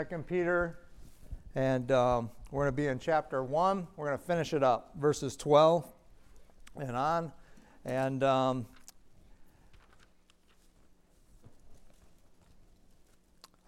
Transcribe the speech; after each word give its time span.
Second 0.00 0.26
Peter, 0.26 0.78
and 1.54 1.92
um, 1.92 2.30
we're 2.50 2.62
going 2.62 2.72
to 2.72 2.76
be 2.82 2.86
in 2.86 2.98
chapter 2.98 3.44
1. 3.44 3.86
We're 3.96 4.06
going 4.06 4.18
to 4.18 4.24
finish 4.24 4.54
it 4.54 4.62
up, 4.62 4.92
verses 4.98 5.36
12 5.36 5.86
and 6.76 6.96
on. 6.96 7.30
And 7.84 8.24
um, 8.24 8.66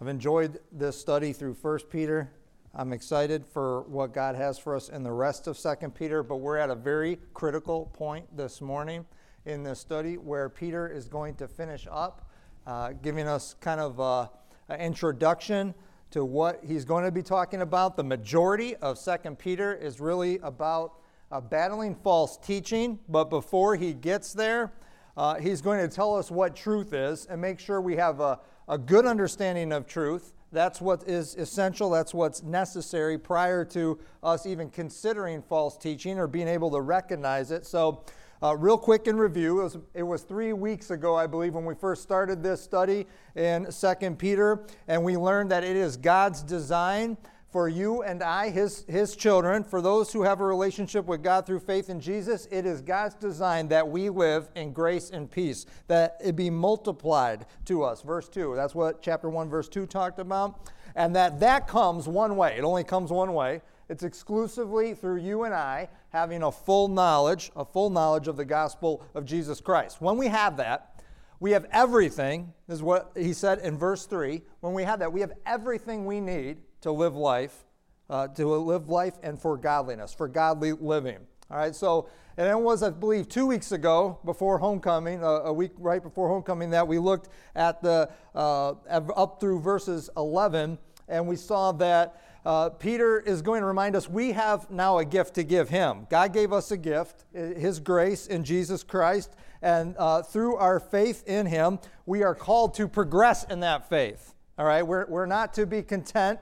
I've 0.01 0.07
enjoyed 0.07 0.59
this 0.71 0.99
study 0.99 1.33
through 1.33 1.53
First 1.53 1.87
Peter. 1.91 2.31
I'm 2.73 2.93
excited 2.93 3.45
for 3.45 3.83
what 3.83 4.11
God 4.11 4.33
has 4.33 4.57
for 4.57 4.75
us 4.75 4.89
in 4.89 5.03
the 5.03 5.11
rest 5.11 5.45
of 5.45 5.55
Second 5.55 5.93
Peter, 5.93 6.23
but 6.23 6.37
we're 6.37 6.57
at 6.57 6.71
a 6.71 6.75
very 6.75 7.19
critical 7.35 7.91
point 7.93 8.25
this 8.35 8.59
morning 8.59 9.05
in 9.45 9.61
this 9.61 9.79
study 9.79 10.17
where 10.17 10.49
Peter 10.49 10.87
is 10.87 11.07
going 11.07 11.35
to 11.35 11.47
finish 11.47 11.87
up, 11.91 12.27
uh, 12.65 12.93
giving 13.03 13.27
us 13.27 13.53
kind 13.61 13.79
of 13.79 13.99
uh, 13.99 14.27
an 14.69 14.79
introduction 14.79 15.75
to 16.13 16.23
what 16.23 16.63
he's 16.63 16.85
going 16.85 17.03
to 17.03 17.11
be 17.11 17.23
talking 17.23 17.61
about. 17.61 17.97
The 17.97 18.03
majority 18.03 18.75
of 18.77 18.99
Second 18.99 19.39
Peter 19.39 19.73
is 19.73 19.99
really 19.99 20.37
about 20.43 20.99
uh, 21.31 21.41
battling 21.41 21.95
false 21.95 22.37
teaching, 22.37 22.99
but 23.09 23.31
before 23.31 23.75
he 23.75 23.93
gets 23.93 24.31
there, 24.31 24.71
uh, 25.17 25.35
he's 25.35 25.59
going 25.59 25.79
to 25.79 25.93
tell 25.93 26.15
us 26.15 26.29
what 26.29 26.55
truth 26.55 26.93
is 26.93 27.25
and 27.25 27.41
make 27.41 27.59
sure 27.59 27.81
we 27.81 27.95
have 27.95 28.19
a, 28.19 28.39
a 28.67 28.77
good 28.77 29.07
understanding 29.07 29.71
of 29.71 29.87
truth. 29.87 30.33
That's 30.51 30.79
what 30.79 31.07
is 31.09 31.33
essential, 31.33 31.89
that's 31.89 32.13
what's 32.13 32.43
necessary 32.43 33.17
prior 33.17 33.65
to 33.65 33.97
us 34.21 34.45
even 34.45 34.69
considering 34.69 35.41
false 35.41 35.77
teaching 35.77 36.19
or 36.19 36.27
being 36.27 36.47
able 36.47 36.69
to 36.71 36.81
recognize 36.81 37.49
it. 37.49 37.65
So, 37.65 38.03
uh, 38.41 38.55
real 38.57 38.77
quick 38.77 39.07
in 39.07 39.15
review, 39.15 39.61
it 39.61 39.63
was, 39.63 39.77
it 39.93 40.03
was, 40.03 40.21
three 40.23 40.53
weeks 40.53 40.91
ago, 40.91 41.15
I 41.15 41.27
believe, 41.27 41.53
when 41.53 41.65
we 41.65 41.75
first 41.75 42.03
started 42.03 42.41
this 42.41 42.61
study 42.61 43.07
in 43.35 43.67
2 43.71 44.11
Peter, 44.15 44.65
and 44.87 45.03
we 45.03 45.17
learned 45.17 45.51
that 45.51 45.63
it 45.63 45.75
is 45.75 45.97
God's 45.97 46.41
design 46.41 47.17
for 47.53 47.69
you 47.69 48.01
and 48.01 48.23
I, 48.23 48.49
his, 48.49 48.83
his 48.87 49.15
children, 49.15 49.63
for 49.63 49.79
those 49.79 50.11
who 50.11 50.23
have 50.23 50.41
a 50.41 50.45
relationship 50.45 51.05
with 51.05 51.21
God 51.21 51.45
through 51.45 51.59
faith 51.59 51.87
in 51.87 52.01
Jesus, 52.01 52.47
it 52.49 52.65
is 52.65 52.81
God's 52.81 53.13
design 53.13 53.67
that 53.67 53.87
we 53.87 54.09
live 54.09 54.49
in 54.55 54.73
grace 54.73 55.11
and 55.11 55.29
peace, 55.29 55.67
that 55.87 56.17
it 56.19 56.35
be 56.35 56.49
multiplied 56.49 57.45
to 57.65 57.83
us. 57.83 58.01
Verse 58.01 58.27
2, 58.27 58.55
that's 58.55 58.73
what 58.73 59.03
chapter 59.03 59.29
1, 59.29 59.49
verse 59.49 59.69
2 59.69 59.85
talked 59.85 60.17
about. 60.17 60.71
And 60.95 61.15
that 61.15 61.39
that 61.41 61.67
comes 61.67 62.07
one 62.07 62.35
way. 62.35 62.57
It 62.57 62.63
only 62.63 62.83
comes 62.83 63.11
one 63.11 63.33
way. 63.33 63.61
It's 63.87 64.03
exclusively 64.03 64.95
through 64.95 65.17
you 65.17 65.43
and 65.43 65.53
I 65.53 65.89
having 66.13 66.43
a 66.43 66.51
full 66.51 66.87
knowledge, 66.87 67.51
a 67.55 67.65
full 67.65 67.89
knowledge 67.89 68.27
of 68.27 68.37
the 68.37 68.45
gospel 68.45 69.03
of 69.15 69.25
Jesus 69.25 69.59
Christ. 69.59 69.99
When 69.99 70.15
we 70.15 70.27
have 70.27 70.57
that, 70.57 71.01
we 71.39 71.51
have 71.51 71.65
everything, 71.71 72.53
is 72.69 72.83
what 72.83 73.11
he 73.17 73.33
said 73.33 73.59
in 73.59 73.77
verse 73.77 74.05
3. 74.05 74.43
When 74.61 74.73
we 74.73 74.83
have 74.83 74.99
that, 74.99 75.11
we 75.11 75.21
have 75.21 75.33
everything 75.45 76.05
we 76.05 76.21
need 76.21 76.59
to 76.81 76.91
live 76.91 77.15
life, 77.15 77.65
uh, 78.09 78.27
to 78.29 78.47
live 78.47 78.89
life 78.89 79.15
and 79.23 79.41
for 79.41 79.57
godliness, 79.57 80.13
for 80.13 80.27
godly 80.27 80.71
living. 80.71 81.17
All 81.49 81.57
right, 81.57 81.75
so, 81.75 82.07
and 82.37 82.47
it 82.47 82.59
was, 82.59 82.83
I 82.83 82.91
believe, 82.91 83.27
two 83.27 83.47
weeks 83.47 83.71
ago 83.71 84.19
before 84.23 84.59
homecoming, 84.59 85.23
uh, 85.23 85.41
a 85.45 85.53
week 85.53 85.71
right 85.79 86.01
before 86.01 86.29
homecoming, 86.29 86.69
that 86.69 86.87
we 86.87 86.99
looked 86.99 87.29
at 87.55 87.81
the, 87.81 88.09
uh, 88.35 88.73
up 88.89 89.39
through 89.41 89.61
verses 89.61 90.11
11, 90.15 90.77
and 91.07 91.27
we 91.27 91.35
saw 91.35 91.71
that 91.73 92.21
uh, 92.45 92.69
Peter 92.69 93.19
is 93.19 93.41
going 93.41 93.61
to 93.61 93.67
remind 93.67 93.95
us 93.95 94.09
we 94.09 94.31
have 94.33 94.69
now 94.69 94.97
a 94.97 95.05
gift 95.05 95.35
to 95.35 95.43
give 95.43 95.69
him. 95.69 96.07
God 96.09 96.33
gave 96.33 96.51
us 96.51 96.71
a 96.71 96.77
gift, 96.77 97.25
his 97.33 97.79
grace 97.79 98.27
in 98.27 98.43
Jesus 98.43 98.83
Christ, 98.83 99.35
and 99.61 99.95
uh, 99.97 100.21
through 100.21 100.57
our 100.57 100.79
faith 100.79 101.23
in 101.25 101.45
him, 101.45 101.79
we 102.05 102.21
are 102.23 102.35
called 102.35 102.73
to 102.75 102.87
progress 102.87 103.45
in 103.45 103.61
that 103.61 103.87
faith. 103.87 104.33
All 104.57 104.65
right, 104.65 104.85
we're, 104.85 105.05
we're 105.07 105.25
not 105.25 105.53
to 105.55 105.65
be 105.65 105.81
content 105.81 106.39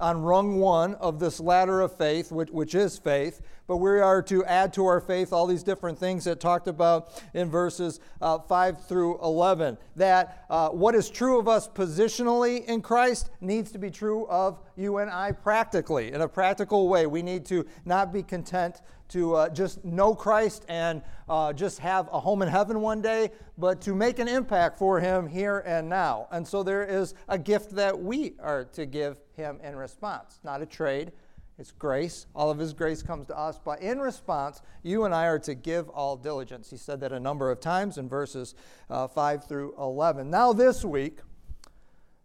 on 0.00 0.22
rung 0.22 0.58
one 0.58 0.94
of 0.96 1.18
this 1.18 1.40
ladder 1.40 1.80
of 1.80 1.96
faith, 1.96 2.30
which, 2.32 2.50
which 2.50 2.74
is 2.74 2.98
faith, 2.98 3.40
but 3.66 3.78
we 3.78 3.90
are 4.00 4.22
to 4.22 4.44
add 4.44 4.72
to 4.74 4.86
our 4.86 5.00
faith 5.00 5.32
all 5.32 5.46
these 5.46 5.62
different 5.62 5.98
things 5.98 6.24
that 6.24 6.38
talked 6.38 6.68
about 6.68 7.22
in 7.34 7.50
verses 7.50 8.00
uh, 8.20 8.38
5 8.38 8.86
through 8.86 9.20
11. 9.22 9.76
That 9.96 10.44
uh, 10.48 10.68
what 10.68 10.94
is 10.94 11.10
true 11.10 11.38
of 11.38 11.48
us 11.48 11.66
positionally 11.68 12.64
in 12.66 12.80
Christ 12.80 13.30
needs 13.40 13.72
to 13.72 13.78
be 13.78 13.90
true 13.90 14.26
of 14.28 14.60
you 14.76 14.98
and 14.98 15.10
I 15.10 15.32
practically, 15.32 16.12
in 16.12 16.20
a 16.20 16.28
practical 16.28 16.88
way. 16.88 17.06
We 17.06 17.22
need 17.22 17.44
to 17.46 17.66
not 17.84 18.12
be 18.12 18.22
content 18.22 18.82
to 19.08 19.34
uh, 19.34 19.48
just 19.48 19.84
know 19.84 20.14
Christ 20.14 20.64
and 20.68 21.02
uh, 21.28 21.52
just 21.52 21.78
have 21.80 22.08
a 22.12 22.20
home 22.20 22.42
in 22.42 22.48
heaven 22.48 22.80
one 22.80 23.00
day, 23.00 23.30
but 23.58 23.80
to 23.82 23.94
make 23.94 24.18
an 24.18 24.28
impact 24.28 24.78
for 24.78 25.00
Him 25.00 25.26
here 25.26 25.62
and 25.66 25.88
now. 25.88 26.28
And 26.30 26.46
so 26.46 26.62
there 26.62 26.84
is 26.84 27.14
a 27.28 27.38
gift 27.38 27.70
that 27.76 27.98
we 27.98 28.34
are 28.40 28.64
to 28.72 28.86
give 28.86 29.18
Him 29.36 29.58
in 29.62 29.76
response, 29.76 30.40
not 30.44 30.62
a 30.62 30.66
trade. 30.66 31.12
It's 31.58 31.72
grace. 31.72 32.26
All 32.34 32.50
of 32.50 32.58
His 32.58 32.74
grace 32.74 33.02
comes 33.02 33.26
to 33.28 33.38
us. 33.38 33.58
But 33.64 33.80
in 33.80 33.98
response, 33.98 34.60
you 34.82 35.04
and 35.04 35.14
I 35.14 35.26
are 35.26 35.38
to 35.40 35.54
give 35.54 35.88
all 35.88 36.16
diligence. 36.16 36.68
He 36.68 36.76
said 36.76 37.00
that 37.00 37.12
a 37.12 37.20
number 37.20 37.50
of 37.50 37.60
times 37.60 37.96
in 37.96 38.08
verses 38.08 38.54
uh, 38.90 39.08
5 39.08 39.48
through 39.48 39.74
11. 39.78 40.28
Now, 40.28 40.52
this 40.52 40.84
week, 40.84 41.20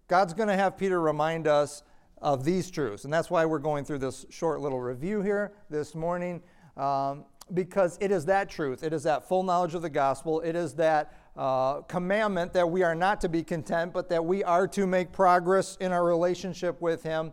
God's 0.09 0.33
going 0.33 0.49
to 0.49 0.57
have 0.57 0.77
Peter 0.77 0.99
remind 0.99 1.47
us 1.47 1.83
of 2.21 2.43
these 2.43 2.69
truths. 2.69 3.05
And 3.05 3.13
that's 3.13 3.29
why 3.29 3.45
we're 3.45 3.59
going 3.59 3.85
through 3.85 3.99
this 3.99 4.25
short 4.29 4.59
little 4.59 4.79
review 4.79 5.21
here 5.21 5.53
this 5.69 5.95
morning 5.95 6.41
um, 6.77 7.25
because 7.53 7.97
it 8.01 8.11
is 8.11 8.25
that 8.25 8.49
truth. 8.49 8.83
It 8.83 8.93
is 8.93 9.03
that 9.03 9.27
full 9.27 9.43
knowledge 9.43 9.75
of 9.75 9.81
the 9.81 9.89
gospel. 9.89 10.41
It 10.41 10.55
is 10.55 10.73
that 10.75 11.13
uh, 11.35 11.81
commandment 11.81 12.53
that 12.53 12.69
we 12.69 12.83
are 12.83 12.95
not 12.95 13.21
to 13.21 13.29
be 13.29 13.43
content, 13.43 13.93
but 13.93 14.09
that 14.09 14.23
we 14.23 14.43
are 14.43 14.67
to 14.69 14.85
make 14.85 15.11
progress 15.11 15.77
in 15.79 15.91
our 15.91 16.03
relationship 16.03 16.81
with 16.81 17.03
Him. 17.03 17.31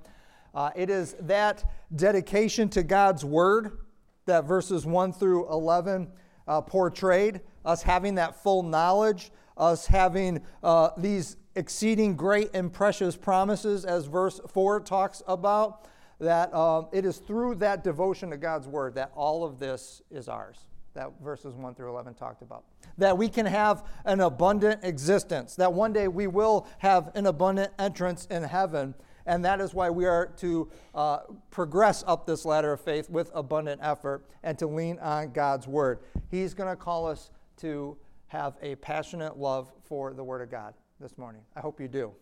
Uh, 0.54 0.70
it 0.76 0.90
is 0.90 1.14
that 1.20 1.64
dedication 1.94 2.68
to 2.70 2.82
God's 2.82 3.24
Word 3.24 3.78
that 4.26 4.44
verses 4.44 4.86
1 4.86 5.12
through 5.12 5.50
11 5.50 6.08
uh, 6.46 6.60
portrayed, 6.60 7.40
us 7.64 7.82
having 7.82 8.14
that 8.16 8.42
full 8.42 8.62
knowledge, 8.62 9.30
us 9.56 9.86
having 9.86 10.40
uh, 10.62 10.90
these 10.96 11.36
exceeding 11.56 12.14
great 12.14 12.50
and 12.54 12.72
precious 12.72 13.16
promises, 13.16 13.84
as 13.84 14.06
verse 14.06 14.40
4 14.48 14.80
talks 14.80 15.22
about 15.26 15.88
that 16.20 16.52
um, 16.54 16.88
it 16.92 17.04
is 17.04 17.18
through 17.18 17.56
that 17.56 17.84
devotion 17.84 18.30
to 18.30 18.36
God's 18.36 18.66
word 18.66 18.94
that 18.94 19.12
all 19.14 19.44
of 19.44 19.58
this 19.58 20.02
is 20.10 20.28
ours. 20.28 20.58
That 20.94 21.12
verses 21.22 21.54
1 21.54 21.74
through 21.74 21.90
11 21.90 22.14
talked 22.14 22.42
about. 22.42 22.64
That 22.96 23.16
we 23.16 23.28
can 23.28 23.46
have 23.46 23.86
an 24.04 24.20
abundant 24.20 24.80
existence, 24.82 25.54
that 25.56 25.72
one 25.72 25.92
day 25.92 26.08
we 26.08 26.26
will 26.26 26.66
have 26.78 27.12
an 27.14 27.26
abundant 27.26 27.72
entrance 27.78 28.26
in 28.26 28.42
heaven. 28.42 28.94
And 29.26 29.44
that 29.44 29.60
is 29.60 29.74
why 29.74 29.90
we 29.90 30.06
are 30.06 30.26
to 30.38 30.70
uh, 30.94 31.18
progress 31.50 32.02
up 32.06 32.26
this 32.26 32.44
ladder 32.44 32.72
of 32.72 32.80
faith 32.80 33.10
with 33.10 33.30
abundant 33.34 33.80
effort 33.84 34.24
and 34.42 34.58
to 34.58 34.66
lean 34.66 34.98
on 35.00 35.32
God's 35.32 35.68
word. 35.68 36.00
He's 36.30 36.54
going 36.54 36.70
to 36.70 36.76
call 36.76 37.06
us 37.06 37.30
to 37.58 37.96
have 38.28 38.54
a 38.62 38.74
passionate 38.76 39.36
love 39.36 39.70
for 39.84 40.14
the 40.14 40.24
word 40.24 40.40
of 40.40 40.50
God 40.50 40.74
this 40.98 41.18
morning. 41.18 41.42
I 41.54 41.60
hope 41.60 41.78
you 41.80 41.88
do. 41.88 42.12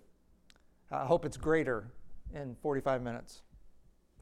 I 0.90 1.04
hope 1.04 1.25
it's 1.25 1.37
greater 1.37 1.92
in 2.34 2.56
45 2.60 3.02
minutes. 3.02 3.42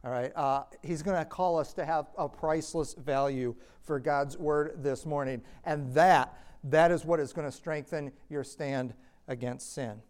All 0.05 0.11
right. 0.11 0.33
Uh, 0.37 0.65
he's 0.83 1.03
going 1.03 1.17
to 1.17 1.25
call 1.25 1.59
us 1.59 1.73
to 1.75 1.85
have 1.87 2.07
a 2.19 2.29
priceless 2.29 2.93
value 2.93 3.55
for 3.81 3.99
God's 3.99 4.37
word 4.37 4.83
this 4.83 5.07
morning. 5.07 5.41
And 5.65 5.95
that, 5.95 6.39
that 6.65 6.91
is 6.91 7.07
what 7.07 7.21
is 7.21 7.33
going 7.33 7.47
to 7.51 7.57
strengthen 7.57 8.13
your 8.29 8.45
stand 8.45 8.93
against 9.29 9.73
sin. 9.73 10.03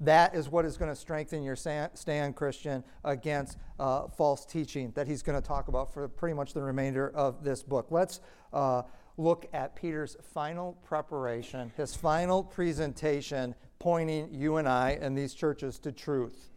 That 0.00 0.34
is 0.34 0.50
what 0.50 0.66
is 0.66 0.76
going 0.76 0.90
to 0.90 0.96
strengthen 0.96 1.42
your 1.42 1.56
stand, 1.56 2.36
Christian, 2.36 2.84
against 3.04 3.56
uh, 3.80 4.08
false 4.08 4.44
teaching 4.44 4.92
that 4.94 5.06
he's 5.06 5.22
going 5.22 5.40
to 5.40 5.46
talk 5.46 5.68
about 5.68 5.94
for 5.94 6.06
pretty 6.08 6.34
much 6.34 6.52
the 6.52 6.62
remainder 6.62 7.10
of 7.14 7.42
this 7.42 7.62
book. 7.62 7.86
Let's 7.90 8.20
uh, 8.52 8.82
look 9.16 9.48
at 9.54 9.74
Peter's 9.74 10.16
final 10.34 10.74
preparation, 10.84 11.72
his 11.74 11.96
final 11.96 12.44
presentation, 12.44 13.54
pointing 13.78 14.28
you 14.32 14.58
and 14.58 14.68
I 14.68 14.98
and 15.00 15.16
these 15.16 15.32
churches 15.32 15.78
to 15.80 15.90
truth 15.90 16.50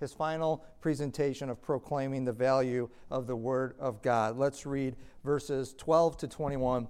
his 0.00 0.12
final 0.12 0.64
presentation 0.80 1.50
of 1.50 1.60
proclaiming 1.60 2.24
the 2.24 2.32
value 2.32 2.88
of 3.10 3.26
the 3.26 3.36
Word 3.36 3.74
of 3.78 4.02
God. 4.02 4.38
Let's 4.38 4.66
read 4.66 4.96
verses 5.22 5.74
12 5.76 6.16
to 6.18 6.28
21. 6.28 6.84
It 6.84 6.88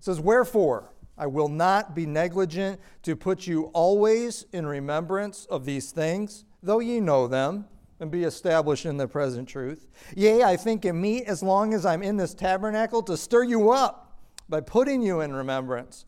says, 0.00 0.20
Wherefore, 0.20 0.92
I 1.18 1.26
will 1.26 1.48
not 1.48 1.94
be 1.94 2.06
negligent 2.06 2.80
to 3.02 3.16
put 3.16 3.46
you 3.46 3.64
always 3.74 4.46
in 4.52 4.64
remembrance 4.64 5.44
of 5.46 5.64
these 5.64 5.90
things, 5.90 6.44
though 6.62 6.78
ye 6.78 7.00
know 7.00 7.26
them, 7.26 7.66
and 8.00 8.10
be 8.10 8.24
established 8.24 8.86
in 8.86 8.96
the 8.96 9.06
present 9.06 9.48
truth. 9.48 9.88
Yea, 10.16 10.42
I 10.42 10.56
think 10.56 10.84
it 10.84 10.92
meet, 10.92 11.24
as 11.24 11.42
long 11.42 11.74
as 11.74 11.84
I'm 11.84 12.02
in 12.02 12.16
this 12.16 12.34
tabernacle, 12.34 13.02
to 13.04 13.16
stir 13.16 13.44
you 13.44 13.70
up 13.70 14.18
by 14.48 14.60
putting 14.60 15.02
you 15.02 15.20
in 15.20 15.32
remembrance, 15.32 16.04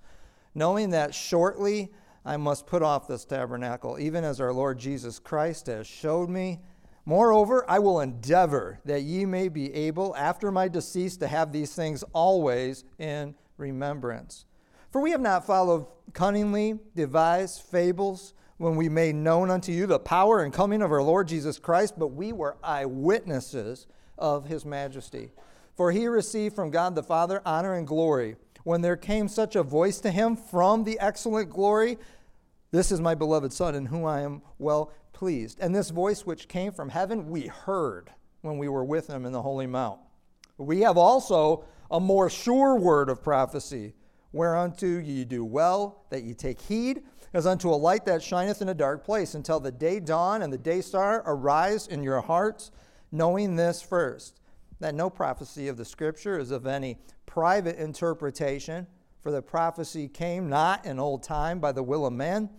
knowing 0.54 0.90
that 0.90 1.14
shortly 1.14 1.92
I 2.24 2.36
must 2.36 2.66
put 2.66 2.82
off 2.82 3.06
this 3.06 3.24
tabernacle, 3.24 3.98
even 3.98 4.24
as 4.24 4.40
our 4.40 4.52
Lord 4.52 4.78
Jesus 4.78 5.18
Christ 5.18 5.66
has 5.66 5.86
showed 5.86 6.30
me. 6.30 6.60
Moreover, 7.04 7.68
I 7.68 7.80
will 7.80 8.00
endeavor 8.00 8.80
that 8.86 9.02
ye 9.02 9.26
may 9.26 9.48
be 9.48 9.72
able, 9.74 10.16
after 10.16 10.50
my 10.50 10.68
decease, 10.68 11.18
to 11.18 11.28
have 11.28 11.52
these 11.52 11.74
things 11.74 12.02
always 12.14 12.84
in 12.98 13.34
remembrance. 13.58 14.46
For 14.90 15.02
we 15.02 15.10
have 15.10 15.20
not 15.20 15.46
followed 15.46 15.86
cunningly 16.14 16.78
devised 16.94 17.60
fables 17.62 18.32
when 18.56 18.76
we 18.76 18.88
made 18.88 19.16
known 19.16 19.50
unto 19.50 19.72
you 19.72 19.86
the 19.86 19.98
power 19.98 20.42
and 20.42 20.52
coming 20.52 20.80
of 20.80 20.92
our 20.92 21.02
Lord 21.02 21.28
Jesus 21.28 21.58
Christ, 21.58 21.98
but 21.98 22.08
we 22.08 22.32
were 22.32 22.56
eyewitnesses 22.62 23.86
of 24.16 24.46
his 24.46 24.64
majesty. 24.64 25.30
For 25.74 25.90
he 25.90 26.06
received 26.06 26.54
from 26.54 26.70
God 26.70 26.94
the 26.94 27.02
Father 27.02 27.42
honor 27.44 27.74
and 27.74 27.86
glory 27.86 28.36
when 28.64 28.80
there 28.80 28.96
came 28.96 29.28
such 29.28 29.54
a 29.54 29.62
voice 29.62 30.00
to 30.00 30.10
him 30.10 30.34
from 30.34 30.84
the 30.84 30.98
excellent 30.98 31.50
glory 31.50 31.98
This 32.72 32.90
is 32.90 33.00
my 33.00 33.14
beloved 33.14 33.52
Son, 33.52 33.76
in 33.76 33.86
whom 33.86 34.04
I 34.04 34.22
am 34.22 34.42
well 34.58 34.90
pleased. 35.12 35.58
And 35.60 35.72
this 35.72 35.90
voice 35.90 36.26
which 36.26 36.48
came 36.48 36.72
from 36.72 36.88
heaven, 36.88 37.30
we 37.30 37.46
heard 37.46 38.10
when 38.42 38.58
we 38.58 38.68
were 38.68 38.84
with 38.84 39.06
him 39.06 39.24
in 39.24 39.32
the 39.32 39.42
Holy 39.42 39.68
Mount. 39.68 40.00
We 40.58 40.80
have 40.80 40.96
also 40.96 41.64
a 41.90 42.00
more 42.00 42.28
sure 42.28 42.76
word 42.76 43.08
of 43.08 43.22
prophecy, 43.22 43.94
whereunto 44.32 44.98
ye 44.98 45.24
do 45.24 45.44
well 45.44 46.04
that 46.10 46.24
ye 46.24 46.34
take 46.34 46.60
heed, 46.60 47.02
as 47.32 47.46
unto 47.46 47.70
a 47.70 47.76
light 47.76 48.04
that 48.06 48.22
shineth 48.22 48.60
in 48.60 48.68
a 48.68 48.74
dark 48.74 49.04
place, 49.04 49.34
until 49.34 49.60
the 49.60 49.70
day 49.70 50.00
dawn 50.00 50.42
and 50.42 50.52
the 50.52 50.58
day 50.58 50.80
star 50.80 51.22
arise 51.26 51.86
in 51.86 52.02
your 52.02 52.20
hearts, 52.20 52.70
knowing 53.12 53.54
this 53.54 53.82
first, 53.82 54.40
that 54.84 54.94
no 54.94 55.08
prophecy 55.08 55.68
of 55.68 55.78
the 55.78 55.84
Scripture 55.84 56.38
is 56.38 56.50
of 56.50 56.66
any 56.66 56.98
private 57.24 57.78
interpretation, 57.78 58.86
for 59.22 59.32
the 59.32 59.40
prophecy 59.40 60.06
came 60.08 60.50
not 60.50 60.84
in 60.84 60.98
old 60.98 61.22
time 61.22 61.58
by 61.58 61.72
the 61.72 61.82
will 61.82 62.04
of 62.04 62.12
men, 62.12 62.50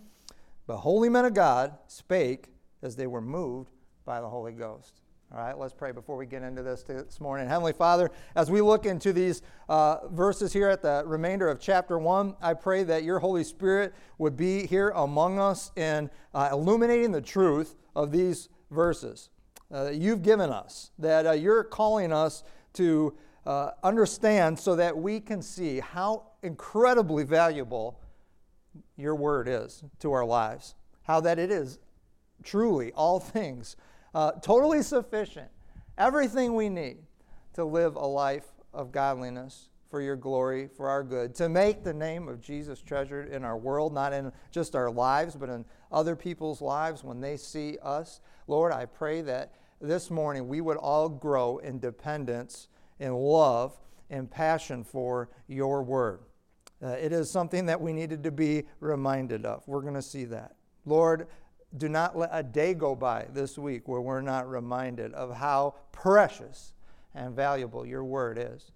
but 0.66 0.78
holy 0.78 1.08
men 1.08 1.24
of 1.24 1.34
God 1.34 1.78
spake 1.86 2.48
as 2.82 2.96
they 2.96 3.06
were 3.06 3.20
moved 3.20 3.70
by 4.04 4.20
the 4.20 4.28
Holy 4.28 4.50
Ghost. 4.50 5.02
All 5.32 5.38
right, 5.38 5.56
let's 5.56 5.72
pray 5.72 5.92
before 5.92 6.16
we 6.16 6.26
get 6.26 6.42
into 6.42 6.64
this 6.64 6.82
this 6.82 7.20
morning. 7.20 7.46
Heavenly 7.46 7.72
Father, 7.72 8.10
as 8.34 8.50
we 8.50 8.60
look 8.60 8.86
into 8.86 9.12
these 9.12 9.42
uh, 9.68 10.08
verses 10.08 10.52
here 10.52 10.68
at 10.68 10.82
the 10.82 11.04
remainder 11.06 11.48
of 11.48 11.60
chapter 11.60 11.96
1, 11.96 12.34
I 12.42 12.54
pray 12.54 12.82
that 12.82 13.04
your 13.04 13.20
Holy 13.20 13.44
Spirit 13.44 13.94
would 14.18 14.36
be 14.36 14.66
here 14.66 14.90
among 14.96 15.38
us 15.38 15.70
in 15.76 16.10
uh, 16.34 16.48
illuminating 16.50 17.12
the 17.12 17.22
truth 17.22 17.76
of 17.94 18.10
these 18.10 18.48
verses 18.72 19.30
uh, 19.72 19.84
that 19.84 19.96
you've 19.96 20.22
given 20.22 20.50
us, 20.50 20.90
that 20.98 21.26
uh, 21.26 21.32
you're 21.32 21.64
calling 21.64 22.12
us 22.12 22.44
to 22.74 23.14
uh, 23.46 23.70
understand 23.82 24.58
so 24.58 24.76
that 24.76 24.96
we 24.96 25.20
can 25.20 25.40
see 25.40 25.80
how 25.80 26.24
incredibly 26.42 27.24
valuable 27.24 28.00
your 28.96 29.14
word 29.14 29.48
is 29.48 29.82
to 30.00 30.12
our 30.12 30.24
lives, 30.24 30.74
how 31.02 31.20
that 31.20 31.38
it 31.38 31.50
is 31.50 31.78
truly 32.42 32.92
all 32.92 33.20
things 33.20 33.76
uh, 34.14 34.32
totally 34.40 34.82
sufficient, 34.82 35.48
everything 35.98 36.54
we 36.54 36.68
need 36.68 36.98
to 37.52 37.64
live 37.64 37.96
a 37.96 38.06
life 38.06 38.46
of 38.72 38.90
godliness 38.90 39.68
for 39.90 40.00
your 40.00 40.16
glory, 40.16 40.68
for 40.68 40.88
our 40.88 41.02
good, 41.02 41.34
to 41.36 41.48
make 41.48 41.84
the 41.84 41.94
name 41.94 42.28
of 42.28 42.40
Jesus 42.40 42.82
treasured 42.82 43.28
in 43.28 43.44
our 43.44 43.56
world, 43.56 43.92
not 43.94 44.12
in 44.12 44.32
just 44.50 44.74
our 44.74 44.90
lives, 44.90 45.36
but 45.36 45.48
in 45.48 45.64
other 45.92 46.16
people's 46.16 46.60
lives 46.60 47.04
when 47.04 47.20
they 47.20 47.36
see 47.36 47.78
us. 47.82 48.20
Lord, 48.46 48.72
I 48.72 48.86
pray 48.86 49.20
that 49.22 49.52
this 49.80 50.10
morning 50.10 50.48
we 50.48 50.60
would 50.60 50.76
all 50.76 51.08
grow 51.08 51.58
in 51.58 51.78
dependence, 51.78 52.68
in 52.98 53.14
love, 53.14 53.78
and 54.10 54.30
passion 54.30 54.84
for 54.84 55.28
your 55.48 55.82
word. 55.82 56.20
Uh, 56.82 56.88
it 56.88 57.12
is 57.12 57.30
something 57.30 57.66
that 57.66 57.80
we 57.80 57.92
needed 57.92 58.22
to 58.24 58.30
be 58.30 58.64
reminded 58.80 59.46
of. 59.46 59.62
We're 59.66 59.80
going 59.80 59.94
to 59.94 60.02
see 60.02 60.24
that. 60.26 60.56
Lord, 60.84 61.26
do 61.76 61.88
not 61.88 62.16
let 62.16 62.30
a 62.32 62.42
day 62.42 62.74
go 62.74 62.94
by 62.94 63.26
this 63.32 63.58
week 63.58 63.88
where 63.88 64.00
we're 64.00 64.20
not 64.20 64.48
reminded 64.48 65.12
of 65.14 65.34
how 65.34 65.74
precious 65.92 66.72
and 67.14 67.34
valuable 67.34 67.86
your 67.86 68.04
word 68.04 68.38
is 68.38 68.72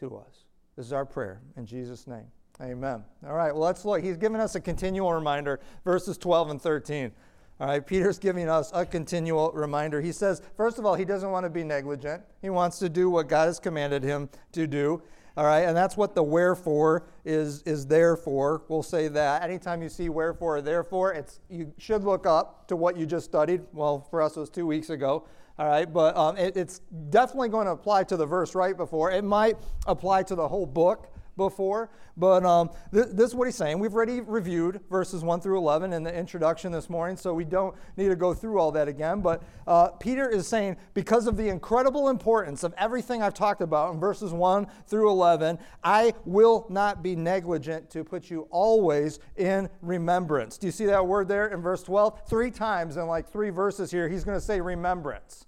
to 0.00 0.16
us. 0.16 0.44
This 0.76 0.86
is 0.86 0.92
our 0.92 1.04
prayer 1.04 1.40
in 1.56 1.66
Jesus' 1.66 2.06
name. 2.06 2.26
Amen. 2.60 3.04
All 3.26 3.34
right, 3.34 3.52
well, 3.52 3.62
let's 3.62 3.84
look. 3.84 4.02
He's 4.02 4.16
giving 4.16 4.40
us 4.40 4.54
a 4.54 4.60
continual 4.60 5.12
reminder, 5.12 5.60
verses 5.84 6.16
12 6.16 6.50
and 6.50 6.62
13. 6.62 7.12
All 7.60 7.66
right, 7.66 7.86
Peter's 7.86 8.18
giving 8.18 8.48
us 8.48 8.70
a 8.74 8.84
continual 8.84 9.52
reminder. 9.52 10.00
He 10.00 10.12
says, 10.12 10.42
first 10.56 10.78
of 10.78 10.86
all, 10.86 10.94
he 10.94 11.04
doesn't 11.04 11.30
want 11.30 11.44
to 11.44 11.50
be 11.50 11.62
negligent. 11.62 12.22
He 12.40 12.50
wants 12.50 12.78
to 12.78 12.88
do 12.88 13.10
what 13.10 13.28
God 13.28 13.46
has 13.46 13.60
commanded 13.60 14.02
him 14.02 14.28
to 14.52 14.66
do. 14.66 15.02
All 15.36 15.44
right, 15.44 15.60
and 15.60 15.76
that's 15.76 15.96
what 15.96 16.14
the 16.14 16.22
wherefore 16.22 17.06
is, 17.24 17.62
is 17.62 17.86
there 17.86 18.16
for. 18.16 18.62
We'll 18.68 18.82
say 18.82 19.08
that. 19.08 19.42
Anytime 19.42 19.82
you 19.82 19.88
see 19.88 20.08
wherefore 20.08 20.58
or 20.58 20.62
therefore, 20.62 21.12
it's, 21.14 21.40
you 21.48 21.72
should 21.78 22.04
look 22.04 22.26
up 22.26 22.68
to 22.68 22.76
what 22.76 22.96
you 22.96 23.06
just 23.06 23.26
studied. 23.26 23.62
Well, 23.72 24.06
for 24.10 24.20
us, 24.20 24.36
it 24.36 24.40
was 24.40 24.50
two 24.50 24.66
weeks 24.66 24.90
ago. 24.90 25.26
All 25.62 25.68
right, 25.68 25.92
but 25.92 26.16
um, 26.16 26.36
it, 26.36 26.56
it's 26.56 26.80
definitely 27.10 27.48
going 27.48 27.66
to 27.66 27.70
apply 27.70 28.02
to 28.04 28.16
the 28.16 28.26
verse 28.26 28.56
right 28.56 28.76
before. 28.76 29.12
It 29.12 29.22
might 29.22 29.56
apply 29.86 30.24
to 30.24 30.34
the 30.34 30.48
whole 30.48 30.66
book 30.66 31.14
before, 31.36 31.88
but 32.16 32.44
um, 32.44 32.70
th- 32.92 33.06
this 33.12 33.28
is 33.28 33.34
what 33.36 33.46
he's 33.46 33.54
saying. 33.54 33.78
We've 33.78 33.94
already 33.94 34.22
reviewed 34.22 34.80
verses 34.90 35.22
1 35.22 35.40
through 35.40 35.58
11 35.58 35.92
in 35.92 36.02
the 36.02 36.12
introduction 36.12 36.72
this 36.72 36.90
morning, 36.90 37.16
so 37.16 37.32
we 37.32 37.44
don't 37.44 37.76
need 37.96 38.08
to 38.08 38.16
go 38.16 38.34
through 38.34 38.58
all 38.58 38.72
that 38.72 38.88
again. 38.88 39.20
But 39.20 39.44
uh, 39.68 39.90
Peter 39.90 40.28
is 40.28 40.48
saying, 40.48 40.78
because 40.94 41.28
of 41.28 41.36
the 41.36 41.48
incredible 41.48 42.08
importance 42.08 42.64
of 42.64 42.74
everything 42.76 43.22
I've 43.22 43.32
talked 43.32 43.60
about 43.60 43.94
in 43.94 44.00
verses 44.00 44.32
1 44.32 44.66
through 44.88 45.10
11, 45.10 45.60
I 45.84 46.12
will 46.24 46.66
not 46.70 47.04
be 47.04 47.14
negligent 47.14 47.88
to 47.90 48.02
put 48.02 48.30
you 48.30 48.48
always 48.50 49.20
in 49.36 49.68
remembrance. 49.80 50.58
Do 50.58 50.66
you 50.66 50.72
see 50.72 50.86
that 50.86 51.06
word 51.06 51.28
there 51.28 51.46
in 51.46 51.62
verse 51.62 51.84
12? 51.84 52.22
Three 52.28 52.50
times 52.50 52.96
in 52.96 53.06
like 53.06 53.30
three 53.30 53.50
verses 53.50 53.92
here, 53.92 54.08
he's 54.08 54.24
going 54.24 54.36
to 54.36 54.44
say 54.44 54.60
remembrance. 54.60 55.46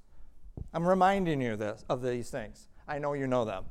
I'm 0.72 0.86
reminding 0.86 1.40
you 1.40 1.56
this, 1.56 1.84
of 1.88 2.02
these 2.02 2.30
things. 2.30 2.68
I 2.88 2.98
know 2.98 3.12
you 3.12 3.26
know 3.26 3.44
them. 3.44 3.64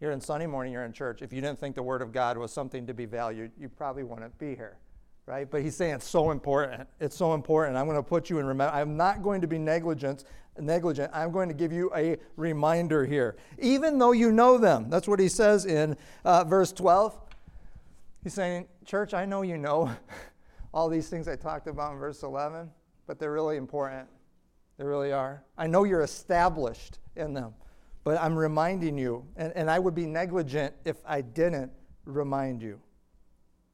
You're 0.00 0.12
in 0.12 0.20
Sunday 0.20 0.46
morning, 0.46 0.72
you're 0.72 0.84
in 0.84 0.92
church. 0.92 1.22
If 1.22 1.32
you 1.32 1.40
didn't 1.40 1.58
think 1.58 1.74
the 1.74 1.82
Word 1.82 2.02
of 2.02 2.12
God 2.12 2.36
was 2.36 2.52
something 2.52 2.86
to 2.86 2.94
be 2.94 3.06
valued, 3.06 3.52
you 3.58 3.68
probably 3.68 4.02
wouldn't 4.02 4.36
be 4.38 4.54
here, 4.54 4.76
right? 5.24 5.50
But 5.50 5.62
he's 5.62 5.76
saying 5.76 5.94
it's 5.94 6.08
so 6.08 6.30
important. 6.30 6.86
It's 7.00 7.16
so 7.16 7.32
important. 7.32 7.78
I'm 7.78 7.86
going 7.86 7.96
to 7.96 8.02
put 8.02 8.28
you 8.28 8.38
in 8.38 8.46
remember. 8.46 8.74
I'm 8.74 8.96
not 8.96 9.22
going 9.22 9.40
to 9.40 9.46
be 9.46 9.58
negligent. 9.58 10.24
Negligent. 10.58 11.10
I'm 11.14 11.32
going 11.32 11.48
to 11.48 11.54
give 11.54 11.72
you 11.72 11.90
a 11.96 12.18
reminder 12.36 13.06
here, 13.06 13.36
even 13.58 13.98
though 13.98 14.12
you 14.12 14.30
know 14.30 14.58
them. 14.58 14.90
That's 14.90 15.08
what 15.08 15.20
he 15.20 15.28
says 15.28 15.64
in 15.64 15.96
uh, 16.24 16.44
verse 16.44 16.70
12. 16.72 17.18
He's 18.22 18.34
saying, 18.34 18.66
Church, 18.84 19.14
I 19.14 19.24
know 19.24 19.42
you 19.42 19.56
know 19.56 19.90
all 20.74 20.88
these 20.88 21.08
things 21.08 21.28
I 21.28 21.36
talked 21.36 21.66
about 21.66 21.92
in 21.92 21.98
verse 21.98 22.22
11, 22.22 22.70
but 23.06 23.18
they're 23.18 23.32
really 23.32 23.56
important. 23.56 24.08
They 24.78 24.84
really 24.84 25.12
are. 25.12 25.44
I 25.56 25.66
know 25.66 25.84
you're 25.84 26.02
established 26.02 26.98
in 27.16 27.34
them. 27.34 27.54
But 28.04 28.20
I'm 28.20 28.36
reminding 28.36 28.98
you, 28.98 29.24
and, 29.36 29.52
and 29.56 29.70
I 29.70 29.78
would 29.78 29.94
be 29.94 30.04
negligent 30.04 30.74
if 30.84 30.98
I 31.06 31.22
didn't 31.22 31.72
remind 32.04 32.62
you. 32.62 32.78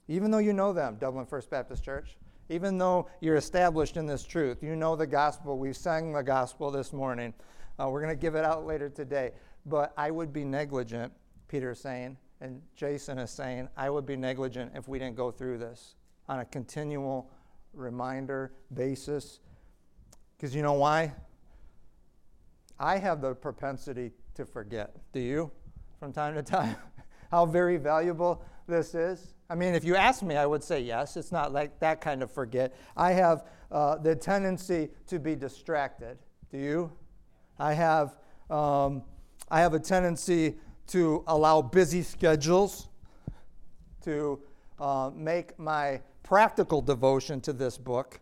Even 0.06 0.30
though 0.30 0.38
you 0.38 0.52
know 0.52 0.72
them, 0.72 0.96
Dublin 1.00 1.26
First 1.26 1.50
Baptist 1.50 1.82
Church, 1.82 2.16
even 2.48 2.78
though 2.78 3.08
you're 3.20 3.36
established 3.36 3.96
in 3.96 4.06
this 4.06 4.22
truth, 4.22 4.62
you 4.62 4.76
know 4.76 4.94
the 4.94 5.06
gospel, 5.06 5.58
we 5.58 5.72
sang 5.72 6.12
the 6.12 6.22
gospel 6.22 6.70
this 6.70 6.92
morning. 6.92 7.34
Uh, 7.78 7.88
we're 7.88 8.00
going 8.00 8.14
to 8.14 8.20
give 8.20 8.36
it 8.36 8.44
out 8.44 8.66
later 8.66 8.88
today. 8.88 9.32
But 9.66 9.92
I 9.96 10.10
would 10.12 10.32
be 10.32 10.44
negligent, 10.44 11.12
Peter 11.48 11.72
is 11.72 11.80
saying, 11.80 12.16
and 12.40 12.62
Jason 12.76 13.18
is 13.18 13.30
saying, 13.30 13.68
I 13.76 13.90
would 13.90 14.06
be 14.06 14.16
negligent 14.16 14.72
if 14.74 14.88
we 14.88 14.98
didn't 14.98 15.16
go 15.16 15.30
through 15.30 15.58
this 15.58 15.96
on 16.28 16.40
a 16.40 16.44
continual 16.44 17.30
reminder 17.72 18.52
basis. 18.74 19.40
Because 20.40 20.54
you 20.54 20.62
know 20.62 20.72
why? 20.72 21.12
I 22.78 22.96
have 22.96 23.20
the 23.20 23.34
propensity 23.34 24.12
to 24.32 24.46
forget. 24.46 24.96
Do 25.12 25.20
you? 25.20 25.50
From 25.98 26.14
time 26.14 26.34
to 26.34 26.42
time? 26.58 26.76
How 27.30 27.44
very 27.44 27.76
valuable 27.76 28.42
this 28.66 28.94
is? 28.94 29.34
I 29.50 29.54
mean, 29.54 29.74
if 29.74 29.84
you 29.84 29.96
ask 29.96 30.22
me, 30.22 30.36
I 30.36 30.46
would 30.46 30.64
say 30.64 30.80
yes. 30.80 31.18
It's 31.18 31.30
not 31.30 31.52
like 31.52 31.78
that 31.80 32.00
kind 32.00 32.22
of 32.22 32.30
forget. 32.30 32.74
I 32.96 33.12
have 33.12 33.44
uh, 33.70 33.98
the 33.98 34.16
tendency 34.16 34.88
to 35.08 35.18
be 35.18 35.36
distracted. 35.36 36.16
Do 36.50 36.56
you? 36.56 36.90
I 37.58 37.74
have, 37.74 38.16
um, 38.48 39.02
I 39.50 39.60
have 39.60 39.74
a 39.74 39.78
tendency 39.78 40.54
to 40.86 41.22
allow 41.26 41.60
busy 41.60 42.00
schedules 42.00 42.88
to 44.04 44.40
uh, 44.78 45.10
make 45.14 45.58
my 45.58 46.00
practical 46.22 46.80
devotion 46.80 47.42
to 47.42 47.52
this 47.52 47.76
book 47.76 48.20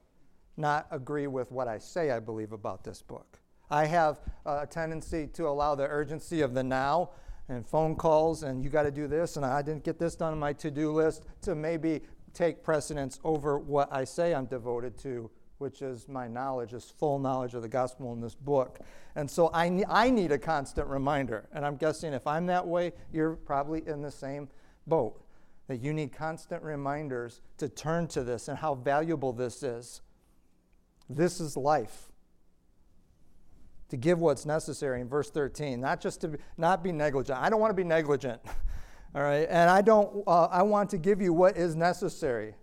not 0.59 0.87
agree 0.91 1.27
with 1.27 1.51
what 1.53 1.69
I 1.69 1.79
say 1.79 2.11
I 2.11 2.21
believe 2.21 2.53
about 2.53 2.85
this 2.85 3.03
book. 3.03 3.39
I 3.71 3.87
have 3.87 4.21
a 4.47 4.67
tendency 4.67 5.27
to 5.35 5.47
allow 5.47 5.75
the 5.75 5.87
urgency 5.87 6.41
of 6.41 6.55
the 6.55 6.63
now 6.63 7.11
and 7.49 7.67
phone 7.67 7.97
calls 7.97 8.43
and 8.43 8.63
you 8.63 8.71
got 8.71 8.83
to 8.83 8.91
do 8.91 9.07
this 9.07 9.37
and 9.37 9.45
I 9.45 9.63
didn't 9.63 9.85
get 9.85 9.99
this 9.99 10.15
done 10.15 10.33
on 10.33 10.39
my 10.39 10.53
to 10.55 10.71
do 10.71 10.93
list 10.93 11.25
to 11.43 11.55
maybe 11.55 12.03
take 12.33 12.63
precedence 12.63 13.19
over 13.25 13.59
what 13.59 13.93
I 13.93 14.05
say 14.05 14.35
I'm 14.35 14.47
devoted 14.47 14.99
to, 14.99 15.31
which 15.59 15.83
is 15.83 16.09
my 16.09 16.29
knowledge, 16.29 16.73
is 16.73 16.85
full 16.99 17.19
knowledge 17.19 17.55
of 17.55 17.63
the 17.63 17.69
gospel 17.69 18.13
in 18.13 18.21
this 18.21 18.35
book. 18.35 18.81
And 19.17 19.31
so 19.31 19.51
I, 19.53 19.69
ne- 19.69 19.85
I 19.89 20.11
need 20.11 20.33
a 20.33 20.39
constant 20.39 20.87
reminder. 20.87 21.49
And 21.53 21.65
I'm 21.65 21.77
guessing 21.77 22.13
if 22.13 22.27
I'm 22.27 22.47
that 22.47 22.67
way, 22.67 22.93
you're 23.13 23.35
probably 23.35 23.83
in 23.87 24.03
the 24.03 24.11
same 24.11 24.49
boat. 24.87 25.21
That 25.67 25.83
you 25.83 25.93
need 25.93 26.13
constant 26.13 26.63
reminders 26.63 27.43
to 27.59 27.69
turn 27.69 28.07
to 28.09 28.23
this 28.23 28.49
and 28.49 28.57
how 28.57 28.75
valuable 28.75 29.33
this 29.35 29.63
is. 29.63 30.01
This 31.09 31.41
is 31.41 31.57
life. 31.57 32.11
To 33.91 33.97
give 33.97 34.19
what's 34.19 34.45
necessary 34.45 35.01
in 35.01 35.09
verse 35.09 35.31
13 35.31 35.81
not 35.81 36.01
just 36.01 36.21
to 36.21 36.29
be, 36.29 36.39
not 36.59 36.83
be 36.83 36.93
negligent. 36.93 37.39
I 37.39 37.49
don't 37.49 37.61
want 37.61 37.71
to 37.71 37.75
be 37.75 37.85
negligent 37.85 38.43
all 39.15 39.23
right? 39.23 39.47
And 39.49 39.71
i 39.71 39.81
don't 39.81 40.23
uh, 40.27 40.45
i 40.47 40.63
want 40.63 40.91
to 40.91 40.99
give 40.99 41.21
you 41.21 41.33
what 41.33 41.57
is 41.57 41.75
necessary. 41.75 42.55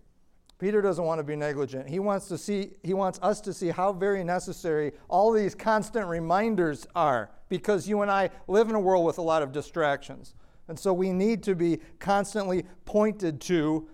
Peter 0.57 0.81
doesn't 0.81 1.03
want 1.03 1.19
to 1.19 1.23
be 1.23 1.35
negligent. 1.35 1.89
He 1.89 1.99
wants 1.99 2.27
to 2.27 2.37
see 2.37 2.71
he 2.83 2.93
wants 2.93 3.19
us 3.21 3.41
to 3.41 3.53
see 3.53 3.69
how 3.69 3.91
very 3.91 4.23
necessary 4.23 4.93
all 5.09 5.31
these 5.31 5.53
constant 5.53 6.07
reminders 6.07 6.87
are 6.95 7.29
because 7.49 7.87
you 7.87 8.01
and 8.01 8.11
i 8.11 8.29
live 8.47 8.69
in 8.69 8.75
a 8.75 8.79
world 8.79 9.05
with 9.05 9.17
a 9.17 9.21
lot 9.21 9.41
of 9.41 9.51
distractions. 9.51 10.35
And 10.67 10.79
so 10.79 10.93
we 10.93 11.11
need 11.11 11.43
to 11.43 11.55
be 11.55 11.79
constantly 11.99 12.65
pointed 12.85 13.39
to 13.41 13.87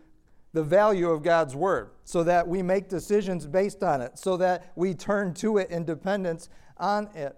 the 0.53 0.63
value 0.63 1.09
of 1.09 1.23
God's 1.23 1.55
Word 1.55 1.91
so 2.03 2.23
that 2.23 2.47
we 2.47 2.61
make 2.61 2.89
decisions 2.89 3.47
based 3.47 3.83
on 3.83 4.01
it, 4.01 4.17
so 4.17 4.37
that 4.37 4.71
we 4.75 4.93
turn 4.93 5.33
to 5.35 5.57
it 5.57 5.69
in 5.69 5.85
dependence 5.85 6.49
on 6.77 7.07
it. 7.15 7.37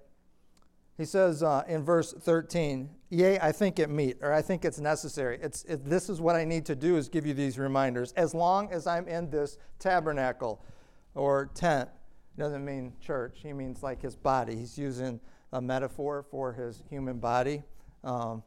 He 0.98 1.05
says 1.05 1.41
uh, 1.41 1.63
in 1.67 1.84
verse 1.84 2.13
13, 2.13 2.89
Yea, 3.10 3.39
I 3.39 3.51
think 3.51 3.79
it 3.79 3.89
meet, 3.89 4.17
or 4.22 4.32
I 4.32 4.41
think 4.41 4.65
it's 4.65 4.79
necessary. 4.79 5.39
It's, 5.41 5.63
it, 5.65 5.86
this 5.86 6.10
is 6.10 6.22
what 6.22 6.36
I 6.36 6.46
need 6.46 6.65
to 6.67 6.75
do 6.75 6.98
is 6.98 7.10
give 7.10 7.25
you 7.25 7.34
these 7.34 7.60
reminders. 7.60 8.12
As 8.13 8.34
long 8.34 8.72
as 8.72 8.88
I'm 8.88 9.08
in 9.08 9.29
this 9.29 9.58
tabernacle 9.79 10.63
or 11.13 11.51
tent, 11.53 11.89
he 12.36 12.41
doesn't 12.41 12.65
mean 12.65 12.93
church, 13.00 13.39
he 13.43 13.53
means 13.53 13.84
like 13.84 14.01
his 14.01 14.15
body. 14.15 14.55
He's 14.55 14.77
using 14.77 15.20
a 15.51 15.62
metaphor 15.62 16.25
for 16.29 16.53
his 16.53 16.84
human 16.89 17.20
body. 17.20 17.63
Um, 18.03 18.41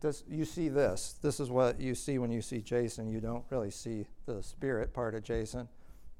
this, 0.00 0.24
you 0.28 0.44
see 0.44 0.68
this. 0.68 1.16
This 1.22 1.40
is 1.40 1.50
what 1.50 1.80
you 1.80 1.94
see 1.94 2.18
when 2.18 2.30
you 2.30 2.42
see 2.42 2.60
Jason. 2.60 3.08
You 3.08 3.20
don't 3.20 3.44
really 3.50 3.70
see 3.70 4.06
the 4.26 4.42
spirit 4.42 4.92
part 4.92 5.14
of 5.14 5.22
Jason. 5.22 5.68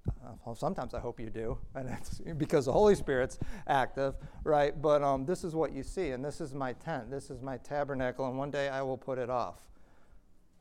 Uh, 0.09 0.33
well, 0.45 0.55
sometimes 0.55 0.95
I 0.95 1.01
hope 1.01 1.21
you 1.21 1.31
do, 1.31 1.59
and 1.75 1.89
it's 1.89 2.21
because 2.37 2.67
the 2.67 2.73
Holy 2.73 2.95
Spirit's 2.95 3.39
active, 3.67 4.15
right? 4.45 4.81
But 4.81 5.03
um, 5.03 5.25
this 5.27 5.45
is 5.45 5.55
what 5.55 5.73
you 5.73 5.83
see, 5.83 6.11
and 6.11 6.25
this 6.25 6.41
is 6.41 6.55
my 6.55 6.73
tent, 6.75 7.11
this 7.11 7.31
is 7.31 7.43
my 7.43 7.59
tabernacle, 7.59 8.27
and 8.27 8.39
one 8.39 8.51
day 8.51 8.69
I 8.69 8.83
will 8.83 8.99
put 8.99 9.19
it 9.19 9.31
off. 9.31 9.57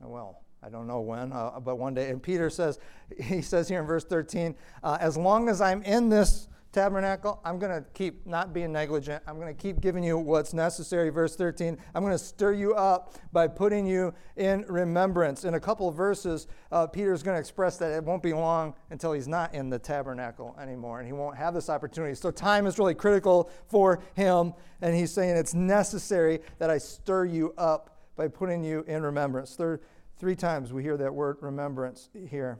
Well, 0.02 0.42
I 0.62 0.70
don't 0.70 0.88
know 0.88 1.02
when, 1.02 1.32
uh, 1.32 1.60
but 1.60 1.78
one 1.78 1.94
day. 1.94 2.10
And 2.10 2.22
Peter 2.22 2.50
says, 2.50 2.80
he 3.22 3.42
says 3.42 3.68
here 3.68 3.80
in 3.80 3.86
verse 3.86 4.04
13, 4.04 4.56
uh, 4.84 4.98
as 5.00 5.18
long 5.18 5.50
as 5.50 5.62
I'm 5.62 5.82
in 5.84 6.10
this 6.10 6.48
tabernacle, 6.72 7.42
I'm 7.44 7.58
going 7.58 7.72
to 7.72 7.88
keep 7.94 8.26
not 8.28 8.54
being 8.54 8.72
negligent. 8.72 9.24
I'm 9.28 9.40
going 9.40 9.54
to 9.54 9.60
keep 9.60 9.82
giving 9.82 10.04
you 10.04 10.18
what's 10.18 10.54
necessary. 10.54 11.10
Verse 11.10 11.36
13, 11.36 11.78
I'm 11.96 12.04
going 12.04 12.14
to 12.14 12.24
stir 12.24 12.54
you 12.54 12.76
up 12.76 13.16
by 13.32 13.48
putting 13.48 13.86
you 13.86 14.14
in 14.36 14.66
remembrance. 14.68 15.46
In 15.46 15.56
a 15.56 15.60
couple 15.60 15.88
of 15.88 15.96
verses, 15.96 16.48
uh, 16.72 16.86
Peter's 16.88 17.24
going 17.24 17.36
to 17.36 17.40
express 17.40 17.78
that 17.78 17.92
it 17.92 18.04
won't 18.04 18.22
be 18.22 18.34
long 18.34 18.76
until 18.92 19.14
he's 19.14 19.28
not 19.28 19.54
in 19.54 19.70
the 19.70 19.80
tabernacle 19.80 20.56
anymore 20.62 21.00
and 21.00 21.08
he 21.08 21.14
won't 21.14 21.38
have 21.38 21.54
this 21.54 21.70
opportunity. 21.70 22.14
So 22.16 22.32
time 22.32 22.68
is 22.68 22.78
really 22.78 22.96
critical 22.96 23.50
for 23.68 24.02
him. 24.14 24.54
And 24.82 24.96
he's 24.96 25.12
saying 25.12 25.36
it's 25.36 25.54
necessary 25.54 26.40
that 26.60 26.70
I 26.70 26.78
stir 26.78 27.26
you 27.26 27.54
up 27.58 27.98
by 28.16 28.28
putting 28.28 28.64
you 28.64 28.84
in 28.88 29.02
remembrance. 29.04 29.58
Three 30.18 30.36
times 30.36 30.74
we 30.74 30.84
hear 30.84 30.98
that 30.98 31.14
word 31.14 31.38
remembrance 31.42 32.10
here. 32.30 32.60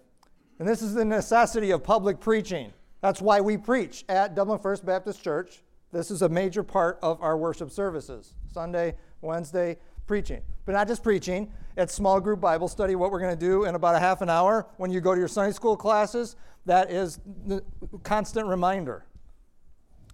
And 0.58 0.68
this 0.68 0.82
is 0.82 0.94
the 0.94 1.06
necessity 1.06 1.72
of 1.72 1.84
public 1.84 2.20
preaching. 2.20 2.74
That's 3.02 3.22
why 3.22 3.40
we 3.42 3.58
preach 3.58 4.04
at 4.10 4.36
Dublin 4.36 4.60
First 4.60 4.86
Baptist 4.86 5.24
Church. 5.24 5.62
This 5.92 6.12
is 6.12 6.22
a 6.22 6.30
major 6.30 6.64
part 6.64 7.00
of 7.02 7.22
our 7.22 7.38
worship 7.38 7.72
services 7.72 8.34
Sunday, 8.52 8.96
Wednesday, 9.22 9.78
preaching. 10.06 10.42
But 10.66 10.74
not 10.74 10.88
just 10.88 11.02
preaching, 11.02 11.52
it's 11.78 11.94
small 11.94 12.20
group 12.20 12.42
Bible 12.42 12.68
study, 12.68 12.96
what 12.96 13.12
we're 13.12 13.22
going 13.22 13.38
to 13.38 13.46
do 13.46 13.66
in 13.66 13.76
about 13.76 13.96
a 13.96 14.00
half 14.00 14.22
an 14.22 14.30
hour 14.30 14.68
when 14.78 14.92
you 14.92 15.02
go 15.02 15.14
to 15.14 15.20
your 15.20 15.28
Sunday 15.28 15.54
school 15.54 15.78
classes. 15.78 16.36
That 16.66 16.92
is 16.92 17.20
the 17.46 17.64
constant 18.04 18.48
reminder. 18.48 19.06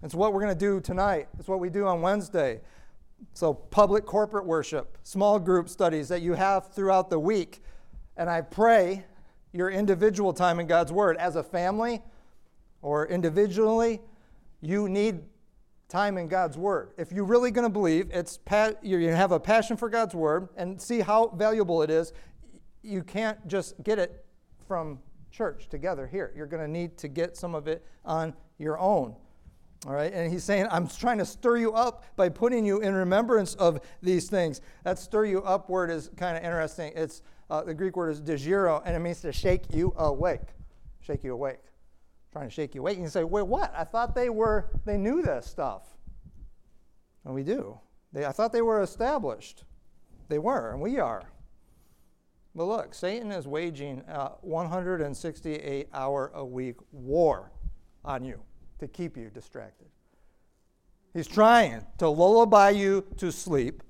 It's 0.02 0.14
what 0.14 0.32
we're 0.32 0.42
going 0.42 0.54
to 0.54 0.58
do 0.58 0.80
tonight, 0.80 1.28
it's 1.38 1.48
what 1.48 1.58
we 1.58 1.70
do 1.70 1.86
on 1.86 2.00
Wednesday. 2.02 2.60
So, 3.32 3.52
public 3.54 4.04
corporate 4.04 4.44
worship, 4.44 4.98
small 5.02 5.38
group 5.38 5.68
studies 5.70 6.08
that 6.08 6.20
you 6.20 6.34
have 6.34 6.72
throughout 6.72 7.08
the 7.08 7.18
week. 7.18 7.62
And 8.16 8.28
I 8.28 8.42
pray 8.42 9.04
your 9.52 9.70
individual 9.70 10.34
time 10.34 10.60
in 10.60 10.66
God's 10.66 10.92
Word 10.92 11.16
as 11.16 11.36
a 11.36 11.42
family 11.42 12.02
or 12.86 13.08
individually, 13.08 14.00
you 14.60 14.88
need 14.88 15.18
time 15.88 16.16
in 16.18 16.28
God's 16.28 16.56
Word. 16.56 16.92
If 16.96 17.10
you're 17.10 17.24
really 17.24 17.50
going 17.50 17.66
to 17.66 17.72
believe, 17.72 18.08
it's 18.12 18.38
to 18.46 19.16
have 19.16 19.32
a 19.32 19.40
passion 19.40 19.76
for 19.76 19.90
God's 19.90 20.14
Word 20.14 20.50
and 20.56 20.80
see 20.80 21.00
how 21.00 21.30
valuable 21.30 21.82
it 21.82 21.90
is, 21.90 22.12
you 22.82 23.02
can't 23.02 23.44
just 23.48 23.82
get 23.82 23.98
it 23.98 24.24
from 24.68 25.00
church 25.32 25.68
together 25.68 26.06
here. 26.06 26.32
You're 26.36 26.46
going 26.46 26.62
to 26.62 26.70
need 26.70 26.96
to 26.98 27.08
get 27.08 27.36
some 27.36 27.56
of 27.56 27.66
it 27.66 27.84
on 28.04 28.32
your 28.56 28.78
own. 28.78 29.16
All 29.84 29.92
right, 29.92 30.12
and 30.12 30.32
he's 30.32 30.44
saying, 30.44 30.68
I'm 30.70 30.86
trying 30.86 31.18
to 31.18 31.26
stir 31.26 31.56
you 31.56 31.72
up 31.72 32.04
by 32.14 32.28
putting 32.28 32.64
you 32.64 32.82
in 32.82 32.94
remembrance 32.94 33.56
of 33.56 33.80
these 34.00 34.30
things. 34.30 34.60
That 34.84 35.00
stir 35.00 35.24
you 35.24 35.42
up 35.42 35.68
word 35.68 35.90
is 35.90 36.08
kind 36.16 36.36
of 36.36 36.44
interesting. 36.44 36.92
It's 36.94 37.22
uh, 37.50 37.64
the 37.64 37.74
Greek 37.74 37.96
word 37.96 38.10
is 38.10 38.20
diegeiro, 38.20 38.80
and 38.84 38.94
it 38.94 39.00
means 39.00 39.22
to 39.22 39.32
shake 39.32 39.74
you 39.74 39.92
awake. 39.96 40.54
Shake 41.00 41.24
you 41.24 41.32
awake 41.32 41.58
trying 42.36 42.50
to 42.50 42.54
shake 42.54 42.74
you 42.74 42.82
awake. 42.82 42.98
You 42.98 43.08
say, 43.08 43.24
wait, 43.24 43.46
what? 43.46 43.72
I 43.74 43.84
thought 43.84 44.14
they 44.14 44.28
were, 44.28 44.68
they 44.84 44.98
knew 44.98 45.22
this 45.22 45.46
stuff. 45.46 45.84
And 47.24 47.34
we 47.34 47.42
do. 47.42 47.80
They, 48.12 48.26
I 48.26 48.32
thought 48.32 48.52
they 48.52 48.60
were 48.60 48.82
established. 48.82 49.64
They 50.28 50.38
were, 50.38 50.72
and 50.72 50.82
we 50.82 50.98
are. 50.98 51.22
But 52.54 52.64
look, 52.64 52.94
Satan 52.94 53.32
is 53.32 53.46
waging 53.48 54.02
a 54.06 54.32
168 54.42 55.88
hour 55.94 56.30
a 56.34 56.44
week 56.44 56.76
war 56.92 57.52
on 58.04 58.22
you 58.22 58.42
to 58.80 58.86
keep 58.86 59.16
you 59.16 59.30
distracted. 59.30 59.88
He's 61.14 61.26
trying 61.26 61.86
to 61.96 62.08
lullaby 62.10 62.70
you 62.70 63.06
to 63.16 63.32
sleep, 63.32 63.82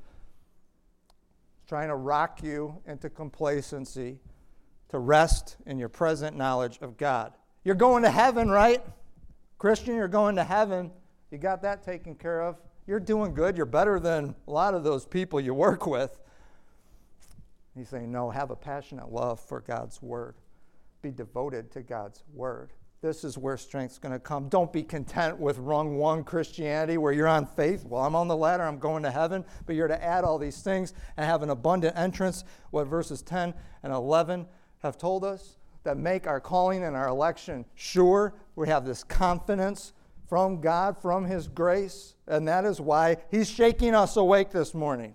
He's 1.57 1.69
trying 1.69 1.89
to 1.89 1.97
rock 1.97 2.45
you 2.45 2.81
into 2.87 3.11
complacency, 3.11 4.21
to 4.91 5.01
rest 5.01 5.57
in 5.67 5.81
your 5.81 5.89
present 5.89 6.37
knowledge 6.37 6.79
of 6.81 6.97
God. 6.97 7.33
You're 7.67 7.75
going 7.75 8.05
to 8.05 8.11
heaven, 8.11 8.49
right? 8.49 8.81
Christian, 9.59 9.97
you're 9.97 10.07
going 10.07 10.37
to 10.37 10.45
heaven. 10.45 10.93
You 11.33 11.39
got 11.39 11.63
that 11.63 11.83
taken 11.83 12.15
care 12.15 12.41
of. 12.43 12.61
You're 12.87 13.01
doing 13.01 13.35
good. 13.35 13.57
You're 13.57 13.67
better 13.67 13.99
than 13.99 14.37
a 14.47 14.51
lot 14.53 14.75
of 14.75 14.85
those 14.85 15.05
people 15.05 15.41
you 15.41 15.53
work 15.53 15.85
with. 15.85 16.17
He's 17.75 17.89
saying, 17.89 18.13
no, 18.13 18.31
have 18.31 18.53
a 18.53 18.55
passionate 18.55 19.11
love 19.11 19.41
for 19.41 19.63
God's 19.63 20.01
word. 20.01 20.37
Be 21.03 21.11
devoted 21.11 21.73
to 21.73 21.83
God's 21.83 22.23
word. 22.33 22.73
This 23.03 23.25
is 23.25 23.37
where 23.37 23.57
strength's 23.57 23.99
going 23.99 24.13
to 24.13 24.21
come. 24.21 24.49
Don't 24.49 24.73
be 24.73 24.85
content 24.85 25.37
with 25.37 25.59
rung 25.59 25.97
one 25.97 26.23
Christianity 26.23 26.99
where 26.99 27.13
you're 27.13 27.27
on 27.27 27.47
faith. 27.47 27.85
Well, 27.85 28.05
I'm 28.05 28.15
on 28.15 28.29
the 28.29 28.37
ladder, 28.37 28.63
I'm 28.63 28.79
going 28.79 29.03
to 29.03 29.11
heaven. 29.11 29.45
But 29.67 29.75
you're 29.75 29.89
to 29.89 30.01
add 30.01 30.23
all 30.23 30.39
these 30.39 30.63
things 30.63 30.95
and 31.17 31.27
have 31.27 31.43
an 31.43 31.51
abundant 31.51 31.99
entrance. 31.99 32.45
What 32.71 32.87
verses 32.87 33.23
10 33.23 33.55
and 33.83 33.93
11 33.93 34.47
have 34.83 34.97
told 34.97 35.25
us 35.25 35.57
that 35.87 35.97
make 35.97 36.27
our 36.27 36.41
calling 36.41 36.83
and 36.83 36.97
our 36.97 37.07
election 37.07 37.65
sure. 37.77 38.35
We 38.57 38.69
have 38.69 38.85
this 38.85 39.05
confidence 39.05 39.93
from 40.29 40.61
God, 40.61 41.01
from 41.01 41.25
His 41.25 41.47
grace, 41.47 42.17
and 42.27 42.47
that 42.49 42.65
is 42.65 42.81
why 42.81 43.19
He's 43.31 43.49
shaking 43.49 43.95
us 43.95 44.17
awake 44.17 44.51
this 44.51 44.75
morning. 44.75 45.15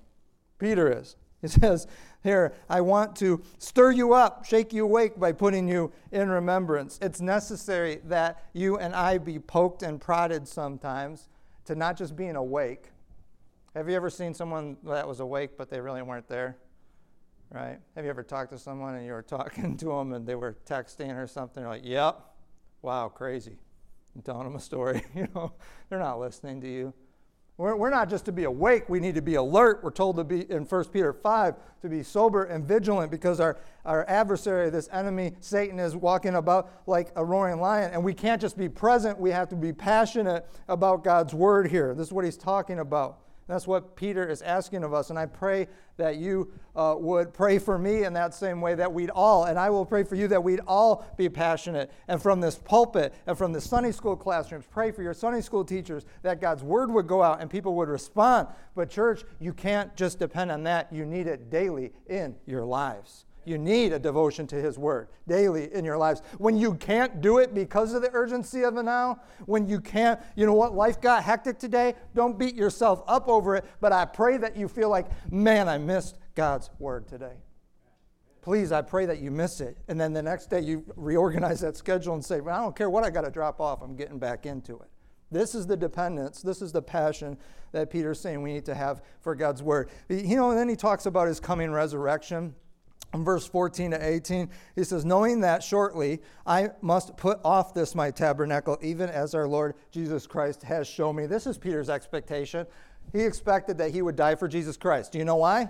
Peter 0.57 0.99
is. 0.99 1.17
He 1.41 1.47
says, 1.49 1.87
Here, 2.23 2.53
I 2.69 2.79
want 2.79 3.17
to 3.17 3.41
stir 3.57 3.91
you 3.91 4.13
up, 4.13 4.45
shake 4.45 4.71
you 4.71 4.85
awake 4.85 5.19
by 5.19 5.33
putting 5.33 5.67
you 5.67 5.91
in 6.13 6.29
remembrance. 6.29 6.97
It's 7.01 7.19
necessary 7.19 7.99
that 8.05 8.41
you 8.53 8.77
and 8.77 8.95
I 8.95 9.17
be 9.17 9.39
poked 9.39 9.83
and 9.83 9.99
prodded 9.99 10.47
sometimes 10.47 11.27
to 11.65 11.75
not 11.75 11.97
just 11.97 12.15
being 12.15 12.37
awake. 12.37 12.91
Have 13.75 13.89
you 13.89 13.95
ever 13.95 14.09
seen 14.09 14.33
someone 14.33 14.77
that 14.83 15.05
was 15.05 15.19
awake 15.19 15.51
but 15.57 15.69
they 15.69 15.81
really 15.81 16.01
weren't 16.01 16.29
there? 16.29 16.55
Right? 17.51 17.79
Have 17.95 18.05
you 18.05 18.09
ever 18.09 18.23
talked 18.23 18.51
to 18.51 18.57
someone 18.57 18.95
and 18.95 19.05
you 19.05 19.11
were 19.11 19.21
talking 19.27 19.77
to 19.77 19.85
them 19.85 20.13
and 20.13 20.25
they 20.25 20.35
were 20.35 20.57
texting 20.65 21.15
or 21.15 21.27
something? 21.27 21.61
You're 21.61 21.71
like, 21.71 21.85
yep, 21.85 22.19
wow, 22.81 23.09
crazy. 23.09 23.57
I'm 24.15 24.21
telling 24.21 24.43
them 24.45 24.55
a 24.55 24.59
story. 24.59 25.03
you 25.15 25.27
know, 25.35 25.53
they're 25.89 25.99
not 25.99 26.19
listening 26.19 26.61
to 26.61 26.67
you. 26.67 26.93
We're, 27.57 27.75
we're 27.75 27.89
not 27.91 28.09
just 28.09 28.25
to 28.25 28.31
be 28.31 28.45
awake, 28.45 28.89
we 28.89 28.99
need 28.99 29.13
to 29.15 29.21
be 29.21 29.35
alert. 29.35 29.83
We're 29.83 29.91
told 29.91 30.15
to 30.15 30.23
be 30.23 30.49
in 30.49 30.63
1 30.63 30.85
Peter 30.85 31.13
5 31.13 31.55
to 31.83 31.89
be 31.89 32.01
sober 32.01 32.45
and 32.45 32.65
vigilant 32.65 33.11
because 33.11 33.39
our, 33.39 33.59
our 33.85 34.03
adversary, 34.09 34.71
this 34.71 34.89
enemy, 34.91 35.33
Satan, 35.41 35.77
is 35.77 35.95
walking 35.95 36.35
about 36.35 36.71
like 36.87 37.11
a 37.15 37.23
roaring 37.23 37.59
lion. 37.59 37.91
And 37.93 38.03
we 38.03 38.15
can't 38.15 38.41
just 38.41 38.57
be 38.57 38.67
present, 38.67 39.19
we 39.19 39.29
have 39.29 39.47
to 39.49 39.55
be 39.55 39.73
passionate 39.73 40.47
about 40.67 41.03
God's 41.03 41.35
word 41.35 41.69
here. 41.69 41.93
This 41.93 42.07
is 42.07 42.13
what 42.13 42.25
he's 42.25 42.37
talking 42.37 42.79
about. 42.79 43.19
That's 43.51 43.67
what 43.67 43.97
Peter 43.97 44.25
is 44.25 44.41
asking 44.41 44.85
of 44.85 44.93
us. 44.93 45.09
And 45.09 45.19
I 45.19 45.25
pray 45.25 45.67
that 45.97 46.15
you 46.15 46.53
uh, 46.73 46.95
would 46.97 47.33
pray 47.33 47.59
for 47.59 47.77
me 47.77 48.05
in 48.05 48.13
that 48.13 48.33
same 48.33 48.61
way 48.61 48.75
that 48.75 48.93
we'd 48.93 49.09
all, 49.09 49.43
and 49.43 49.59
I 49.59 49.69
will 49.69 49.85
pray 49.85 50.03
for 50.03 50.15
you 50.15 50.29
that 50.29 50.41
we'd 50.41 50.61
all 50.65 51.05
be 51.17 51.27
passionate. 51.27 51.91
And 52.07 52.21
from 52.21 52.39
this 52.39 52.55
pulpit 52.55 53.13
and 53.27 53.37
from 53.37 53.51
the 53.51 53.59
Sunday 53.59 53.91
school 53.91 54.15
classrooms, 54.15 54.65
pray 54.71 54.91
for 54.91 55.03
your 55.03 55.13
Sunday 55.13 55.41
school 55.41 55.65
teachers 55.65 56.05
that 56.21 56.39
God's 56.39 56.63
word 56.63 56.89
would 56.91 57.07
go 57.07 57.21
out 57.21 57.41
and 57.41 57.49
people 57.49 57.75
would 57.75 57.89
respond. 57.89 58.47
But, 58.73 58.89
church, 58.89 59.25
you 59.39 59.51
can't 59.51 59.93
just 59.97 60.17
depend 60.17 60.49
on 60.49 60.63
that. 60.63 60.91
You 60.93 61.05
need 61.05 61.27
it 61.27 61.49
daily 61.49 61.91
in 62.07 62.37
your 62.45 62.63
lives. 62.63 63.25
You 63.43 63.57
need 63.57 63.91
a 63.91 63.99
devotion 63.99 64.45
to 64.47 64.55
His 64.55 64.77
Word 64.77 65.09
daily 65.27 65.73
in 65.73 65.83
your 65.83 65.97
lives. 65.97 66.21
When 66.37 66.57
you 66.57 66.75
can't 66.75 67.21
do 67.21 67.39
it 67.39 67.53
because 67.53 67.93
of 67.93 68.01
the 68.01 68.11
urgency 68.13 68.63
of 68.63 68.75
the 68.75 68.83
now, 68.83 69.21
when 69.45 69.67
you 69.67 69.79
can't, 69.79 70.19
you 70.35 70.45
know 70.45 70.53
what, 70.53 70.75
life 70.75 71.01
got 71.01 71.23
hectic 71.23 71.57
today, 71.57 71.95
don't 72.13 72.37
beat 72.37 72.55
yourself 72.55 73.03
up 73.07 73.27
over 73.27 73.55
it, 73.55 73.65
but 73.79 73.91
I 73.91 74.05
pray 74.05 74.37
that 74.37 74.55
you 74.55 74.67
feel 74.67 74.89
like, 74.89 75.07
man, 75.31 75.67
I 75.67 75.77
missed 75.77 76.17
God's 76.35 76.69
Word 76.79 77.07
today. 77.07 77.37
Please, 78.41 78.71
I 78.71 78.81
pray 78.81 79.05
that 79.05 79.19
you 79.19 79.29
miss 79.31 79.61
it. 79.61 79.77
And 79.87 79.99
then 79.99 80.13
the 80.13 80.23
next 80.23 80.49
day 80.49 80.61
you 80.61 80.83
reorganize 80.95 81.59
that 81.61 81.77
schedule 81.77 82.15
and 82.15 82.25
say, 82.25 82.41
well, 82.41 82.55
I 82.55 82.63
don't 82.63 82.75
care 82.75 82.89
what 82.89 83.03
I 83.03 83.09
got 83.09 83.21
to 83.21 83.31
drop 83.31 83.59
off, 83.59 83.81
I'm 83.81 83.95
getting 83.95 84.19
back 84.19 84.45
into 84.45 84.75
it. 84.79 84.89
This 85.31 85.55
is 85.55 85.65
the 85.65 85.77
dependence, 85.77 86.41
this 86.41 86.61
is 86.61 86.71
the 86.71 86.81
passion 86.81 87.37
that 87.71 87.89
Peter's 87.89 88.19
saying 88.19 88.41
we 88.41 88.53
need 88.53 88.65
to 88.65 88.75
have 88.75 89.01
for 89.21 89.33
God's 89.33 89.63
Word. 89.63 89.89
You 90.09 90.35
know, 90.35 90.49
and 90.49 90.59
then 90.59 90.67
he 90.67 90.75
talks 90.75 91.05
about 91.05 91.27
his 91.27 91.39
coming 91.39 91.71
resurrection 91.71 92.53
in 93.13 93.23
verse 93.23 93.45
14 93.45 93.91
to 93.91 94.05
18, 94.05 94.49
he 94.75 94.83
says, 94.83 95.03
Knowing 95.03 95.41
that 95.41 95.63
shortly 95.63 96.21
I 96.45 96.69
must 96.81 97.17
put 97.17 97.39
off 97.43 97.73
this 97.73 97.93
my 97.93 98.11
tabernacle, 98.11 98.77
even 98.81 99.09
as 99.09 99.35
our 99.35 99.47
Lord 99.47 99.75
Jesus 99.91 100.25
Christ 100.25 100.63
has 100.63 100.87
shown 100.87 101.15
me. 101.15 101.25
This 101.25 101.45
is 101.45 101.57
Peter's 101.57 101.89
expectation. 101.89 102.65
He 103.11 103.21
expected 103.21 103.77
that 103.79 103.91
he 103.91 104.01
would 104.01 104.15
die 104.15 104.35
for 104.35 104.47
Jesus 104.47 104.77
Christ. 104.77 105.11
Do 105.11 105.17
you 105.17 105.25
know 105.25 105.35
why? 105.35 105.69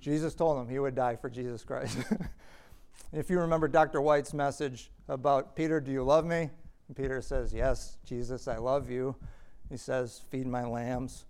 Jesus 0.00 0.34
told 0.34 0.60
him 0.60 0.68
he 0.68 0.78
would 0.78 0.94
die 0.94 1.16
for 1.16 1.28
Jesus 1.28 1.64
Christ. 1.64 1.98
if 3.12 3.28
you 3.28 3.40
remember 3.40 3.68
Dr. 3.68 4.00
White's 4.00 4.32
message 4.32 4.90
about 5.08 5.56
Peter, 5.56 5.80
do 5.80 5.90
you 5.90 6.04
love 6.04 6.24
me? 6.24 6.50
And 6.88 6.96
Peter 6.96 7.20
says, 7.20 7.52
Yes, 7.52 7.98
Jesus, 8.04 8.48
I 8.48 8.56
love 8.56 8.90
you. 8.90 9.16
He 9.68 9.76
says, 9.76 10.22
Feed 10.30 10.46
my 10.46 10.64
lambs. 10.64 11.24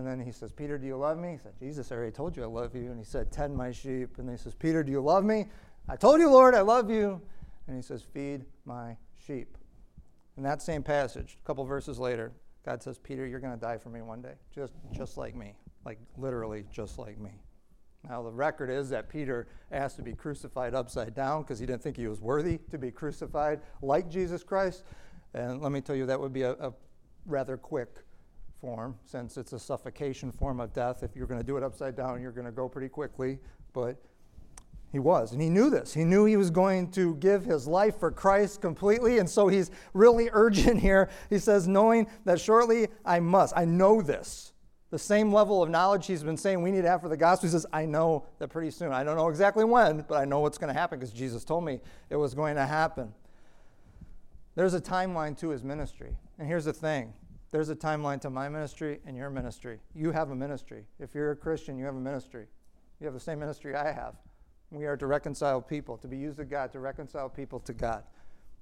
And 0.00 0.08
then 0.08 0.18
he 0.18 0.32
says, 0.32 0.50
Peter, 0.50 0.78
do 0.78 0.86
you 0.86 0.96
love 0.96 1.18
me? 1.18 1.32
He 1.32 1.36
said, 1.36 1.52
Jesus, 1.60 1.92
I 1.92 1.96
already 1.96 2.10
told 2.10 2.34
you 2.34 2.42
I 2.42 2.46
love 2.46 2.74
you. 2.74 2.90
And 2.90 2.98
he 2.98 3.04
said, 3.04 3.30
Tend 3.30 3.54
my 3.54 3.70
sheep. 3.70 4.16
And 4.16 4.26
then 4.26 4.34
he 4.34 4.42
says, 4.42 4.54
Peter, 4.54 4.82
do 4.82 4.90
you 4.90 5.02
love 5.02 5.26
me? 5.26 5.44
I 5.90 5.96
told 5.96 6.20
you, 6.20 6.30
Lord, 6.30 6.54
I 6.54 6.62
love 6.62 6.90
you. 6.90 7.20
And 7.66 7.76
he 7.76 7.82
says, 7.82 8.02
Feed 8.02 8.46
my 8.64 8.96
sheep. 9.26 9.58
In 10.38 10.42
that 10.42 10.62
same 10.62 10.82
passage, 10.82 11.36
a 11.38 11.46
couple 11.46 11.66
verses 11.66 11.98
later, 11.98 12.32
God 12.64 12.82
says, 12.82 12.96
Peter, 12.96 13.26
you're 13.26 13.40
going 13.40 13.52
to 13.52 13.60
die 13.60 13.76
for 13.76 13.90
me 13.90 14.00
one 14.00 14.22
day, 14.22 14.32
just, 14.54 14.72
just 14.90 15.18
like 15.18 15.34
me, 15.34 15.52
like 15.84 15.98
literally 16.16 16.64
just 16.72 16.98
like 16.98 17.18
me. 17.18 17.32
Now, 18.08 18.22
the 18.22 18.32
record 18.32 18.70
is 18.70 18.88
that 18.88 19.10
Peter 19.10 19.48
asked 19.70 19.96
to 19.96 20.02
be 20.02 20.14
crucified 20.14 20.74
upside 20.74 21.14
down 21.14 21.42
because 21.42 21.58
he 21.58 21.66
didn't 21.66 21.82
think 21.82 21.98
he 21.98 22.08
was 22.08 22.22
worthy 22.22 22.56
to 22.70 22.78
be 22.78 22.90
crucified 22.90 23.60
like 23.82 24.08
Jesus 24.08 24.42
Christ. 24.42 24.82
And 25.34 25.60
let 25.60 25.72
me 25.72 25.82
tell 25.82 25.94
you, 25.94 26.06
that 26.06 26.18
would 26.18 26.32
be 26.32 26.40
a, 26.40 26.52
a 26.52 26.72
rather 27.26 27.58
quick 27.58 27.98
form, 28.60 28.96
since 29.04 29.36
it's 29.36 29.52
a 29.52 29.58
suffocation 29.58 30.30
form 30.30 30.60
of 30.60 30.72
death. 30.72 31.02
If 31.02 31.16
you're 31.16 31.26
going 31.26 31.40
to 31.40 31.46
do 31.46 31.56
it 31.56 31.62
upside 31.62 31.96
down, 31.96 32.20
you're 32.20 32.32
going 32.32 32.46
to 32.46 32.52
go 32.52 32.68
pretty 32.68 32.88
quickly. 32.88 33.38
But 33.72 33.96
he 34.92 34.98
was, 34.98 35.32
and 35.32 35.40
he 35.40 35.48
knew 35.48 35.70
this. 35.70 35.94
He 35.94 36.04
knew 36.04 36.24
he 36.24 36.36
was 36.36 36.50
going 36.50 36.90
to 36.92 37.14
give 37.16 37.44
his 37.44 37.66
life 37.68 37.98
for 38.00 38.10
Christ 38.10 38.60
completely, 38.60 39.18
and 39.18 39.30
so 39.30 39.46
he's 39.46 39.70
really 39.94 40.28
urgent 40.32 40.80
here. 40.80 41.08
He 41.28 41.38
says, 41.38 41.68
knowing 41.68 42.08
that 42.24 42.40
shortly 42.40 42.88
I 43.04 43.20
must, 43.20 43.54
I 43.56 43.64
know 43.64 44.02
this. 44.02 44.52
The 44.90 44.98
same 44.98 45.32
level 45.32 45.62
of 45.62 45.70
knowledge 45.70 46.08
he's 46.08 46.24
been 46.24 46.36
saying 46.36 46.60
we 46.60 46.72
need 46.72 46.82
to 46.82 46.88
have 46.88 47.00
for 47.00 47.08
the 47.08 47.16
gospel. 47.16 47.48
He 47.48 47.52
says, 47.52 47.64
I 47.72 47.86
know 47.86 48.26
that 48.40 48.48
pretty 48.48 48.72
soon. 48.72 48.92
I 48.92 49.04
don't 49.04 49.16
know 49.16 49.28
exactly 49.28 49.64
when, 49.64 50.04
but 50.08 50.16
I 50.16 50.24
know 50.24 50.40
what's 50.40 50.58
going 50.58 50.74
to 50.74 50.78
happen 50.78 50.98
because 50.98 51.12
Jesus 51.14 51.44
told 51.44 51.64
me 51.64 51.80
it 52.10 52.16
was 52.16 52.34
going 52.34 52.56
to 52.56 52.66
happen. 52.66 53.14
There's 54.56 54.74
a 54.74 54.80
timeline 54.80 55.38
to 55.38 55.50
his 55.50 55.62
ministry. 55.62 56.16
And 56.40 56.48
here's 56.48 56.64
the 56.64 56.72
thing 56.72 57.12
there's 57.50 57.68
a 57.68 57.76
timeline 57.76 58.20
to 58.20 58.30
my 58.30 58.48
ministry 58.48 59.00
and 59.06 59.16
your 59.16 59.30
ministry. 59.30 59.80
You 59.94 60.12
have 60.12 60.30
a 60.30 60.34
ministry. 60.34 60.84
If 60.98 61.14
you're 61.14 61.32
a 61.32 61.36
Christian, 61.36 61.76
you 61.76 61.84
have 61.84 61.96
a 61.96 62.00
ministry. 62.00 62.46
You 63.00 63.06
have 63.06 63.14
the 63.14 63.20
same 63.20 63.40
ministry 63.40 63.74
I 63.74 63.92
have. 63.92 64.14
We 64.70 64.86
are 64.86 64.96
to 64.96 65.06
reconcile 65.06 65.60
people, 65.60 65.96
to 65.98 66.06
be 66.06 66.16
used 66.16 66.38
of 66.38 66.48
God, 66.48 66.70
to 66.72 66.78
reconcile 66.78 67.28
people 67.28 67.58
to 67.60 67.72
God. 67.72 68.04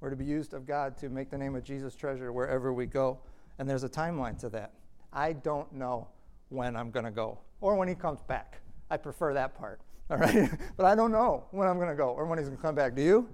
We're 0.01 0.11
to 0.11 0.17
be 0.17 0.25
used 0.25 0.55
of 0.55 0.67
God 0.67 0.97
to 0.99 1.11
make 1.11 1.29
the 1.29 1.37
name 1.37 1.55
of 1.55 1.65
Jesus 1.65 1.95
treasure 1.95 2.33
wherever 2.33 2.73
we 2.73 2.87
go. 2.87 3.19
And 3.59 3.69
there's 3.69 3.85
a 3.85 3.89
timeline 3.89 4.39
to 4.39 4.49
that. 4.51 4.73
I 5.13 5.35
don't 5.35 5.71
know 5.73 6.09
when 6.49 6.77
I'm 6.77 6.91
going 6.91 7.05
to 7.05 7.11
go 7.11 7.39
or 7.61 7.75
when 7.75 7.89
he 7.89 7.95
comes 7.95 8.23
back. 8.23 8.61
I 8.91 8.97
prefer 8.97 9.35
that 9.35 9.55
part. 9.55 9.81
All 10.11 10.17
right? 10.17 10.51
but 10.77 10.87
I 10.87 10.95
don't 10.95 11.13
know 11.13 11.45
when 11.51 11.69
I'm 11.69 11.77
going 11.77 11.91
to 11.91 11.95
go 11.95 12.11
or 12.11 12.25
when 12.25 12.39
he's 12.39 12.47
going 12.47 12.57
to 12.57 12.63
come 12.63 12.75
back. 12.75 12.95
Do 12.95 13.03
you? 13.03 13.29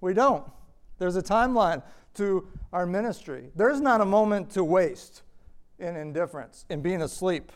We 0.00 0.14
don't. 0.14 0.44
There's 0.98 1.16
a 1.16 1.22
timeline 1.22 1.82
to 2.14 2.48
our 2.72 2.86
ministry. 2.86 3.50
There's 3.54 3.80
not 3.80 4.00
a 4.00 4.04
moment 4.04 4.50
to 4.50 4.64
waste 4.64 5.22
in 5.78 5.96
indifference, 5.96 6.64
in 6.70 6.80
being 6.80 7.02
asleep, 7.02 7.52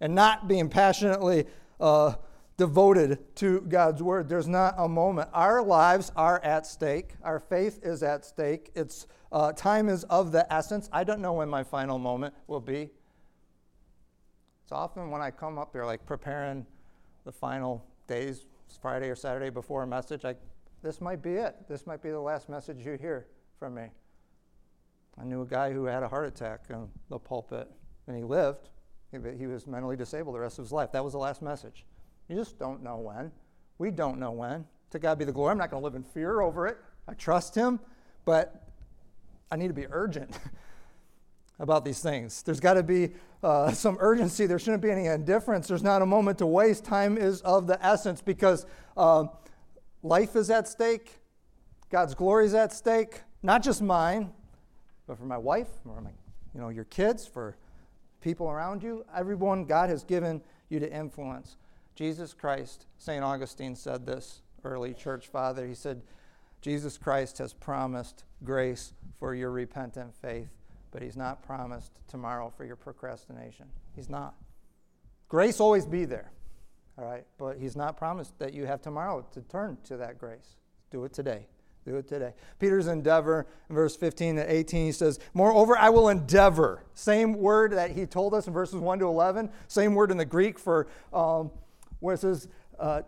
and 0.00 0.14
not 0.14 0.48
being 0.48 0.68
passionately 0.68 1.46
uh, 1.80 2.14
devoted 2.56 3.34
to 3.36 3.60
God's 3.62 4.02
word. 4.02 4.28
There's 4.28 4.48
not 4.48 4.74
a 4.76 4.88
moment. 4.88 5.30
Our 5.32 5.62
lives 5.62 6.12
are 6.16 6.40
at 6.44 6.66
stake. 6.66 7.14
Our 7.22 7.40
faith 7.40 7.80
is 7.82 8.02
at 8.02 8.24
stake. 8.24 8.70
It's 8.74 9.06
uh, 9.30 9.52
time 9.52 9.88
is 9.88 10.04
of 10.04 10.32
the 10.32 10.50
essence. 10.52 10.88
I 10.92 11.04
don't 11.04 11.20
know 11.20 11.34
when 11.34 11.48
my 11.48 11.62
final 11.62 11.98
moment 11.98 12.34
will 12.46 12.60
be. 12.60 12.90
It's 14.64 14.72
often 14.72 15.10
when 15.10 15.22
I 15.22 15.30
come 15.30 15.58
up 15.58 15.70
here, 15.72 15.84
like 15.84 16.04
preparing 16.04 16.66
the 17.24 17.32
final 17.32 17.84
days, 18.06 18.46
Friday 18.82 19.08
or 19.08 19.14
Saturday 19.14 19.50
before 19.50 19.82
a 19.82 19.86
message, 19.86 20.24
I, 20.24 20.34
this 20.82 21.00
might 21.00 21.22
be 21.22 21.34
it. 21.34 21.56
This 21.68 21.86
might 21.86 22.02
be 22.02 22.10
the 22.10 22.20
last 22.20 22.48
message 22.48 22.84
you 22.84 22.98
hear 23.00 23.26
from 23.58 23.74
me. 23.74 23.88
I 25.20 25.24
knew 25.24 25.42
a 25.42 25.46
guy 25.46 25.72
who 25.72 25.84
had 25.84 26.02
a 26.02 26.08
heart 26.08 26.26
attack 26.26 26.64
in 26.70 26.88
the 27.08 27.18
pulpit, 27.18 27.68
and 28.06 28.16
he 28.16 28.22
lived. 28.22 28.68
He 29.10 29.46
was 29.46 29.66
mentally 29.66 29.96
disabled 29.96 30.34
the 30.36 30.40
rest 30.40 30.58
of 30.58 30.64
his 30.64 30.72
life. 30.72 30.92
That 30.92 31.02
was 31.02 31.14
the 31.14 31.18
last 31.18 31.42
message. 31.42 31.86
You 32.28 32.36
just 32.36 32.58
don't 32.58 32.82
know 32.82 32.98
when. 32.98 33.32
We 33.78 33.90
don't 33.90 34.18
know 34.18 34.32
when. 34.32 34.66
To 34.90 34.98
God 34.98 35.18
be 35.18 35.24
the 35.24 35.32
glory. 35.32 35.52
I'm 35.52 35.58
not 35.58 35.70
going 35.70 35.80
to 35.80 35.84
live 35.84 35.94
in 35.94 36.02
fear 36.02 36.40
over 36.40 36.66
it. 36.66 36.78
I 37.06 37.14
trust 37.14 37.54
Him, 37.54 37.80
but 38.24 38.68
I 39.50 39.56
need 39.56 39.68
to 39.68 39.74
be 39.74 39.86
urgent 39.90 40.38
about 41.58 41.84
these 41.84 42.00
things. 42.00 42.42
There's 42.42 42.60
got 42.60 42.74
to 42.74 42.82
be 42.82 43.12
uh, 43.42 43.72
some 43.72 43.96
urgency. 44.00 44.46
There 44.46 44.58
shouldn't 44.58 44.82
be 44.82 44.90
any 44.90 45.06
indifference. 45.06 45.68
There's 45.68 45.82
not 45.82 46.02
a 46.02 46.06
moment 46.06 46.38
to 46.38 46.46
waste. 46.46 46.84
Time 46.84 47.16
is 47.16 47.40
of 47.42 47.66
the 47.66 47.84
essence 47.84 48.20
because 48.20 48.66
uh, 48.96 49.24
life 50.08 50.34
is 50.34 50.50
at 50.50 50.66
stake, 50.66 51.20
God's 51.90 52.14
glory 52.14 52.46
is 52.46 52.54
at 52.54 52.72
stake, 52.72 53.20
not 53.42 53.62
just 53.62 53.82
mine, 53.82 54.32
but 55.06 55.18
for 55.18 55.24
my 55.24 55.38
wife, 55.38 55.68
for 55.84 56.00
my, 56.00 56.10
you 56.54 56.60
know, 56.60 56.70
your 56.70 56.84
kids, 56.84 57.26
for 57.26 57.56
people 58.20 58.48
around 58.48 58.82
you, 58.82 59.04
everyone 59.14 59.64
God 59.64 59.90
has 59.90 60.02
given 60.02 60.42
you 60.70 60.80
to 60.80 60.90
influence. 60.90 61.56
Jesus 61.94 62.32
Christ, 62.32 62.86
St. 62.98 63.22
Augustine 63.22 63.76
said 63.76 64.06
this, 64.06 64.42
early 64.64 64.94
church 64.94 65.28
father. 65.28 65.66
He 65.66 65.74
said, 65.74 66.02
Jesus 66.60 66.98
Christ 66.98 67.38
has 67.38 67.52
promised 67.52 68.24
grace 68.44 68.92
for 69.18 69.34
your 69.34 69.50
repentant 69.50 70.14
faith, 70.14 70.50
but 70.90 71.02
he's 71.02 71.16
not 71.16 71.42
promised 71.42 72.00
tomorrow 72.08 72.52
for 72.56 72.64
your 72.64 72.76
procrastination. 72.76 73.66
He's 73.94 74.08
not. 74.08 74.34
Grace 75.28 75.60
always 75.60 75.86
be 75.86 76.04
there, 76.04 76.32
all 76.98 77.04
right? 77.04 77.24
But 77.38 77.58
he's 77.58 77.76
not 77.76 77.96
promised 77.96 78.38
that 78.38 78.52
you 78.52 78.66
have 78.66 78.82
tomorrow 78.82 79.24
to 79.32 79.40
turn 79.42 79.78
to 79.84 79.96
that 79.98 80.18
grace. 80.18 80.56
Do 80.90 81.04
it 81.04 81.12
today. 81.12 81.46
Do 81.86 81.96
it 81.96 82.08
today. 82.08 82.34
Peter's 82.58 82.86
endeavor, 82.86 83.46
in 83.70 83.74
verse 83.74 83.96
15 83.96 84.36
to 84.36 84.52
18, 84.52 84.86
he 84.86 84.92
says, 84.92 85.18
Moreover, 85.32 85.76
I 85.78 85.90
will 85.90 86.08
endeavor. 86.08 86.84
Same 86.94 87.34
word 87.34 87.72
that 87.72 87.92
he 87.92 88.04
told 88.04 88.34
us 88.34 88.46
in 88.46 88.52
verses 88.52 88.76
1 88.76 88.98
to 88.98 89.06
11. 89.06 89.48
Same 89.68 89.94
word 89.94 90.10
in 90.10 90.16
the 90.16 90.24
Greek 90.24 90.58
for 90.58 90.88
um, 91.12 91.50
where 92.00 92.14
it 92.14 92.20
says, 92.20 92.48
uh, 92.78 93.02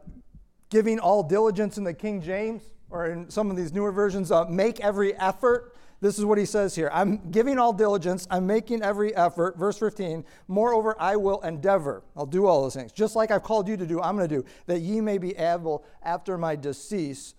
giving 0.71 0.99
all 0.99 1.23
diligence 1.23 1.79
in 1.79 1.85
the 1.85 1.93
King 1.93 2.23
James, 2.23 2.63
or 2.91 3.07
in 3.07 3.29
some 3.29 3.51
of 3.51 3.57
these 3.57 3.73
newer 3.73 3.93
versions, 3.93 4.31
uh, 4.31 4.45
make 4.47 4.81
every 4.81 5.15
effort. 5.17 5.70
This 6.01 6.19
is 6.19 6.25
what 6.25 6.39
he 6.39 6.47
says 6.47 6.75
here 6.75 6.91
I'm 6.93 7.31
giving 7.31 7.59
all 7.59 7.73
diligence, 7.73 8.27
I'm 8.31 8.47
making 8.47 8.83
every 8.83 9.15
effort. 9.15 9.59
Verse 9.59 9.79
15, 9.79 10.25
moreover, 10.49 10.97
I 10.99 11.17
will 11.17 11.41
endeavor. 11.43 12.03
I'll 12.17 12.27
do 12.27 12.47
all 12.47 12.63
those 12.63 12.75
things. 12.75 12.93
Just 12.93 13.17
like 13.17 13.31
I've 13.31 13.43
called 13.43 13.69
you 13.69 13.77
to 13.77 13.87
do, 13.87 14.01
I'm 14.01 14.17
going 14.17 14.29
to 14.29 14.35
do, 14.35 14.45
that 14.67 14.81
ye 14.81 15.01
may 15.01 15.19
be 15.19 15.37
able 15.37 15.85
after 16.03 16.39
my 16.39 16.57
decease 16.57 17.35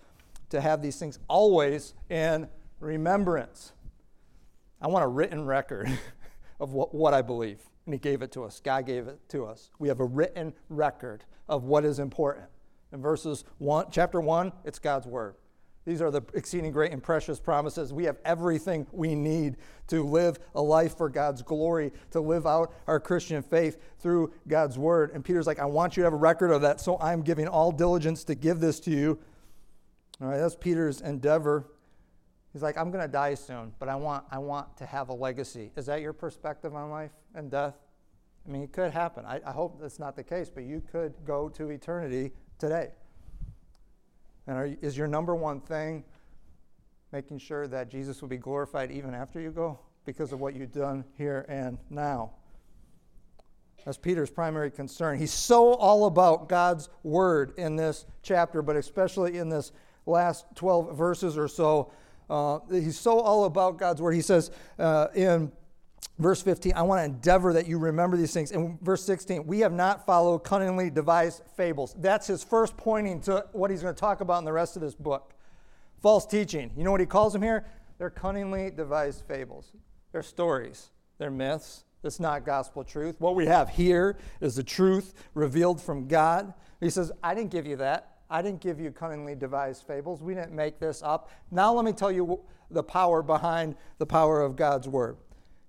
to 0.50 0.62
have 0.62 0.82
these 0.82 0.97
things 0.97 1.17
always 1.28 1.93
in 2.10 2.47
remembrance. 2.80 3.74
I 4.82 4.88
want 4.88 5.04
a 5.04 5.08
written 5.08 5.45
record 5.45 5.89
of 6.60 6.74
what, 6.74 6.93
what 6.93 7.13
I 7.13 7.21
believe. 7.21 7.62
And 7.86 7.93
He 7.93 8.00
gave 8.00 8.21
it 8.21 8.32
to 8.34 8.43
us. 8.43 8.60
God 8.60 8.86
gave 8.86 9.08
it 9.08 9.19
to 9.30 9.45
us. 9.45 9.71
We 9.80 9.88
have 9.88 10.00
a 10.00 10.06
written 10.06 10.54
record 10.69 11.24
of 11.50 11.63
what 11.63 11.84
is 11.84 12.00
important. 12.00 12.45
In 12.91 13.02
verses 13.02 13.43
one, 13.58 13.88
chapter 13.89 14.19
one, 14.19 14.52
it's 14.65 14.78
God's 14.78 15.08
word. 15.08 15.36
These 15.86 16.02
are 16.02 16.12
the 16.12 16.22
exceeding 16.36 16.72
great 16.72 16.91
and 16.91 17.02
precious 17.02 17.39
promises. 17.39 17.91
We 17.91 18.04
have 18.04 18.17
everything 18.24 18.86
we 18.91 19.15
need 19.15 19.58
to 19.88 20.04
live 20.04 20.39
a 20.54 20.62
life 20.62 20.96
for 20.96 21.10
God's 21.10 21.41
glory, 21.41 21.91
to 22.12 22.22
live 22.22 22.46
out 22.46 22.74
our 22.86 23.00
Christian 23.00 23.41
faith 23.41 23.78
through 24.00 24.32
God's 24.48 24.78
word. 24.78 25.12
And 25.13 25.26
Peter's 25.26 25.48
like, 25.48 25.60
I 25.60 25.65
want 25.65 25.98
you 25.98 26.02
to 26.02 26.06
have 26.06 26.13
a 26.13 26.17
record 26.17 26.52
of 26.52 26.62
that, 26.62 26.80
so 26.82 27.00
I'm 27.00 27.24
giving 27.24 27.48
all 27.48 27.72
diligence 27.72 28.24
to 28.26 28.36
give 28.36 28.60
this 28.60 28.80
to 28.82 28.91
you. 28.91 29.20
All 30.22 30.28
right, 30.28 30.38
that's 30.38 30.56
Peter's 30.56 31.02
endeavor. 31.02 31.65
He's 32.54 32.62
like, 32.62 32.78
I'm 32.78 32.91
going 32.91 33.04
to 33.04 33.12
die 33.12 33.34
soon, 33.34 33.74
but 33.80 33.89
I 33.89 33.96
want, 33.96 34.26
I 34.30 34.38
want 34.38 34.78
to 34.78 34.86
have 34.86 35.10
a 35.10 35.13
legacy. 35.13 35.72
Is 35.76 35.88
that 35.88 36.02
your 36.02 36.13
perspective 36.13 36.76
on 36.76 36.91
life 36.91 37.12
and 37.34 37.50
death? 37.50 37.76
I 38.46 38.52
mean, 38.52 38.62
it 38.62 38.72
could 38.72 38.91
happen. 38.91 39.26
I, 39.26 39.39
I 39.46 39.52
hope 39.52 39.80
that's 39.82 40.00
not 40.00 40.15
the 40.15 40.24
case, 40.24 40.52
but 40.54 40.63
you 40.63 40.82
could 40.91 41.13
go 41.26 41.50
to 41.50 41.70
eternity 41.70 42.34
today. 42.60 42.89
And 44.52 44.60
are, 44.60 44.78
is 44.82 44.98
your 44.98 45.08
number 45.08 45.34
one 45.34 45.62
thing 45.62 46.04
making 47.14 47.38
sure 47.38 47.68
that 47.68 47.88
Jesus 47.90 48.20
will 48.20 48.28
be 48.28 48.36
glorified 48.36 48.92
even 48.92 49.14
after 49.14 49.40
you 49.40 49.50
go 49.50 49.80
because 50.06 50.34
of 50.34 50.42
what 50.42 50.58
you've 50.58 50.74
done 50.74 51.06
here 51.18 51.46
and 51.48 51.78
now? 51.90 52.32
That's 53.86 53.98
Peter's 53.98 54.30
primary 54.30 54.70
concern. 54.70 55.18
He's 55.18 55.32
so 55.32 55.76
all 55.76 56.06
about 56.06 56.50
God's 56.50 56.90
word 57.02 57.54
in 57.58 57.78
this 57.78 58.06
chapter, 58.24 58.62
but 58.62 58.76
especially 58.76 59.38
in 59.38 59.48
this 59.48 59.72
last 60.06 60.46
12 60.56 60.98
verses 60.98 61.38
or 61.38 61.48
so. 61.48 61.94
Uh, 62.30 62.60
he's 62.70 63.00
so 63.00 63.22
all 63.22 63.46
about 63.46 63.78
God's 63.78 64.02
word. 64.02 64.12
He 64.12 64.22
says 64.22 64.52
uh, 64.78 65.08
in 65.16 65.54
verse 66.19 66.41
15, 66.41 66.74
I 66.76 66.82
want 66.84 67.00
to 67.00 67.06
endeavor 67.06 67.54
that 67.54 67.67
you 67.67 67.78
remember 67.78 68.17
these 68.17 68.34
things. 68.34 68.52
In 68.52 68.78
verse 68.82 69.04
16, 69.04 69.45
we 69.45 69.60
have 69.60 69.74
not 69.74 70.06
followed 70.06 70.39
cunningly 70.39 70.89
devised 70.89 71.43
fables. 71.56 71.95
That's 71.97 72.28
his 72.28 72.43
first 72.43 72.78
pointing 72.78 73.21
to 73.21 73.45
what 73.52 73.71
he's 73.71 73.82
going 73.82 73.95
to 73.95 74.00
talk 74.00 74.21
about 74.21 74.39
in 74.39 74.45
the 74.45 74.54
rest 74.54 74.76
of 74.76 74.82
this 74.82 74.95
book. 74.95 75.34
False 76.02 76.26
teaching. 76.26 76.71
You 76.76 76.84
know 76.84 76.91
what 76.91 77.00
he 77.00 77.06
calls 77.06 77.34
them 77.34 77.41
here? 77.41 77.65
They're 77.97 78.10
cunningly 78.10 78.71
devised 78.71 79.24
fables. 79.28 79.71
They're 80.12 80.24
stories, 80.24 80.89
they're 81.17 81.32
myths. 81.32 81.86
It's 82.04 82.19
not 82.19 82.45
gospel 82.45 82.84
truth. 82.84 83.17
What 83.19 83.36
we 83.36 83.45
have 83.45 83.69
here 83.69 84.17
is 84.39 84.56
the 84.56 84.63
truth 84.63 85.13
revealed 85.36 85.80
from 85.80 86.08
God. 86.08 86.52
He 86.80 86.89
says, 86.89 87.12
I 87.21 87.36
didn't 87.36 87.52
give 87.52 87.67
you 87.67 87.76
that. 87.76 88.17
I 88.28 88.41
didn't 88.41 88.62
give 88.62 88.80
you 88.80 88.91
cunningly 88.91 89.36
devised 89.36 89.84
fables. 89.86 90.24
We 90.24 90.34
didn't 90.34 90.54
make 90.54 90.80
this 90.80 91.04
up. 91.04 91.30
Now 91.52 91.74
let 91.74 91.86
me 91.86 91.91
tell 91.91 92.12
you 92.12 92.39
the 92.71 92.82
power 92.82 93.21
behind 93.21 93.76
the 94.00 94.06
power 94.06 94.41
of 94.41 94.56
God's 94.56 94.88
word. 94.88 95.17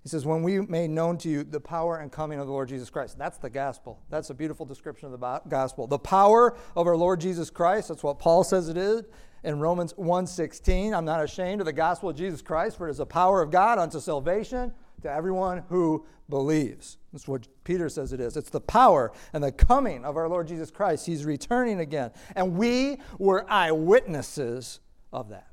He 0.03 0.09
says, 0.09 0.25
When 0.25 0.43
we 0.43 0.59
made 0.61 0.89
known 0.89 1.17
to 1.19 1.29
you 1.29 1.43
the 1.43 1.61
power 1.61 1.97
and 1.97 2.11
coming 2.11 2.39
of 2.39 2.45
the 2.45 2.51
Lord 2.51 2.69
Jesus 2.69 2.89
Christ. 2.89 3.17
That's 3.17 3.37
the 3.37 3.49
gospel. 3.49 4.01
That's 4.09 4.29
a 4.29 4.33
beautiful 4.33 4.65
description 4.65 5.11
of 5.11 5.19
the 5.19 5.41
gospel. 5.47 5.87
The 5.87 5.97
power 5.97 6.57
of 6.75 6.87
our 6.87 6.97
Lord 6.97 7.21
Jesus 7.21 7.49
Christ. 7.49 7.87
That's 7.87 8.03
what 8.03 8.19
Paul 8.19 8.43
says 8.43 8.67
it 8.67 8.77
is 8.77 9.03
in 9.43 9.59
Romans 9.59 9.93
1:16. 9.93 10.93
I'm 10.93 11.05
not 11.05 11.23
ashamed 11.23 11.61
of 11.61 11.65
the 11.65 11.73
gospel 11.73 12.09
of 12.09 12.17
Jesus 12.17 12.41
Christ, 12.41 12.77
for 12.77 12.87
it 12.87 12.91
is 12.91 12.97
the 12.97 13.05
power 13.05 13.41
of 13.41 13.49
God 13.49 13.79
unto 13.79 13.99
salvation 13.99 14.73
to 15.01 15.11
everyone 15.11 15.63
who 15.69 16.05
believes. 16.29 16.97
That's 17.11 17.27
what 17.27 17.47
Peter 17.63 17.89
says 17.89 18.11
it 18.11 18.19
is. 18.19 18.35
It's 18.35 18.49
the 18.49 18.61
power 18.61 19.11
and 19.33 19.43
the 19.43 19.51
coming 19.51 20.03
of 20.03 20.17
our 20.17 20.27
Lord 20.27 20.47
Jesus 20.47 20.71
Christ. 20.71 21.05
He's 21.05 21.25
returning 21.25 21.79
again. 21.79 22.11
And 22.35 22.57
we 22.57 22.97
were 23.19 23.45
eyewitnesses 23.49 24.79
of 25.11 25.29
that. 25.29 25.47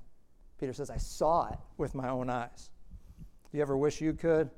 Peter 0.59 0.73
says, 0.73 0.91
I 0.91 0.97
saw 0.97 1.49
it 1.49 1.59
with 1.77 1.95
my 1.95 2.09
own 2.09 2.31
eyes. 2.31 2.71
Do 3.51 3.59
you 3.59 3.63
ever 3.63 3.77
wish 3.77 4.01
you 4.01 4.13
could? 4.13 4.51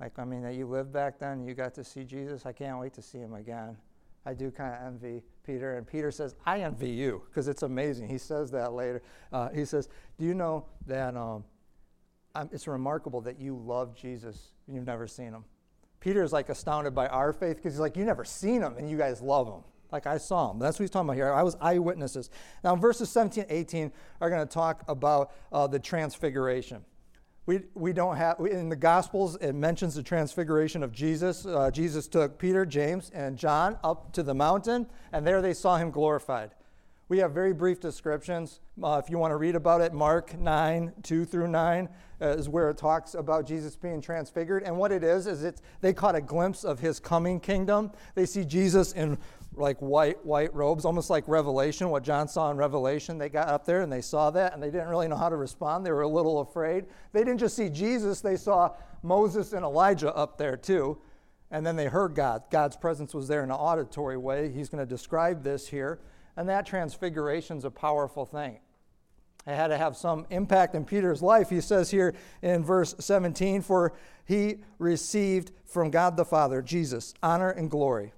Like, 0.00 0.18
I 0.18 0.24
mean, 0.24 0.42
that 0.42 0.54
you 0.54 0.66
lived 0.66 0.92
back 0.92 1.18
then, 1.18 1.44
you 1.44 1.54
got 1.54 1.74
to 1.74 1.84
see 1.84 2.04
Jesus. 2.04 2.46
I 2.46 2.52
can't 2.52 2.78
wait 2.78 2.92
to 2.94 3.02
see 3.02 3.18
him 3.18 3.34
again. 3.34 3.76
I 4.26 4.34
do 4.34 4.50
kind 4.50 4.74
of 4.74 4.86
envy 4.86 5.22
Peter. 5.44 5.76
And 5.76 5.86
Peter 5.86 6.10
says, 6.10 6.34
I 6.44 6.60
envy 6.60 6.90
you 6.90 7.22
because 7.28 7.46
it's 7.46 7.62
amazing. 7.62 8.08
He 8.08 8.18
says 8.18 8.50
that 8.52 8.72
later. 8.72 9.02
Uh, 9.32 9.50
he 9.50 9.64
says, 9.64 9.88
Do 10.18 10.24
you 10.24 10.34
know 10.34 10.66
that 10.86 11.16
um, 11.16 11.44
it's 12.50 12.66
remarkable 12.66 13.20
that 13.22 13.38
you 13.38 13.56
love 13.56 13.94
Jesus 13.94 14.52
and 14.66 14.74
you've 14.74 14.86
never 14.86 15.06
seen 15.06 15.28
him? 15.28 15.44
Peter 16.00 16.22
is 16.22 16.32
like 16.32 16.48
astounded 16.48 16.94
by 16.94 17.06
our 17.08 17.32
faith 17.32 17.56
because 17.56 17.74
he's 17.74 17.80
like, 17.80 17.96
You 17.96 18.04
never 18.04 18.24
seen 18.24 18.62
him 18.62 18.76
and 18.78 18.90
you 18.90 18.96
guys 18.96 19.20
love 19.20 19.46
him. 19.46 19.62
Like 19.92 20.06
I 20.06 20.18
saw 20.18 20.50
him. 20.50 20.58
That's 20.58 20.78
what 20.78 20.84
he's 20.84 20.90
talking 20.90 21.08
about 21.08 21.16
here. 21.16 21.32
I 21.32 21.42
was 21.42 21.56
eyewitnesses. 21.60 22.30
Now, 22.64 22.74
verses 22.74 23.10
17 23.10 23.46
18 23.48 23.92
are 24.20 24.30
going 24.30 24.46
to 24.46 24.52
talk 24.52 24.82
about 24.88 25.32
uh, 25.52 25.66
the 25.66 25.78
transfiguration. 25.78 26.84
We, 27.46 27.60
we 27.74 27.92
don't 27.92 28.16
have, 28.16 28.40
in 28.40 28.70
the 28.70 28.76
Gospels, 28.76 29.36
it 29.36 29.52
mentions 29.52 29.94
the 29.94 30.02
transfiguration 30.02 30.82
of 30.82 30.92
Jesus. 30.92 31.44
Uh, 31.44 31.70
Jesus 31.70 32.08
took 32.08 32.38
Peter, 32.38 32.64
James, 32.64 33.10
and 33.12 33.36
John 33.36 33.76
up 33.84 34.12
to 34.14 34.22
the 34.22 34.32
mountain, 34.32 34.86
and 35.12 35.26
there 35.26 35.42
they 35.42 35.52
saw 35.52 35.76
him 35.76 35.90
glorified. 35.90 36.52
We 37.08 37.18
have 37.18 37.32
very 37.32 37.52
brief 37.52 37.80
descriptions. 37.80 38.60
Uh, 38.82 39.00
if 39.04 39.10
you 39.10 39.18
want 39.18 39.32
to 39.32 39.36
read 39.36 39.56
about 39.56 39.82
it, 39.82 39.92
Mark 39.92 40.38
9, 40.38 40.94
2 41.02 41.24
through 41.26 41.48
9 41.48 41.88
uh, 42.20 42.28
is 42.28 42.48
where 42.48 42.70
it 42.70 42.78
talks 42.78 43.12
about 43.12 43.46
Jesus 43.46 43.76
being 43.76 44.00
transfigured. 44.00 44.62
And 44.62 44.78
what 44.78 44.90
it 44.90 45.04
is, 45.04 45.26
is 45.26 45.44
it's, 45.44 45.60
they 45.82 45.92
caught 45.92 46.14
a 46.14 46.22
glimpse 46.22 46.64
of 46.64 46.80
his 46.80 46.98
coming 46.98 47.40
kingdom. 47.40 47.92
They 48.14 48.24
see 48.24 48.42
Jesus 48.42 48.92
in 48.92 49.18
like 49.56 49.78
white 49.80 50.24
white 50.24 50.54
robes, 50.54 50.84
almost 50.84 51.10
like 51.10 51.24
Revelation, 51.26 51.88
what 51.90 52.02
John 52.02 52.28
saw 52.28 52.50
in 52.50 52.56
Revelation. 52.56 53.18
They 53.18 53.28
got 53.28 53.48
up 53.48 53.64
there 53.64 53.82
and 53.82 53.92
they 53.92 54.00
saw 54.00 54.30
that 54.30 54.54
and 54.54 54.62
they 54.62 54.70
didn't 54.70 54.88
really 54.88 55.08
know 55.08 55.16
how 55.16 55.28
to 55.28 55.36
respond. 55.36 55.84
They 55.84 55.92
were 55.92 56.02
a 56.02 56.08
little 56.08 56.40
afraid. 56.40 56.86
They 57.12 57.20
didn't 57.20 57.38
just 57.38 57.56
see 57.56 57.68
Jesus, 57.68 58.20
they 58.20 58.36
saw 58.36 58.74
Moses 59.02 59.52
and 59.52 59.64
Elijah 59.64 60.14
up 60.14 60.38
there 60.38 60.56
too. 60.56 60.98
And 61.50 61.64
then 61.64 61.76
they 61.76 61.86
heard 61.86 62.14
God. 62.14 62.44
God's 62.50 62.76
presence 62.76 63.14
was 63.14 63.28
there 63.28 63.44
in 63.44 63.50
an 63.50 63.56
auditory 63.56 64.16
way. 64.16 64.50
He's 64.50 64.68
going 64.68 64.84
to 64.84 64.88
describe 64.88 65.44
this 65.44 65.68
here. 65.68 66.00
And 66.36 66.48
that 66.48 66.66
transfiguration 66.66 67.58
is 67.58 67.64
a 67.64 67.70
powerful 67.70 68.26
thing. 68.26 68.58
It 69.46 69.54
had 69.54 69.68
to 69.68 69.76
have 69.76 69.96
some 69.96 70.26
impact 70.30 70.74
in 70.74 70.84
Peter's 70.84 71.22
life. 71.22 71.50
He 71.50 71.60
says 71.60 71.90
here 71.90 72.14
in 72.42 72.64
verse 72.64 72.94
17, 72.98 73.60
For 73.60 73.92
he 74.24 74.56
received 74.78 75.52
from 75.64 75.90
God 75.90 76.16
the 76.16 76.24
Father, 76.24 76.60
Jesus, 76.62 77.14
honor 77.22 77.50
and 77.50 77.70
glory 77.70 78.14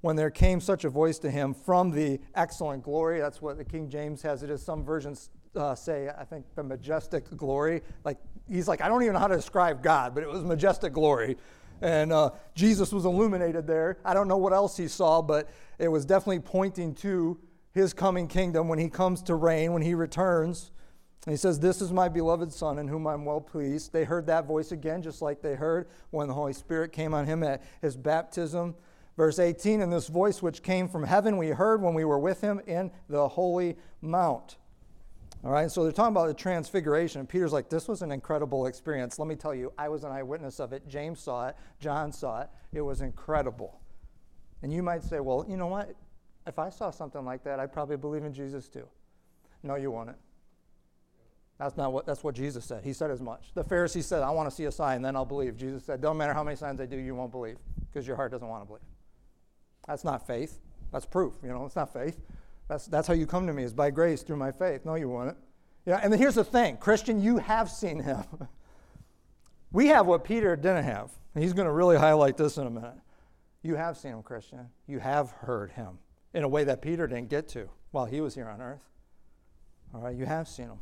when 0.00 0.16
there 0.16 0.30
came 0.30 0.60
such 0.60 0.84
a 0.84 0.88
voice 0.88 1.18
to 1.18 1.30
him 1.30 1.54
from 1.54 1.90
the 1.90 2.20
excellent 2.34 2.82
glory. 2.82 3.20
That's 3.20 3.42
what 3.42 3.58
the 3.58 3.64
King 3.64 3.88
James 3.88 4.22
has 4.22 4.42
it 4.42 4.50
as. 4.50 4.62
Some 4.62 4.84
versions 4.84 5.30
uh, 5.56 5.74
say, 5.74 6.08
I 6.16 6.24
think, 6.24 6.44
the 6.54 6.62
majestic 6.62 7.28
glory. 7.36 7.82
Like, 8.04 8.18
he's 8.48 8.68
like, 8.68 8.80
I 8.80 8.88
don't 8.88 9.02
even 9.02 9.14
know 9.14 9.20
how 9.20 9.28
to 9.28 9.36
describe 9.36 9.82
God, 9.82 10.14
but 10.14 10.22
it 10.22 10.28
was 10.28 10.42
majestic 10.42 10.92
glory. 10.92 11.36
And 11.80 12.12
uh, 12.12 12.30
Jesus 12.54 12.92
was 12.92 13.04
illuminated 13.04 13.66
there. 13.66 13.98
I 14.04 14.14
don't 14.14 14.28
know 14.28 14.36
what 14.36 14.52
else 14.52 14.76
he 14.76 14.88
saw, 14.88 15.22
but 15.22 15.48
it 15.78 15.88
was 15.88 16.04
definitely 16.04 16.40
pointing 16.40 16.94
to 16.96 17.38
his 17.72 17.92
coming 17.92 18.26
kingdom 18.26 18.68
when 18.68 18.78
he 18.78 18.88
comes 18.88 19.22
to 19.22 19.34
reign, 19.34 19.72
when 19.72 19.82
he 19.82 19.94
returns. 19.94 20.72
And 21.26 21.32
he 21.32 21.36
says, 21.36 21.60
This 21.60 21.80
is 21.80 21.92
my 21.92 22.08
beloved 22.08 22.52
Son 22.52 22.78
in 22.78 22.88
whom 22.88 23.06
I'm 23.06 23.24
well 23.24 23.40
pleased. 23.40 23.92
They 23.92 24.04
heard 24.04 24.26
that 24.26 24.46
voice 24.46 24.72
again, 24.72 25.02
just 25.02 25.22
like 25.22 25.42
they 25.42 25.54
heard 25.54 25.88
when 26.10 26.26
the 26.28 26.34
Holy 26.34 26.52
Spirit 26.52 26.92
came 26.92 27.14
on 27.14 27.26
him 27.26 27.42
at 27.42 27.62
his 27.80 27.96
baptism. 27.96 28.74
Verse 29.18 29.40
18, 29.40 29.80
and 29.80 29.92
this 29.92 30.06
voice 30.06 30.40
which 30.40 30.62
came 30.62 30.86
from 30.86 31.02
heaven 31.02 31.38
we 31.38 31.48
heard 31.48 31.82
when 31.82 31.92
we 31.92 32.04
were 32.04 32.20
with 32.20 32.40
him 32.40 32.60
in 32.68 32.88
the 33.08 33.26
holy 33.26 33.76
mount. 34.00 34.58
All 35.42 35.50
right, 35.50 35.68
so 35.68 35.82
they're 35.82 35.90
talking 35.90 36.14
about 36.14 36.28
the 36.28 36.34
transfiguration. 36.34 37.18
And 37.18 37.28
Peter's 37.28 37.52
like, 37.52 37.68
this 37.68 37.88
was 37.88 38.00
an 38.02 38.12
incredible 38.12 38.66
experience. 38.66 39.18
Let 39.18 39.26
me 39.26 39.34
tell 39.34 39.56
you, 39.56 39.72
I 39.76 39.88
was 39.88 40.04
an 40.04 40.12
eyewitness 40.12 40.60
of 40.60 40.72
it. 40.72 40.86
James 40.86 41.18
saw 41.18 41.48
it, 41.48 41.56
John 41.80 42.12
saw 42.12 42.42
it. 42.42 42.48
It 42.72 42.80
was 42.80 43.00
incredible. 43.00 43.80
And 44.62 44.72
you 44.72 44.84
might 44.84 45.02
say, 45.02 45.18
well, 45.18 45.44
you 45.48 45.56
know 45.56 45.66
what? 45.66 45.96
If 46.46 46.60
I 46.60 46.70
saw 46.70 46.92
something 46.92 47.24
like 47.24 47.42
that, 47.42 47.58
I'd 47.58 47.72
probably 47.72 47.96
believe 47.96 48.22
in 48.22 48.32
Jesus 48.32 48.68
too. 48.68 48.86
No, 49.64 49.74
you 49.74 49.90
wouldn't. 49.90 50.16
That's 51.58 51.76
not 51.76 51.92
what 51.92 52.06
that's 52.06 52.22
what 52.22 52.36
Jesus 52.36 52.64
said. 52.64 52.84
He 52.84 52.92
said 52.92 53.10
as 53.10 53.20
much. 53.20 53.50
The 53.54 53.64
Pharisees 53.64 54.06
said, 54.06 54.22
I 54.22 54.30
want 54.30 54.48
to 54.48 54.54
see 54.54 54.66
a 54.66 54.72
sign, 54.72 55.02
then 55.02 55.16
I'll 55.16 55.24
believe. 55.24 55.56
Jesus 55.56 55.84
said, 55.84 56.00
Don't 56.00 56.16
matter 56.16 56.32
how 56.32 56.44
many 56.44 56.54
signs 56.54 56.80
I 56.80 56.86
do, 56.86 56.96
you 56.96 57.16
won't 57.16 57.32
believe, 57.32 57.58
because 57.90 58.06
your 58.06 58.14
heart 58.14 58.30
doesn't 58.30 58.46
want 58.46 58.62
to 58.62 58.66
believe. 58.66 58.82
That's 59.88 60.04
not 60.04 60.26
faith. 60.26 60.60
That's 60.92 61.06
proof. 61.06 61.34
You 61.42 61.48
know, 61.48 61.64
it's 61.64 61.74
not 61.74 61.92
faith. 61.92 62.20
That's, 62.68 62.86
that's 62.86 63.08
how 63.08 63.14
you 63.14 63.26
come 63.26 63.46
to 63.46 63.52
me 63.52 63.64
is 63.64 63.72
by 63.72 63.90
grace 63.90 64.22
through 64.22 64.36
my 64.36 64.52
faith. 64.52 64.84
No, 64.84 64.94
you 64.94 65.08
won't. 65.08 65.36
Yeah, 65.86 66.00
and 66.02 66.14
here's 66.14 66.34
the 66.34 66.44
thing 66.44 66.76
Christian, 66.76 67.20
you 67.20 67.38
have 67.38 67.70
seen 67.70 68.00
him. 68.00 68.24
we 69.72 69.88
have 69.88 70.06
what 70.06 70.22
Peter 70.22 70.54
didn't 70.54 70.84
have. 70.84 71.10
And 71.34 71.42
he's 71.42 71.52
going 71.52 71.66
to 71.66 71.72
really 71.72 71.96
highlight 71.96 72.36
this 72.36 72.58
in 72.58 72.66
a 72.66 72.70
minute. 72.70 72.96
You 73.62 73.74
have 73.76 73.96
seen 73.96 74.12
him, 74.12 74.22
Christian. 74.22 74.68
You 74.86 74.98
have 74.98 75.30
heard 75.30 75.70
him 75.70 75.98
in 76.34 76.42
a 76.42 76.48
way 76.48 76.64
that 76.64 76.82
Peter 76.82 77.06
didn't 77.06 77.28
get 77.28 77.48
to 77.48 77.68
while 77.90 78.04
he 78.04 78.20
was 78.20 78.34
here 78.34 78.48
on 78.48 78.60
earth. 78.60 78.82
All 79.94 80.00
right, 80.00 80.14
you 80.14 80.26
have 80.26 80.48
seen 80.48 80.66
him. 80.66 80.78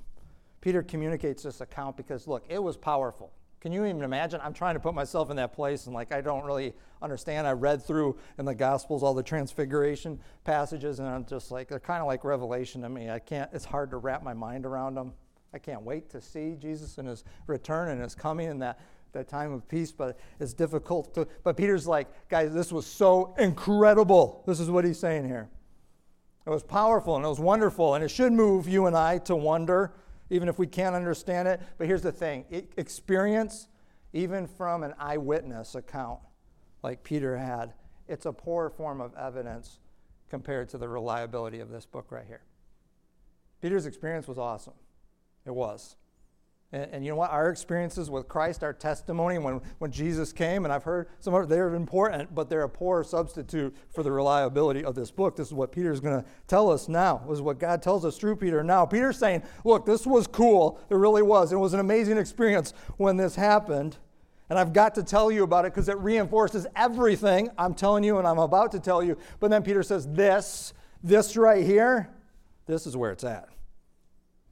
Peter 0.61 0.83
communicates 0.83 1.45
this 1.45 1.61
account 1.61 1.97
because, 1.97 2.27
look, 2.27 2.45
it 2.49 2.63
was 2.63 2.77
powerful. 2.77 3.33
Can 3.61 3.73
you 3.73 3.85
even 3.85 4.03
imagine? 4.03 4.41
I'm 4.43 4.53
trying 4.53 4.75
to 4.75 4.81
put 4.81 4.95
myself 4.95 5.31
in 5.31 5.37
that 5.37 5.53
place 5.53 5.87
and 5.87 5.95
like 5.95 6.13
I 6.13 6.21
don't 6.21 6.45
really 6.45 6.75
understand. 7.03 7.47
I 7.47 7.53
read 7.53 7.83
through 7.83 8.19
in 8.39 8.45
the 8.45 8.55
Gospels 8.55 9.03
all 9.03 9.15
the 9.15 9.23
transfiguration 9.23 10.21
passages 10.45 10.99
and 10.99 11.09
I'm 11.09 11.25
just 11.25 11.51
like 11.51 11.69
they're 11.69 11.81
kind 11.81 12.01
of 12.01 12.07
like 12.07 12.25
revelation 12.25 12.83
to 12.83 12.89
me. 12.89 13.11
I 13.11 13.19
can't 13.19 13.51
it's 13.53 13.65
hard 13.65 13.91
to 13.91 13.97
wrap 13.97 14.23
my 14.23 14.35
mind 14.35 14.67
around 14.67 14.95
them. 14.95 15.13
I 15.55 15.59
can't 15.59 15.83
wait 15.83 16.11
to 16.11 16.21
see 16.21 16.57
Jesus 16.61 16.99
and 16.99 17.09
his 17.09 17.25
return 17.47 17.89
and 17.89 18.03
his 18.03 18.15
coming 18.15 18.49
and 18.49 18.61
that 18.63 18.79
that 19.13 19.29
time 19.29 19.53
of 19.53 19.67
peace, 19.67 19.93
but 19.93 20.19
it's 20.39 20.53
difficult 20.53 21.15
to 21.15 21.27
but 21.43 21.57
Peter's 21.57 21.87
like, 21.87 22.09
guys, 22.29 22.53
this 22.53 22.71
was 22.71 22.87
so 22.87 23.35
incredible. 23.39 24.45
This 24.47 24.61
is 24.61 24.71
what 24.71 24.85
he's 24.85 24.99
saying 24.99 25.27
here. 25.27 25.49
It 26.47 26.51
was 26.51 26.63
powerful 26.63 27.17
and 27.17 27.25
it 27.25 27.29
was 27.29 27.41
wonderful, 27.41 27.95
and 27.95 28.05
it 28.05 28.09
should 28.09 28.33
move 28.33 28.69
you 28.69 28.87
and 28.87 28.97
I 28.97 29.19
to 29.19 29.35
wonder, 29.35 29.95
even 30.31 30.49
if 30.49 30.59
we 30.59 30.67
can't 30.67 30.95
understand 30.95 31.49
it. 31.49 31.61
But 31.79 31.87
here's 31.87 32.03
the 32.03 32.13
thing 32.13 32.45
experience, 32.77 33.69
even 34.13 34.47
from 34.47 34.83
an 34.83 34.95
eyewitness 34.99 35.75
account 35.75 36.21
like 36.83 37.03
Peter 37.03 37.37
had, 37.37 37.75
it's 38.09 38.27
a 38.27 38.33
poor 38.33 38.71
form 38.71 39.01
of 39.01 39.15
evidence 39.17 39.79
compared 40.29 40.69
to 40.71 40.79
the 40.79 40.89
reliability 40.89 41.61
of 41.61 41.71
this 41.71 41.87
book 41.87 42.11
right 42.11 42.27
here. 42.27 42.43
Peter's 43.61 43.87
experience 43.87 44.29
was 44.29 44.39
awesome. 44.39 44.75
It 45.45 45.55
was. 45.55 45.97
And, 46.73 46.89
and, 46.93 47.05
you 47.05 47.13
know 47.13 47.17
what? 47.17 47.31
Our 47.31 47.51
experiences 47.51 48.11
with 48.11 48.27
Christ, 48.27 48.65
our 48.65 48.73
testimony 48.73 49.39
when, 49.39 49.61
when 49.79 49.93
Jesus 49.93 50.33
came, 50.33 50.65
and 50.65 50.73
I've 50.73 50.83
heard 50.83 51.09
some 51.21 51.33
of 51.33 51.49
they're 51.49 51.73
important, 51.75 52.35
but 52.35 52.51
they're 52.51 52.65
a 52.65 52.69
poor 52.69 53.05
substitute 53.05 53.75
for 53.95 54.03
the 54.03 54.11
reliability 54.11 54.85
of 54.85 54.97
this 54.97 55.13
book. 55.13 55.37
This 55.37 55.47
is 55.47 55.55
what 55.55 55.71
Peter's 55.71 56.01
going 56.01 56.21
to 56.21 56.29
tell 56.49 56.69
us 56.71 56.89
now. 56.89 57.23
This 57.29 57.37
is 57.37 57.43
what 57.43 57.61
God 57.61 57.83
tells 57.83 58.05
us 58.05 58.19
through 58.19 58.37
Peter 58.37 58.65
now. 58.65 58.85
Peter's 58.85 59.17
saying, 59.17 59.45
look, 59.65 59.87
this 59.87 60.07
was 60.07 60.27
cool. 60.27 60.81
It 60.91 60.97
really 60.97 61.23
was. 61.23 61.53
It 61.53 61.57
was 61.57 61.73
an 61.73 61.81
amazing 61.81 62.19
experience 62.19 62.75
when 62.97 63.17
this 63.17 63.37
happened. 63.37 63.97
And 64.51 64.59
I've 64.59 64.73
got 64.73 64.95
to 64.97 65.05
tell 65.05 65.31
you 65.31 65.45
about 65.45 65.67
it 65.67 65.73
because 65.73 65.89
it 65.89 65.99
reinforces 65.99 66.67
everything 66.75 67.49
I'm 67.57 67.75
telling 67.75 68.03
you 68.03 68.19
and 68.19 68.27
I'm 68.27 68.39
about 68.39 68.73
to 68.73 68.81
tell 68.81 69.03
you. 69.05 69.17
But 69.39 69.51
then 69.51 69.63
Peter 69.63 69.85
says, 69.85 70.09
this, 70.09 70.73
this 71.03 71.37
right 71.37 71.65
here, 71.65 72.11
this 72.67 72.87
is 72.87 72.97
where 72.97 73.13
it's 73.13 73.25
at. 73.25 73.49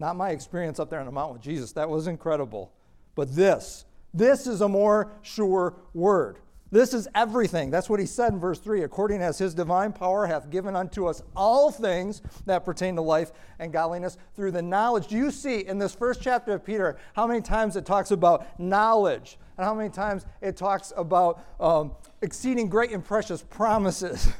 Not 0.04 0.16
my 0.16 0.32
experience 0.32 0.78
up 0.78 0.90
there 0.90 1.00
on 1.00 1.06
the 1.06 1.12
mountain 1.12 1.32
with 1.32 1.42
Jesus. 1.42 1.72
That 1.72 1.88
was 1.88 2.08
incredible. 2.08 2.70
But 3.14 3.34
this, 3.34 3.86
this 4.12 4.46
is 4.46 4.60
a 4.60 4.68
more 4.68 5.10
sure 5.22 5.76
word. 5.94 6.40
This 6.70 6.92
is 6.92 7.08
everything. 7.14 7.70
That's 7.70 7.88
what 7.88 8.00
he 8.00 8.04
said 8.04 8.34
in 8.34 8.38
verse 8.38 8.58
3 8.58 8.82
according 8.82 9.22
as 9.22 9.38
his 9.38 9.54
divine 9.54 9.94
power 9.94 10.26
hath 10.26 10.50
given 10.50 10.76
unto 10.76 11.06
us 11.06 11.22
all 11.34 11.70
things 11.70 12.20
that 12.44 12.66
pertain 12.66 12.96
to 12.96 13.00
life 13.00 13.32
and 13.58 13.72
godliness 13.72 14.18
through 14.36 14.50
the 14.50 14.60
knowledge. 14.60 15.06
Do 15.06 15.16
you 15.16 15.30
see 15.30 15.60
in 15.60 15.78
this 15.78 15.94
first 15.94 16.20
chapter 16.20 16.52
of 16.52 16.66
Peter 16.66 16.98
how 17.14 17.26
many 17.26 17.40
times 17.40 17.74
it 17.74 17.86
talks 17.86 18.10
about 18.10 18.60
knowledge 18.60 19.38
and 19.56 19.64
how 19.64 19.72
many 19.72 19.88
times 19.88 20.26
it 20.42 20.58
talks 20.58 20.92
about 20.98 21.42
um, 21.58 21.92
exceeding 22.20 22.68
great 22.68 22.90
and 22.90 23.02
precious 23.02 23.40
promises? 23.40 24.28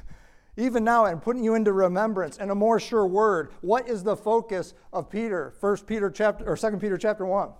even 0.57 0.85
now 0.85 1.05
and 1.07 1.23
putting 1.23 1.43
you 1.43 1.55
into 1.55 1.73
remembrance 1.73 2.39
and 2.39 2.51
a 2.51 2.55
more 2.55 2.79
sure 2.79 3.07
word. 3.07 3.51
What 3.61 3.89
is 3.89 4.03
the 4.03 4.17
focus 4.17 4.75
of 4.93 5.11
peter? 5.11 5.55
First 5.61 5.87
peter 5.87 6.11
chapter 6.11 6.45
or 6.45 6.57
Second 6.57 6.81
peter 6.81 6.99
chapter 6.99 7.27
1 7.27 7.51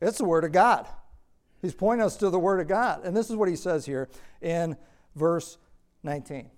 it's 0.00 0.18
the 0.18 0.24
word 0.24 0.44
of 0.44 0.52
god. 0.52 0.86
He's 1.60 1.74
pointing 1.74 2.04
us 2.04 2.16
to 2.18 2.30
the 2.30 2.38
word 2.38 2.60
of 2.60 2.68
god. 2.68 3.04
And 3.04 3.14
this 3.14 3.28
is 3.28 3.36
what 3.36 3.50
he 3.50 3.56
says 3.56 3.84
here 3.84 4.08
in 4.40 4.76
verse 5.14 5.58
19 6.02 6.50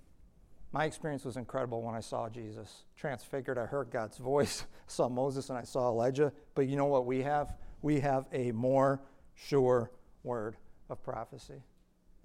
my 0.75 0.87
experience 0.87 1.25
was 1.25 1.37
incredible 1.37 1.83
when 1.83 1.95
i 1.95 2.01
saw 2.01 2.29
jesus 2.29 2.85
transfigured. 2.97 3.59
I 3.59 3.67
heard 3.67 3.91
god's 3.91 4.19
voice 4.19 4.65
saw 4.87 5.09
moses 5.09 5.51
and 5.51 5.59
i 5.59 5.65
saw 5.65 5.89
elijah. 5.89 6.33
But 6.55 6.69
you 6.69 6.77
know 6.77 6.87
what 6.87 7.07
we 7.07 7.23
have? 7.23 7.55
We 7.83 8.01
have 8.01 8.27
a 8.33 8.53
more 8.53 9.03
sure 9.35 9.91
word 10.23 10.57
of 10.89 11.03
prophecy 11.03 11.63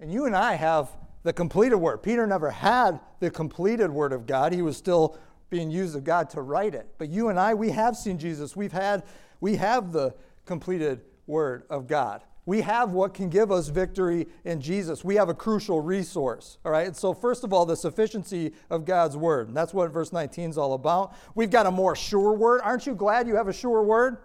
and 0.00 0.12
you 0.12 0.26
and 0.26 0.36
i 0.36 0.54
have 0.54 0.88
the 1.22 1.32
completed 1.32 1.76
word. 1.76 2.02
Peter 2.02 2.26
never 2.26 2.50
had 2.50 3.00
the 3.20 3.30
completed 3.30 3.90
word 3.90 4.12
of 4.12 4.26
God. 4.26 4.52
He 4.52 4.62
was 4.62 4.76
still 4.76 5.18
being 5.50 5.70
used 5.70 5.96
of 5.96 6.04
God 6.04 6.30
to 6.30 6.40
write 6.42 6.74
it. 6.74 6.88
But 6.98 7.08
you 7.08 7.28
and 7.28 7.38
I, 7.38 7.54
we 7.54 7.70
have 7.70 7.96
seen 7.96 8.18
Jesus. 8.18 8.56
We've 8.56 8.72
had, 8.72 9.02
we 9.40 9.56
have 9.56 9.92
the 9.92 10.14
completed 10.46 11.02
word 11.26 11.64
of 11.68 11.86
God. 11.86 12.22
We 12.46 12.62
have 12.62 12.92
what 12.92 13.12
can 13.12 13.28
give 13.28 13.52
us 13.52 13.68
victory 13.68 14.26
in 14.44 14.62
Jesus. 14.62 15.04
We 15.04 15.16
have 15.16 15.28
a 15.28 15.34
crucial 15.34 15.82
resource. 15.82 16.56
All 16.64 16.72
right. 16.72 16.96
So, 16.96 17.12
first 17.12 17.44
of 17.44 17.52
all, 17.52 17.66
the 17.66 17.76
sufficiency 17.76 18.54
of 18.70 18.86
God's 18.86 19.18
word. 19.18 19.48
And 19.48 19.56
that's 19.56 19.74
what 19.74 19.90
verse 19.90 20.14
19 20.14 20.48
is 20.48 20.56
all 20.56 20.72
about. 20.72 21.14
We've 21.34 21.50
got 21.50 21.66
a 21.66 21.70
more 21.70 21.94
sure 21.94 22.32
word. 22.32 22.62
Aren't 22.64 22.86
you 22.86 22.94
glad 22.94 23.28
you 23.28 23.36
have 23.36 23.48
a 23.48 23.52
sure 23.52 23.82
word? 23.82 24.16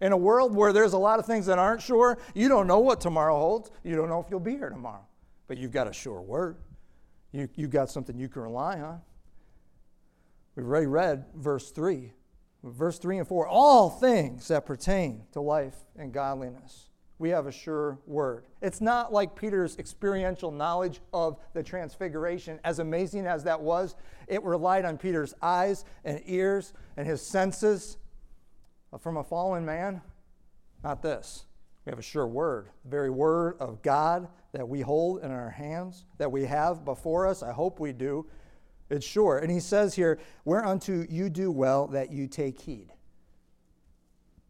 In 0.00 0.12
a 0.12 0.16
world 0.16 0.54
where 0.54 0.72
there's 0.72 0.94
a 0.94 0.98
lot 0.98 1.18
of 1.18 1.26
things 1.26 1.44
that 1.46 1.58
aren't 1.58 1.82
sure, 1.82 2.16
you 2.34 2.48
don't 2.48 2.66
know 2.66 2.80
what 2.80 3.00
tomorrow 3.00 3.36
holds. 3.36 3.70
You 3.82 3.94
don't 3.96 4.08
know 4.08 4.20
if 4.20 4.26
you'll 4.30 4.40
be 4.40 4.52
here 4.52 4.70
tomorrow 4.70 5.06
but 5.46 5.58
you've 5.58 5.72
got 5.72 5.88
a 5.88 5.92
sure 5.92 6.20
word. 6.20 6.56
You, 7.32 7.48
you've 7.54 7.70
got 7.70 7.90
something 7.90 8.18
you 8.18 8.28
can 8.28 8.42
rely 8.42 8.80
on. 8.80 9.00
We've 10.54 10.66
already 10.66 10.86
read 10.86 11.26
verse 11.34 11.70
3. 11.70 12.12
Verse 12.64 12.98
3 12.98 13.18
and 13.18 13.28
4 13.28 13.46
all 13.46 13.90
things 13.90 14.48
that 14.48 14.66
pertain 14.66 15.22
to 15.32 15.40
life 15.40 15.76
and 15.96 16.12
godliness. 16.12 16.90
We 17.18 17.30
have 17.30 17.46
a 17.46 17.52
sure 17.52 17.98
word. 18.06 18.44
It's 18.60 18.80
not 18.80 19.12
like 19.12 19.34
Peter's 19.34 19.78
experiential 19.78 20.50
knowledge 20.50 21.00
of 21.14 21.38
the 21.54 21.62
transfiguration, 21.62 22.60
as 22.62 22.78
amazing 22.78 23.26
as 23.26 23.44
that 23.44 23.60
was. 23.60 23.94
It 24.26 24.42
relied 24.42 24.84
on 24.84 24.98
Peter's 24.98 25.32
eyes 25.40 25.84
and 26.04 26.20
ears 26.26 26.74
and 26.96 27.06
his 27.06 27.22
senses 27.22 27.96
from 29.00 29.16
a 29.16 29.24
fallen 29.24 29.64
man. 29.64 30.02
Not 30.84 31.02
this. 31.02 31.46
We 31.86 31.90
have 31.90 32.00
a 32.00 32.02
sure 32.02 32.26
word, 32.26 32.68
the 32.82 32.90
very 32.90 33.10
word 33.10 33.56
of 33.60 33.80
God 33.80 34.26
that 34.52 34.68
we 34.68 34.80
hold 34.80 35.22
in 35.22 35.30
our 35.30 35.50
hands, 35.50 36.04
that 36.18 36.30
we 36.30 36.44
have 36.44 36.84
before 36.84 37.28
us. 37.28 37.44
I 37.44 37.52
hope 37.52 37.78
we 37.78 37.92
do. 37.92 38.26
It's 38.90 39.06
sure. 39.06 39.38
And 39.38 39.50
he 39.50 39.60
says 39.60 39.94
here, 39.94 40.18
whereunto 40.44 41.06
you 41.08 41.30
do 41.30 41.52
well 41.52 41.86
that 41.88 42.10
you 42.10 42.26
take 42.26 42.60
heed. 42.60 42.92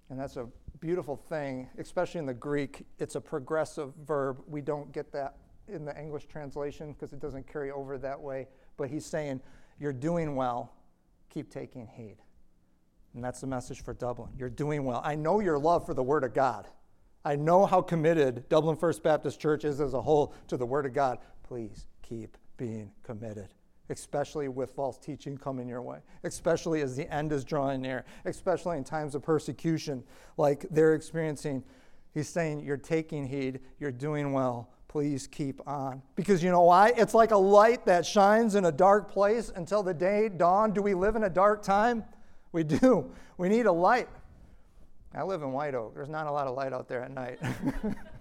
And 0.08 0.18
that's 0.18 0.36
a 0.36 0.48
beautiful 0.80 1.16
thing, 1.16 1.68
especially 1.78 2.20
in 2.20 2.26
the 2.26 2.34
Greek. 2.34 2.86
It's 2.98 3.16
a 3.16 3.20
progressive 3.20 3.92
verb. 4.06 4.42
We 4.46 4.62
don't 4.62 4.90
get 4.92 5.12
that 5.12 5.36
in 5.68 5.84
the 5.84 5.98
English 5.98 6.26
translation 6.26 6.92
because 6.92 7.12
it 7.12 7.20
doesn't 7.20 7.46
carry 7.46 7.70
over 7.70 7.98
that 7.98 8.18
way. 8.18 8.48
But 8.78 8.88
he's 8.88 9.04
saying, 9.04 9.42
You're 9.78 9.92
doing 9.92 10.36
well, 10.36 10.72
keep 11.28 11.50
taking 11.50 11.86
heed. 11.86 12.16
And 13.14 13.24
that's 13.24 13.40
the 13.40 13.46
message 13.46 13.82
for 13.82 13.94
Dublin. 13.94 14.30
You're 14.38 14.50
doing 14.50 14.84
well. 14.84 15.02
I 15.04 15.16
know 15.16 15.40
your 15.40 15.58
love 15.58 15.84
for 15.84 15.94
the 15.94 16.02
Word 16.02 16.24
of 16.24 16.32
God. 16.32 16.68
I 17.26 17.34
know 17.34 17.66
how 17.66 17.82
committed 17.82 18.48
Dublin 18.48 18.76
First 18.76 19.02
Baptist 19.02 19.40
Church 19.40 19.64
is 19.64 19.80
as 19.80 19.94
a 19.94 20.00
whole 20.00 20.32
to 20.46 20.56
the 20.56 20.64
Word 20.64 20.86
of 20.86 20.92
God. 20.92 21.18
Please 21.42 21.88
keep 22.00 22.38
being 22.56 22.92
committed, 23.02 23.48
especially 23.90 24.46
with 24.46 24.70
false 24.70 24.96
teaching 24.96 25.36
coming 25.36 25.68
your 25.68 25.82
way, 25.82 25.98
especially 26.22 26.82
as 26.82 26.94
the 26.94 27.12
end 27.12 27.32
is 27.32 27.42
drawing 27.42 27.82
near, 27.82 28.04
especially 28.26 28.76
in 28.76 28.84
times 28.84 29.16
of 29.16 29.22
persecution 29.24 30.04
like 30.36 30.66
they're 30.70 30.94
experiencing. 30.94 31.64
He's 32.14 32.28
saying, 32.28 32.60
You're 32.60 32.76
taking 32.76 33.26
heed, 33.26 33.58
you're 33.80 33.90
doing 33.90 34.32
well. 34.32 34.70
Please 34.86 35.26
keep 35.26 35.60
on. 35.66 36.02
Because 36.14 36.44
you 36.44 36.52
know 36.52 36.62
why? 36.62 36.92
It's 36.96 37.12
like 37.12 37.32
a 37.32 37.36
light 37.36 37.86
that 37.86 38.06
shines 38.06 38.54
in 38.54 38.66
a 38.66 38.72
dark 38.72 39.10
place 39.10 39.50
until 39.56 39.82
the 39.82 39.92
day 39.92 40.28
dawn. 40.28 40.70
Do 40.70 40.80
we 40.80 40.94
live 40.94 41.16
in 41.16 41.24
a 41.24 41.30
dark 41.30 41.64
time? 41.64 42.04
We 42.52 42.62
do. 42.62 43.10
We 43.36 43.48
need 43.48 43.66
a 43.66 43.72
light. 43.72 44.08
I 45.14 45.22
live 45.22 45.42
in 45.42 45.52
White 45.52 45.74
Oak. 45.74 45.94
There's 45.94 46.08
not 46.08 46.26
a 46.26 46.30
lot 46.30 46.46
of 46.46 46.54
light 46.54 46.72
out 46.72 46.88
there 46.88 47.02
at 47.02 47.10
night. 47.10 47.38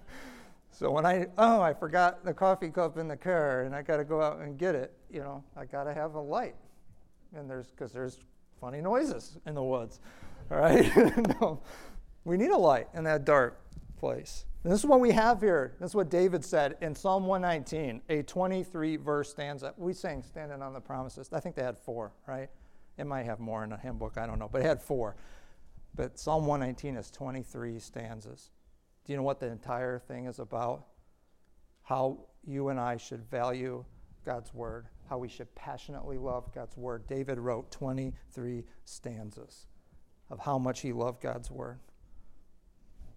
so 0.71 0.91
when 0.91 1.05
I, 1.05 1.27
oh, 1.37 1.61
I 1.61 1.73
forgot 1.73 2.23
the 2.23 2.33
coffee 2.33 2.69
cup 2.69 2.97
in 2.97 3.07
the 3.07 3.17
car 3.17 3.61
and 3.63 3.75
I 3.75 3.81
got 3.81 3.97
to 3.97 4.03
go 4.03 4.21
out 4.21 4.39
and 4.39 4.57
get 4.57 4.75
it, 4.75 4.93
you 5.09 5.19
know, 5.19 5.43
I 5.57 5.65
got 5.65 5.85
to 5.85 5.93
have 5.93 6.15
a 6.15 6.21
light. 6.21 6.55
And 7.35 7.49
there's, 7.49 7.67
because 7.67 7.91
there's 7.91 8.19
funny 8.61 8.81
noises 8.81 9.37
in 9.45 9.55
the 9.55 9.63
woods. 9.63 9.99
All 10.51 10.57
right? 10.57 10.91
no, 11.41 11.61
we 12.23 12.37
need 12.37 12.51
a 12.51 12.57
light 12.57 12.87
in 12.93 13.03
that 13.05 13.25
dark 13.25 13.59
place. 13.97 14.45
And 14.63 14.71
this 14.71 14.79
is 14.79 14.85
what 14.85 14.99
we 14.99 15.11
have 15.11 15.41
here. 15.41 15.75
This 15.79 15.91
is 15.91 15.95
what 15.95 16.09
David 16.09 16.43
said 16.43 16.77
in 16.81 16.95
Psalm 16.95 17.25
119, 17.25 18.01
a 18.09 18.23
23 18.23 18.95
verse 18.97 19.29
stanza. 19.29 19.73
We 19.77 19.93
sang 19.93 20.23
Standing 20.23 20.61
on 20.61 20.73
the 20.73 20.79
Promises. 20.79 21.29
I 21.31 21.39
think 21.39 21.55
they 21.55 21.61
had 21.61 21.77
four, 21.77 22.11
right? 22.27 22.49
It 22.97 23.05
might 23.05 23.25
have 23.25 23.39
more 23.39 23.63
in 23.63 23.71
a 23.71 23.77
hymn 23.77 23.97
book, 23.97 24.17
I 24.17 24.25
don't 24.25 24.39
know, 24.39 24.49
but 24.51 24.61
it 24.61 24.65
had 24.65 24.81
four. 24.81 25.15
But 25.95 26.19
Psalm 26.19 26.45
119 26.45 26.97
is 26.97 27.09
23 27.11 27.79
stanzas. 27.79 28.51
Do 29.05 29.13
you 29.13 29.17
know 29.17 29.23
what 29.23 29.39
the 29.39 29.47
entire 29.47 29.99
thing 29.99 30.25
is 30.25 30.39
about? 30.39 30.85
How 31.83 32.25
you 32.43 32.69
and 32.69 32.79
I 32.79 32.97
should 32.97 33.29
value 33.29 33.85
God's 34.25 34.53
word, 34.53 34.87
how 35.09 35.19
we 35.19 35.27
should 35.27 35.53
passionately 35.55 36.17
love 36.17 36.53
God's 36.53 36.75
word. 36.75 37.07
David 37.07 37.37
wrote 37.37 37.71
23 37.71 38.63
stanzas 38.83 39.67
of 40.29 40.39
how 40.39 40.57
much 40.57 40.81
he 40.81 40.91
loved 40.91 41.21
God's 41.21 41.51
word. 41.51 41.79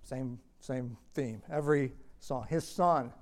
Same, 0.03 0.39
same 0.61 0.97
theme. 1.15 1.43
Every 1.51 1.93
song. 2.21 2.47
His 2.49 2.67
son 2.69 3.13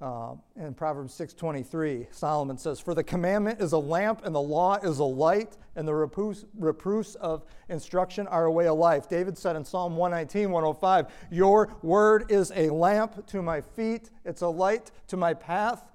uh, 0.00 0.34
in 0.56 0.74
Proverbs 0.74 1.14
6:23, 1.14 2.08
Solomon 2.10 2.58
says, 2.58 2.80
"For 2.80 2.94
the 2.94 3.04
commandment 3.04 3.60
is 3.60 3.72
a 3.72 3.78
lamp, 3.78 4.22
and 4.24 4.34
the 4.34 4.40
law 4.40 4.76
is 4.76 4.98
a 4.98 5.04
light, 5.04 5.56
and 5.76 5.86
the 5.86 5.94
reproofs, 5.94 6.44
reproofs 6.58 7.14
of 7.16 7.44
instruction 7.68 8.26
are 8.26 8.44
a 8.44 8.52
way 8.52 8.66
of 8.66 8.76
life." 8.76 9.08
David 9.08 9.38
said 9.38 9.56
in 9.56 9.64
Psalm 9.64 9.96
119, 9.96 10.50
105, 10.50 11.12
"Your 11.30 11.70
word 11.82 12.30
is 12.30 12.52
a 12.56 12.70
lamp 12.70 13.26
to 13.28 13.40
my 13.40 13.60
feet; 13.60 14.10
it's 14.24 14.42
a 14.42 14.48
light 14.48 14.90
to 15.06 15.16
my 15.16 15.32
path." 15.32 15.90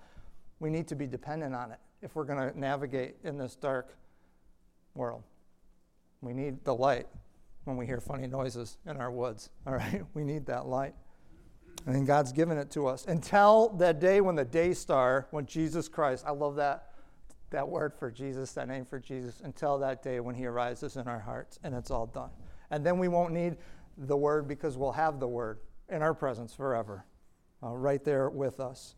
We 0.60 0.70
need 0.70 0.88
to 0.88 0.96
be 0.96 1.08
dependent 1.08 1.54
on 1.54 1.72
it 1.72 1.80
if 2.02 2.16
we're 2.16 2.26
going 2.26 2.52
to 2.52 2.58
navigate 2.58 3.18
in 3.24 3.38
this 3.38 3.56
dark 3.56 3.96
world. 4.96 5.24
We 6.22 6.34
need 6.34 6.64
the 6.64 6.76
light 6.76 7.08
when 7.64 7.78
we 7.78 7.86
hear 7.86 8.00
funny 8.00 8.28
noises 8.28 8.78
in 8.86 8.98
our 8.98 9.12
woods. 9.12 9.50
All 9.68 9.74
right, 9.74 10.04
we 10.14 10.24
need 10.24 10.46
that 10.48 10.66
light. 10.66 10.96
And 11.86 12.06
God's 12.06 12.32
given 12.32 12.58
it 12.58 12.70
to 12.72 12.88
us 12.88 13.06
until 13.06 13.70
that 13.78 14.00
day 14.00 14.22
when 14.22 14.36
the 14.36 14.46
day 14.46 14.74
star, 14.74 15.28
when 15.32 15.46
Jesus 15.46 15.88
Christ, 15.88 16.24
I 16.28 16.32
love 16.32 16.56
that 16.58 16.90
that 17.52 17.68
word 17.68 17.94
for 17.94 18.12
Jesus, 18.12 18.52
that 18.54 18.68
name 18.68 18.86
for 18.86 19.00
Jesus, 19.00 19.42
until 19.44 19.80
that 19.80 20.04
day 20.04 20.20
when 20.20 20.36
he 20.36 20.46
arises 20.46 20.98
in 20.98 21.08
our 21.08 21.20
hearts 21.20 21.60
and 21.64 21.74
it's 21.74 21.92
all 21.92 22.06
done. 22.06 22.30
And 22.72 22.86
then 22.86 23.00
we 23.00 23.08
won't 23.08 23.34
need 23.34 23.58
the 23.98 24.18
word 24.18 24.48
because 24.48 24.78
we'll 24.78 24.92
have 24.92 25.20
the 25.20 25.28
word 25.28 25.60
in 25.90 26.02
our 26.02 26.14
presence 26.14 26.54
forever, 26.54 27.06
uh, 27.64 27.76
right 27.76 28.04
there 28.04 28.30
with 28.30 28.60
us. 28.60 28.96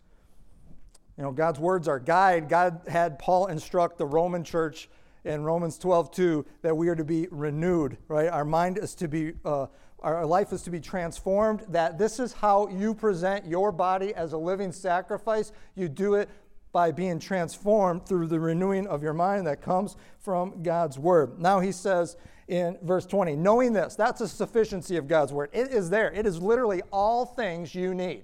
You 1.17 1.23
know, 1.23 1.31
God's 1.31 1.59
words 1.59 1.87
are 1.87 1.99
guide. 1.99 2.49
God 2.49 2.81
had 2.87 3.19
Paul 3.19 3.47
instruct 3.47 3.97
the 3.97 4.05
Roman 4.05 4.43
church 4.43 4.89
in 5.23 5.43
Romans 5.43 5.77
12, 5.77 6.11
2, 6.11 6.45
that 6.63 6.75
we 6.75 6.89
are 6.89 6.95
to 6.95 7.03
be 7.03 7.27
renewed, 7.29 7.97
right? 8.07 8.27
Our 8.27 8.45
mind 8.45 8.77
is 8.79 8.95
to 8.95 9.07
be, 9.07 9.33
uh, 9.45 9.67
our 10.01 10.25
life 10.25 10.51
is 10.51 10.63
to 10.63 10.71
be 10.71 10.79
transformed, 10.79 11.63
that 11.69 11.97
this 11.97 12.19
is 12.19 12.33
how 12.33 12.67
you 12.67 12.93
present 12.93 13.45
your 13.45 13.71
body 13.71 14.13
as 14.15 14.33
a 14.33 14.37
living 14.37 14.71
sacrifice. 14.71 15.51
You 15.75 15.87
do 15.87 16.15
it 16.15 16.29
by 16.71 16.91
being 16.91 17.19
transformed 17.19 18.05
through 18.05 18.27
the 18.27 18.39
renewing 18.39 18.87
of 18.87 19.03
your 19.03 19.13
mind 19.13 19.45
that 19.45 19.61
comes 19.61 19.97
from 20.19 20.63
God's 20.63 20.97
word. 20.97 21.39
Now 21.39 21.59
he 21.59 21.71
says 21.71 22.17
in 22.47 22.77
verse 22.81 23.05
20, 23.05 23.35
knowing 23.35 23.73
this, 23.73 23.95
that's 23.95 24.21
a 24.21 24.27
sufficiency 24.27 24.97
of 24.97 25.07
God's 25.07 25.33
word. 25.33 25.49
It 25.53 25.71
is 25.71 25.89
there. 25.89 26.11
It 26.11 26.25
is 26.25 26.41
literally 26.41 26.81
all 26.91 27.25
things 27.25 27.75
you 27.75 27.93
need. 27.93 28.23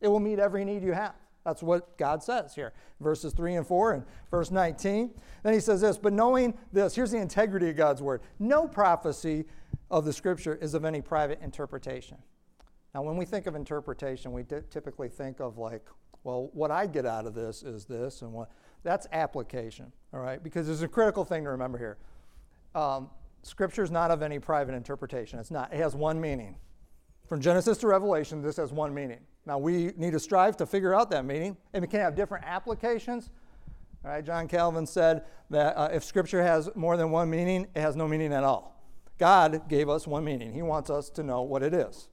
It 0.00 0.08
will 0.08 0.20
meet 0.20 0.38
every 0.38 0.64
need 0.64 0.82
you 0.82 0.92
have. 0.92 1.14
That's 1.44 1.62
what 1.62 1.98
God 1.98 2.22
says 2.22 2.54
here. 2.54 2.72
Verses 3.00 3.34
3 3.34 3.56
and 3.56 3.66
4 3.66 3.92
and 3.92 4.04
verse 4.30 4.50
19. 4.50 5.10
Then 5.42 5.52
he 5.52 5.60
says 5.60 5.82
this, 5.82 5.98
but 5.98 6.14
knowing 6.14 6.54
this, 6.72 6.94
here's 6.94 7.10
the 7.10 7.18
integrity 7.18 7.68
of 7.68 7.76
God's 7.76 8.00
word. 8.00 8.22
No 8.38 8.66
prophecy 8.66 9.44
of 9.90 10.04
the 10.04 10.12
scripture 10.12 10.54
is 10.54 10.74
of 10.74 10.84
any 10.84 11.00
private 11.00 11.40
interpretation. 11.40 12.18
Now, 12.94 13.02
when 13.02 13.16
we 13.16 13.24
think 13.24 13.46
of 13.46 13.54
interpretation, 13.54 14.32
we 14.32 14.44
typically 14.70 15.08
think 15.08 15.40
of 15.40 15.58
like, 15.58 15.86
well, 16.22 16.50
what 16.52 16.70
I 16.70 16.86
get 16.86 17.04
out 17.04 17.26
of 17.26 17.34
this 17.34 17.62
is 17.62 17.84
this, 17.84 18.22
and 18.22 18.32
what 18.32 18.50
that's 18.82 19.06
application, 19.12 19.92
all 20.12 20.20
right? 20.20 20.42
Because 20.42 20.66
there's 20.66 20.82
a 20.82 20.88
critical 20.88 21.24
thing 21.24 21.44
to 21.44 21.50
remember 21.50 21.78
here. 21.78 21.98
Um, 22.74 23.10
scripture 23.42 23.82
is 23.82 23.90
not 23.90 24.10
of 24.10 24.22
any 24.22 24.38
private 24.38 24.74
interpretation. 24.74 25.38
It's 25.38 25.50
not. 25.50 25.72
It 25.72 25.78
has 25.78 25.94
one 25.94 26.20
meaning. 26.20 26.56
From 27.26 27.40
Genesis 27.40 27.78
to 27.78 27.88
Revelation, 27.88 28.42
this 28.42 28.56
has 28.56 28.72
one 28.72 28.94
meaning. 28.94 29.20
Now, 29.46 29.58
we 29.58 29.92
need 29.96 30.12
to 30.12 30.20
strive 30.20 30.56
to 30.58 30.66
figure 30.66 30.94
out 30.94 31.10
that 31.10 31.24
meaning, 31.24 31.56
and 31.72 31.82
we 31.82 31.88
can 31.88 32.00
have 32.00 32.14
different 32.14 32.44
applications. 32.46 33.30
All 34.04 34.10
right, 34.10 34.24
John 34.24 34.48
Calvin 34.48 34.86
said 34.86 35.24
that 35.50 35.76
uh, 35.76 35.88
if 35.92 36.04
Scripture 36.04 36.42
has 36.42 36.70
more 36.74 36.96
than 36.96 37.10
one 37.10 37.30
meaning, 37.30 37.66
it 37.74 37.80
has 37.80 37.96
no 37.96 38.06
meaning 38.06 38.32
at 38.32 38.44
all. 38.44 38.73
God 39.18 39.68
gave 39.68 39.88
us 39.88 40.06
one 40.06 40.24
meaning. 40.24 40.52
He 40.52 40.62
wants 40.62 40.90
us 40.90 41.10
to 41.10 41.22
know 41.22 41.42
what 41.42 41.62
it 41.62 41.74
is. 41.74 42.08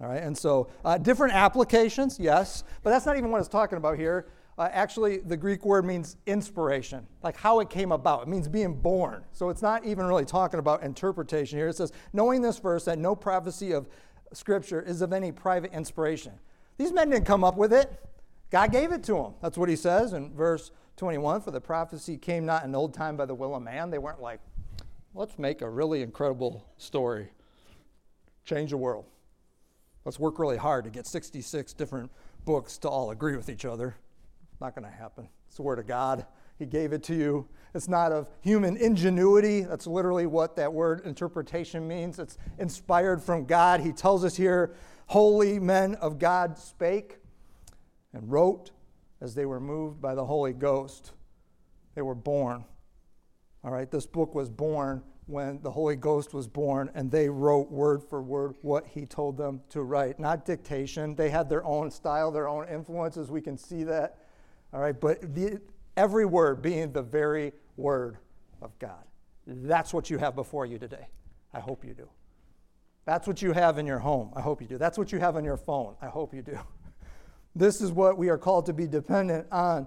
All 0.00 0.08
right, 0.08 0.22
and 0.22 0.36
so 0.36 0.68
uh, 0.84 0.98
different 0.98 1.34
applications, 1.34 2.18
yes, 2.20 2.64
but 2.82 2.90
that's 2.90 3.06
not 3.06 3.16
even 3.16 3.30
what 3.30 3.38
it's 3.38 3.48
talking 3.48 3.78
about 3.78 3.98
here. 3.98 4.26
Uh, 4.58 4.68
actually, 4.72 5.18
the 5.18 5.36
Greek 5.36 5.64
word 5.64 5.84
means 5.84 6.16
inspiration, 6.26 7.06
like 7.22 7.36
how 7.36 7.60
it 7.60 7.68
came 7.68 7.92
about. 7.92 8.22
It 8.22 8.28
means 8.28 8.48
being 8.48 8.74
born. 8.74 9.24
So 9.32 9.50
it's 9.50 9.62
not 9.62 9.84
even 9.84 10.06
really 10.06 10.24
talking 10.24 10.58
about 10.58 10.82
interpretation 10.82 11.58
here. 11.58 11.68
It 11.68 11.76
says, 11.76 11.92
knowing 12.12 12.40
this 12.40 12.58
verse, 12.58 12.84
that 12.86 12.98
no 12.98 13.14
prophecy 13.14 13.72
of 13.72 13.88
Scripture 14.32 14.80
is 14.80 15.02
of 15.02 15.12
any 15.12 15.30
private 15.30 15.72
inspiration. 15.72 16.32
These 16.78 16.92
men 16.92 17.10
didn't 17.10 17.26
come 17.26 17.44
up 17.44 17.56
with 17.56 17.72
it, 17.72 17.90
God 18.50 18.70
gave 18.70 18.92
it 18.92 19.02
to 19.04 19.14
them. 19.14 19.34
That's 19.42 19.58
what 19.58 19.68
he 19.68 19.76
says 19.76 20.12
in 20.12 20.34
verse 20.34 20.70
21 20.96 21.40
For 21.40 21.50
the 21.50 21.60
prophecy 21.60 22.16
came 22.16 22.46
not 22.46 22.64
in 22.64 22.74
old 22.74 22.94
time 22.94 23.16
by 23.16 23.26
the 23.26 23.34
will 23.34 23.54
of 23.54 23.62
man. 23.62 23.90
They 23.90 23.98
weren't 23.98 24.20
like, 24.20 24.40
let's 25.16 25.38
make 25.38 25.62
a 25.62 25.68
really 25.68 26.02
incredible 26.02 26.64
story, 26.76 27.30
change 28.44 28.70
the 28.70 28.76
world. 28.76 29.06
Let's 30.04 30.20
work 30.20 30.38
really 30.38 30.58
hard 30.58 30.84
to 30.84 30.90
get 30.90 31.06
66 31.06 31.72
different 31.72 32.12
books 32.44 32.78
to 32.78 32.88
all 32.88 33.10
agree 33.10 33.34
with 33.34 33.48
each 33.48 33.64
other. 33.64 33.96
Not 34.60 34.74
going 34.74 34.84
to 34.84 34.94
happen. 34.94 35.28
It's 35.48 35.56
the 35.56 35.62
Word 35.62 35.78
of 35.78 35.86
God. 35.86 36.26
He 36.58 36.66
gave 36.66 36.92
it 36.92 37.02
to 37.04 37.14
you. 37.14 37.48
It's 37.74 37.88
not 37.88 38.12
of 38.12 38.30
human 38.40 38.76
ingenuity. 38.76 39.62
That's 39.62 39.86
literally 39.86 40.26
what 40.26 40.56
that 40.56 40.72
word 40.72 41.02
interpretation 41.04 41.86
means. 41.86 42.18
It's 42.18 42.38
inspired 42.58 43.22
from 43.22 43.44
God. 43.44 43.80
He 43.80 43.92
tells 43.92 44.24
us 44.24 44.36
here 44.36 44.74
holy 45.06 45.58
men 45.58 45.94
of 45.96 46.18
God 46.18 46.56
spake 46.58 47.18
and 48.14 48.30
wrote 48.30 48.70
as 49.20 49.34
they 49.34 49.44
were 49.44 49.60
moved 49.60 50.00
by 50.00 50.14
the 50.14 50.24
Holy 50.24 50.54
Ghost. 50.54 51.12
They 51.94 52.02
were 52.02 52.14
born. 52.14 52.64
All 53.66 53.72
right, 53.72 53.90
this 53.90 54.06
book 54.06 54.32
was 54.32 54.48
born 54.48 55.02
when 55.26 55.60
the 55.60 55.70
Holy 55.72 55.96
Ghost 55.96 56.32
was 56.32 56.46
born, 56.46 56.88
and 56.94 57.10
they 57.10 57.28
wrote 57.28 57.68
word 57.68 58.00
for 58.00 58.22
word 58.22 58.54
what 58.62 58.86
he 58.86 59.04
told 59.04 59.36
them 59.36 59.60
to 59.70 59.82
write. 59.82 60.20
Not 60.20 60.46
dictation. 60.46 61.16
They 61.16 61.30
had 61.30 61.48
their 61.48 61.64
own 61.64 61.90
style, 61.90 62.30
their 62.30 62.46
own 62.46 62.68
influences. 62.68 63.28
We 63.28 63.40
can 63.40 63.58
see 63.58 63.82
that. 63.82 64.18
All 64.72 64.78
right, 64.78 64.98
but 64.98 65.34
the, 65.34 65.60
every 65.96 66.24
word 66.24 66.62
being 66.62 66.92
the 66.92 67.02
very 67.02 67.52
word 67.76 68.18
of 68.62 68.78
God. 68.78 69.02
That's 69.48 69.92
what 69.92 70.10
you 70.10 70.18
have 70.18 70.36
before 70.36 70.64
you 70.64 70.78
today. 70.78 71.08
I 71.52 71.58
hope 71.58 71.84
you 71.84 71.92
do. 71.92 72.08
That's 73.04 73.26
what 73.26 73.42
you 73.42 73.50
have 73.50 73.78
in 73.78 73.86
your 73.86 73.98
home. 73.98 74.30
I 74.36 74.42
hope 74.42 74.62
you 74.62 74.68
do. 74.68 74.78
That's 74.78 74.96
what 74.96 75.10
you 75.10 75.18
have 75.18 75.34
on 75.34 75.42
your 75.42 75.56
phone. 75.56 75.96
I 76.00 76.06
hope 76.06 76.32
you 76.32 76.42
do. 76.42 76.58
This 77.56 77.80
is 77.80 77.90
what 77.90 78.18
we 78.18 78.28
are 78.28 78.36
called 78.36 78.66
to 78.66 78.74
be 78.74 78.86
dependent 78.86 79.46
on. 79.50 79.86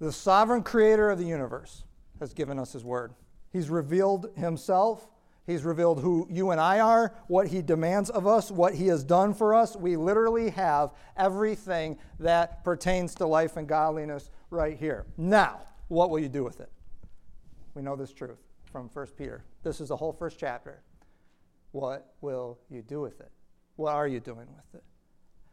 The 0.00 0.12
sovereign 0.12 0.62
creator 0.62 1.10
of 1.10 1.18
the 1.18 1.26
universe 1.26 1.84
has 2.18 2.32
given 2.32 2.58
us 2.58 2.72
His 2.72 2.84
Word. 2.84 3.12
He's 3.52 3.68
revealed 3.68 4.30
Himself. 4.34 5.06
He's 5.46 5.62
revealed 5.64 6.00
who 6.00 6.26
you 6.30 6.52
and 6.52 6.60
I 6.60 6.80
are, 6.80 7.14
what 7.26 7.48
He 7.48 7.60
demands 7.60 8.08
of 8.08 8.26
us, 8.26 8.50
what 8.50 8.74
He 8.74 8.86
has 8.86 9.04
done 9.04 9.34
for 9.34 9.54
us. 9.54 9.76
We 9.76 9.96
literally 9.96 10.50
have 10.50 10.92
everything 11.16 11.98
that 12.18 12.64
pertains 12.64 13.14
to 13.16 13.26
life 13.26 13.56
and 13.56 13.68
godliness 13.68 14.30
right 14.48 14.78
here. 14.78 15.06
Now, 15.16 15.62
what 15.88 16.08
will 16.08 16.20
you 16.20 16.28
do 16.28 16.44
with 16.44 16.60
it? 16.60 16.70
We 17.74 17.82
know 17.82 17.96
this 17.96 18.12
truth 18.12 18.38
from 18.72 18.88
1 18.92 19.06
Peter. 19.18 19.44
This 19.62 19.80
is 19.80 19.88
the 19.88 19.96
whole 19.96 20.12
first 20.12 20.38
chapter. 20.38 20.82
What 21.72 22.14
will 22.20 22.58
you 22.70 22.82
do 22.82 23.00
with 23.00 23.20
it? 23.20 23.30
What 23.76 23.94
are 23.94 24.08
you 24.08 24.20
doing 24.20 24.46
with 24.54 24.74
it? 24.74 24.84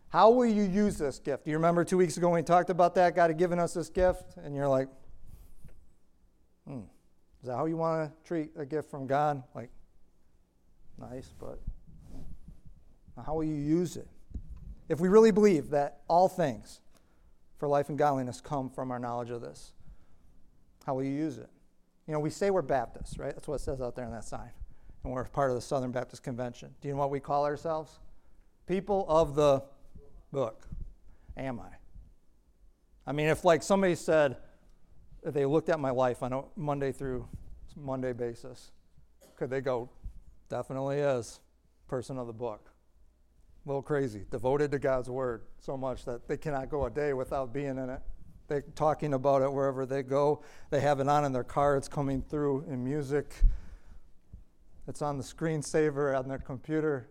How 0.09 0.29
will 0.29 0.45
you 0.45 0.63
use 0.63 0.97
this 0.97 1.19
gift? 1.19 1.45
Do 1.45 1.51
you 1.51 1.57
remember 1.57 1.83
two 1.83 1.97
weeks 1.97 2.17
ago 2.17 2.29
when 2.29 2.41
we 2.41 2.45
talked 2.45 2.69
about 2.69 2.95
that? 2.95 3.15
God 3.15 3.29
had 3.29 3.37
given 3.37 3.59
us 3.59 3.73
this 3.73 3.89
gift, 3.89 4.37
and 4.37 4.55
you're 4.55 4.67
like, 4.67 4.87
Hmm. 6.67 6.81
Is 7.41 7.47
that 7.47 7.55
how 7.55 7.65
you 7.65 7.77
want 7.77 8.11
to 8.11 8.27
treat 8.27 8.51
a 8.57 8.65
gift 8.65 8.91
from 8.91 9.07
God? 9.07 9.41
Like, 9.55 9.69
nice, 10.99 11.33
but 11.39 11.59
how 13.25 13.35
will 13.35 13.43
you 13.43 13.55
use 13.55 13.95
it? 13.95 14.07
If 14.89 14.99
we 14.99 15.07
really 15.07 15.31
believe 15.31 15.69
that 15.69 16.01
all 16.07 16.27
things 16.27 16.81
for 17.57 17.67
life 17.67 17.89
and 17.89 17.97
godliness 17.97 18.41
come 18.41 18.69
from 18.69 18.91
our 18.91 18.99
knowledge 18.99 19.29
of 19.29 19.41
this, 19.41 19.73
how 20.85 20.95
will 20.95 21.03
you 21.03 21.13
use 21.13 21.37
it? 21.37 21.49
You 22.05 22.13
know, 22.13 22.19
we 22.19 22.29
say 22.29 22.49
we're 22.49 22.61
Baptists, 22.61 23.17
right? 23.17 23.33
That's 23.33 23.47
what 23.47 23.55
it 23.55 23.61
says 23.61 23.81
out 23.81 23.95
there 23.95 24.05
on 24.05 24.11
that 24.11 24.23
sign. 24.23 24.49
And 25.03 25.13
we're 25.13 25.25
part 25.25 25.49
of 25.49 25.55
the 25.55 25.61
Southern 25.61 25.91
Baptist 25.91 26.23
Convention. 26.23 26.73
Do 26.81 26.87
you 26.87 26.93
know 26.93 26.99
what 26.99 27.11
we 27.11 27.19
call 27.19 27.45
ourselves? 27.45 27.99
People 28.65 29.05
of 29.07 29.35
the 29.35 29.63
book. 30.31 30.67
Am 31.35 31.59
I? 31.59 31.69
I 33.05 33.11
mean, 33.11 33.27
if 33.27 33.45
like 33.45 33.63
somebody 33.63 33.95
said, 33.95 34.37
if 35.23 35.33
they 35.33 35.45
looked 35.45 35.69
at 35.69 35.79
my 35.79 35.91
life 35.91 36.23
on 36.23 36.33
a 36.33 36.41
Monday 36.55 36.91
through 36.91 37.27
Monday 37.75 38.13
basis, 38.13 38.71
could 39.35 39.49
they 39.49 39.61
go, 39.61 39.89
definitely 40.49 40.97
is 40.97 41.39
person 41.87 42.17
of 42.17 42.27
the 42.27 42.33
book? 42.33 42.71
A 43.65 43.69
little 43.69 43.81
crazy, 43.81 44.25
devoted 44.31 44.71
to 44.71 44.79
God's 44.79 45.09
word 45.09 45.43
so 45.59 45.77
much 45.77 46.05
that 46.05 46.27
they 46.27 46.37
cannot 46.37 46.69
go 46.69 46.85
a 46.85 46.89
day 46.89 47.13
without 47.13 47.53
being 47.53 47.77
in 47.77 47.89
it. 47.89 48.01
They're 48.47 48.63
talking 48.75 49.13
about 49.13 49.41
it 49.41 49.51
wherever 49.51 49.85
they 49.85 50.03
go. 50.03 50.43
They 50.69 50.79
have 50.79 50.99
it 50.99 51.07
on 51.07 51.25
in 51.25 51.33
their 51.33 51.43
car, 51.43 51.75
it's 51.75 51.89
coming 51.89 52.21
through 52.21 52.65
in 52.69 52.83
music. 52.83 53.33
It's 54.87 55.01
on 55.01 55.17
the 55.17 55.23
screensaver 55.23 56.17
on 56.17 56.29
their 56.29 56.37
computer. 56.37 57.09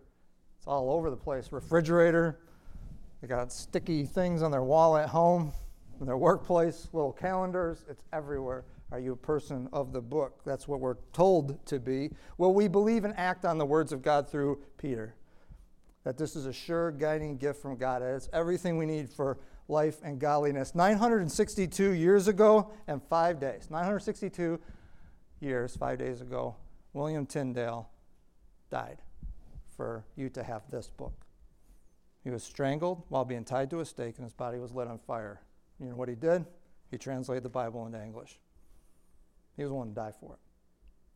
It's 0.57 0.65
all 0.65 0.89
over 0.91 1.11
the 1.11 1.17
place. 1.17 1.51
Refrigerator. 1.51 2.39
They 3.21 3.27
got 3.27 3.51
sticky 3.51 4.05
things 4.05 4.41
on 4.41 4.51
their 4.51 4.63
wall 4.63 4.97
at 4.97 5.09
home 5.09 5.51
in 5.99 6.05
their 6.05 6.17
workplace, 6.17 6.87
little 6.93 7.11
calendars, 7.11 7.83
it's 7.89 8.03
everywhere. 8.13 8.65
Are 8.91 8.99
you 8.99 9.13
a 9.13 9.17
person 9.17 9.67
of 9.73 9.91
the 9.91 10.01
book? 10.01 10.41
That's 10.45 10.67
what 10.67 10.79
we're 10.79 10.97
told 11.11 11.65
to 11.65 11.79
be. 11.79 12.11
Well, 12.37 12.53
we 12.53 12.67
believe 12.67 13.03
and 13.03 13.13
act 13.17 13.45
on 13.45 13.57
the 13.57 13.65
words 13.65 13.91
of 13.91 14.01
God 14.01 14.29
through 14.29 14.61
Peter? 14.77 15.15
That 16.03 16.17
this 16.17 16.35
is 16.35 16.45
a 16.45 16.53
sure 16.53 16.91
guiding 16.91 17.37
gift 17.37 17.61
from 17.61 17.75
God. 17.75 18.01
It's 18.01 18.29
everything 18.31 18.77
we 18.77 18.85
need 18.85 19.09
for 19.09 19.39
life 19.67 19.97
and 20.03 20.19
godliness. 20.19 20.73
962 20.73 21.91
years 21.91 22.29
ago 22.29 22.71
and 22.87 23.01
five 23.03 23.39
days. 23.39 23.67
962 23.69 24.59
years, 25.41 25.75
five 25.75 25.99
days 25.99 26.21
ago, 26.21 26.55
William 26.93 27.25
Tyndale 27.25 27.89
died 28.71 28.99
for 29.75 30.05
you 30.15 30.29
to 30.29 30.43
have 30.43 30.61
this 30.71 30.87
book. 30.87 31.26
He 32.23 32.29
was 32.29 32.43
strangled 32.43 33.03
while 33.09 33.25
being 33.25 33.45
tied 33.45 33.69
to 33.69 33.79
a 33.79 33.85
stake, 33.85 34.17
and 34.17 34.25
his 34.25 34.33
body 34.33 34.57
was 34.59 34.73
lit 34.73 34.87
on 34.87 34.99
fire. 34.99 35.41
You 35.79 35.87
know 35.87 35.95
what 35.95 36.09
he 36.09 36.15
did? 36.15 36.45
He 36.91 36.97
translated 36.97 37.43
the 37.43 37.49
Bible 37.49 37.85
into 37.85 38.01
English. 38.01 38.39
He 39.55 39.63
was 39.63 39.71
willing 39.71 39.89
to 39.89 39.95
die 39.95 40.13
for 40.19 40.33
it. 40.33 40.39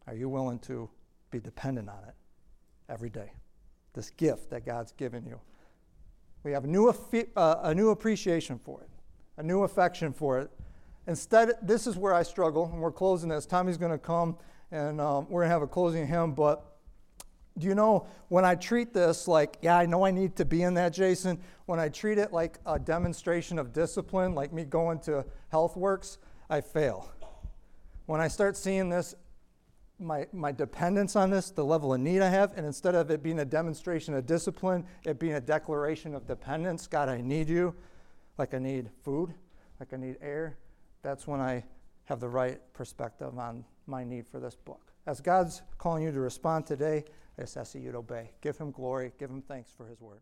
Are 0.10 0.16
you 0.16 0.30
willing 0.30 0.60
to 0.60 0.89
be 1.30 1.39
dependent 1.39 1.89
on 1.89 2.04
it 2.08 2.16
every 2.89 3.10
day? 3.10 3.34
This 3.93 4.10
gift 4.10 4.49
that 4.52 4.66
God's 4.66 4.93
given 4.93 5.26
you. 5.26 5.39
We 6.43 6.52
have 6.54 6.64
a 6.64 6.68
new, 6.68 6.88
uh, 6.88 7.56
a 7.62 7.76
new 7.76 7.89
appreciation 7.89 8.58
for 8.58 8.82
it. 8.82 8.89
a 9.38 9.43
new 9.43 9.64
affection 9.64 10.14
for 10.14 10.39
it. 10.39 10.52
Instead, 11.08 11.54
this 11.62 11.88
is 11.88 11.97
where 11.97 12.14
I 12.14 12.24
struggle, 12.24 12.70
and 12.72 12.80
we're 12.80 12.91
closing 12.91 13.30
this. 13.30 13.45
Tommy's 13.45 13.78
going 13.78 13.91
to 13.91 13.97
come, 13.97 14.38
and 14.72 15.02
um, 15.02 15.26
we're 15.30 15.41
going 15.41 15.49
to 15.49 15.54
have 15.54 15.62
a 15.62 15.68
closing 15.68 16.06
hymn. 16.06 16.34
But 16.34 16.71
do 17.58 17.68
you 17.68 17.76
know 17.76 18.08
when 18.30 18.45
I 18.45 18.56
treat 18.56 18.93
this 18.93 19.28
like, 19.28 19.58
yeah, 19.62 19.78
I 19.78 19.86
know 19.86 20.06
I 20.06 20.12
need 20.12 20.36
to 20.38 20.45
be 20.45 20.64
in 20.64 20.74
that, 20.76 20.93
Jason? 20.93 21.39
When 21.66 21.80
I 21.80 21.89
treat 21.89 22.18
it 22.18 22.32
like 22.32 22.60
a 22.66 22.80
demonstration 22.80 23.60
of 23.60 23.74
discipline, 23.74 24.34
like 24.36 24.54
me 24.54 24.64
going 24.64 24.99
to 25.02 25.26
Health 25.49 25.76
Works, 25.76 26.18
I 26.49 26.62
fail. 26.62 27.12
When 28.06 28.22
I 28.22 28.28
start 28.28 28.58
seeing 28.58 28.89
this, 28.89 29.16
my, 29.99 30.28
my 30.34 30.52
dependence 30.52 31.16
on 31.16 31.30
this, 31.30 31.52
the 31.52 31.64
level 31.64 31.93
of 31.93 31.99
need 31.99 32.22
I 32.22 32.30
have, 32.30 32.54
and 32.58 32.66
instead 32.66 32.95
of 32.95 33.12
it 33.12 33.22
being 33.22 33.39
a 33.39 33.45
demonstration 33.45 34.14
of 34.16 34.26
discipline, 34.26 34.86
it 35.06 35.20
being 35.20 35.34
a 35.34 35.41
declaration 35.41 36.16
of 36.16 36.26
dependence 36.26 36.88
God, 36.88 37.08
I 37.08 37.22
need 37.22 37.47
you, 37.47 37.76
like 38.38 38.54
I 38.54 38.60
need 38.60 38.89
food, 39.04 39.34
like 39.80 39.93
I 39.93 39.97
need 39.97 40.18
air, 40.22 40.58
that's 41.04 41.28
when 41.28 41.39
I 41.39 41.64
have 42.06 42.20
the 42.20 42.28
right 42.28 42.60
perspective 42.74 43.38
on 43.38 43.64
my 43.86 44.04
need 44.04 44.28
for 44.28 44.39
this 44.39 44.56
book. 44.56 44.91
As 45.06 45.22
God's 45.22 45.62
calling 45.78 46.04
you 46.04 46.12
to 46.12 46.20
respond 46.20 46.66
today, 46.66 47.06
I 47.38 47.42
just 47.42 47.58
ask 47.58 47.76
you 47.76 47.92
to 47.92 47.98
obey. 48.00 48.32
Give 48.42 48.58
him 48.58 48.72
glory, 48.72 49.12
give 49.20 49.30
him 49.30 49.42
thanks 49.42 49.72
for 49.72 49.88
his 49.88 50.00
word. 50.02 50.22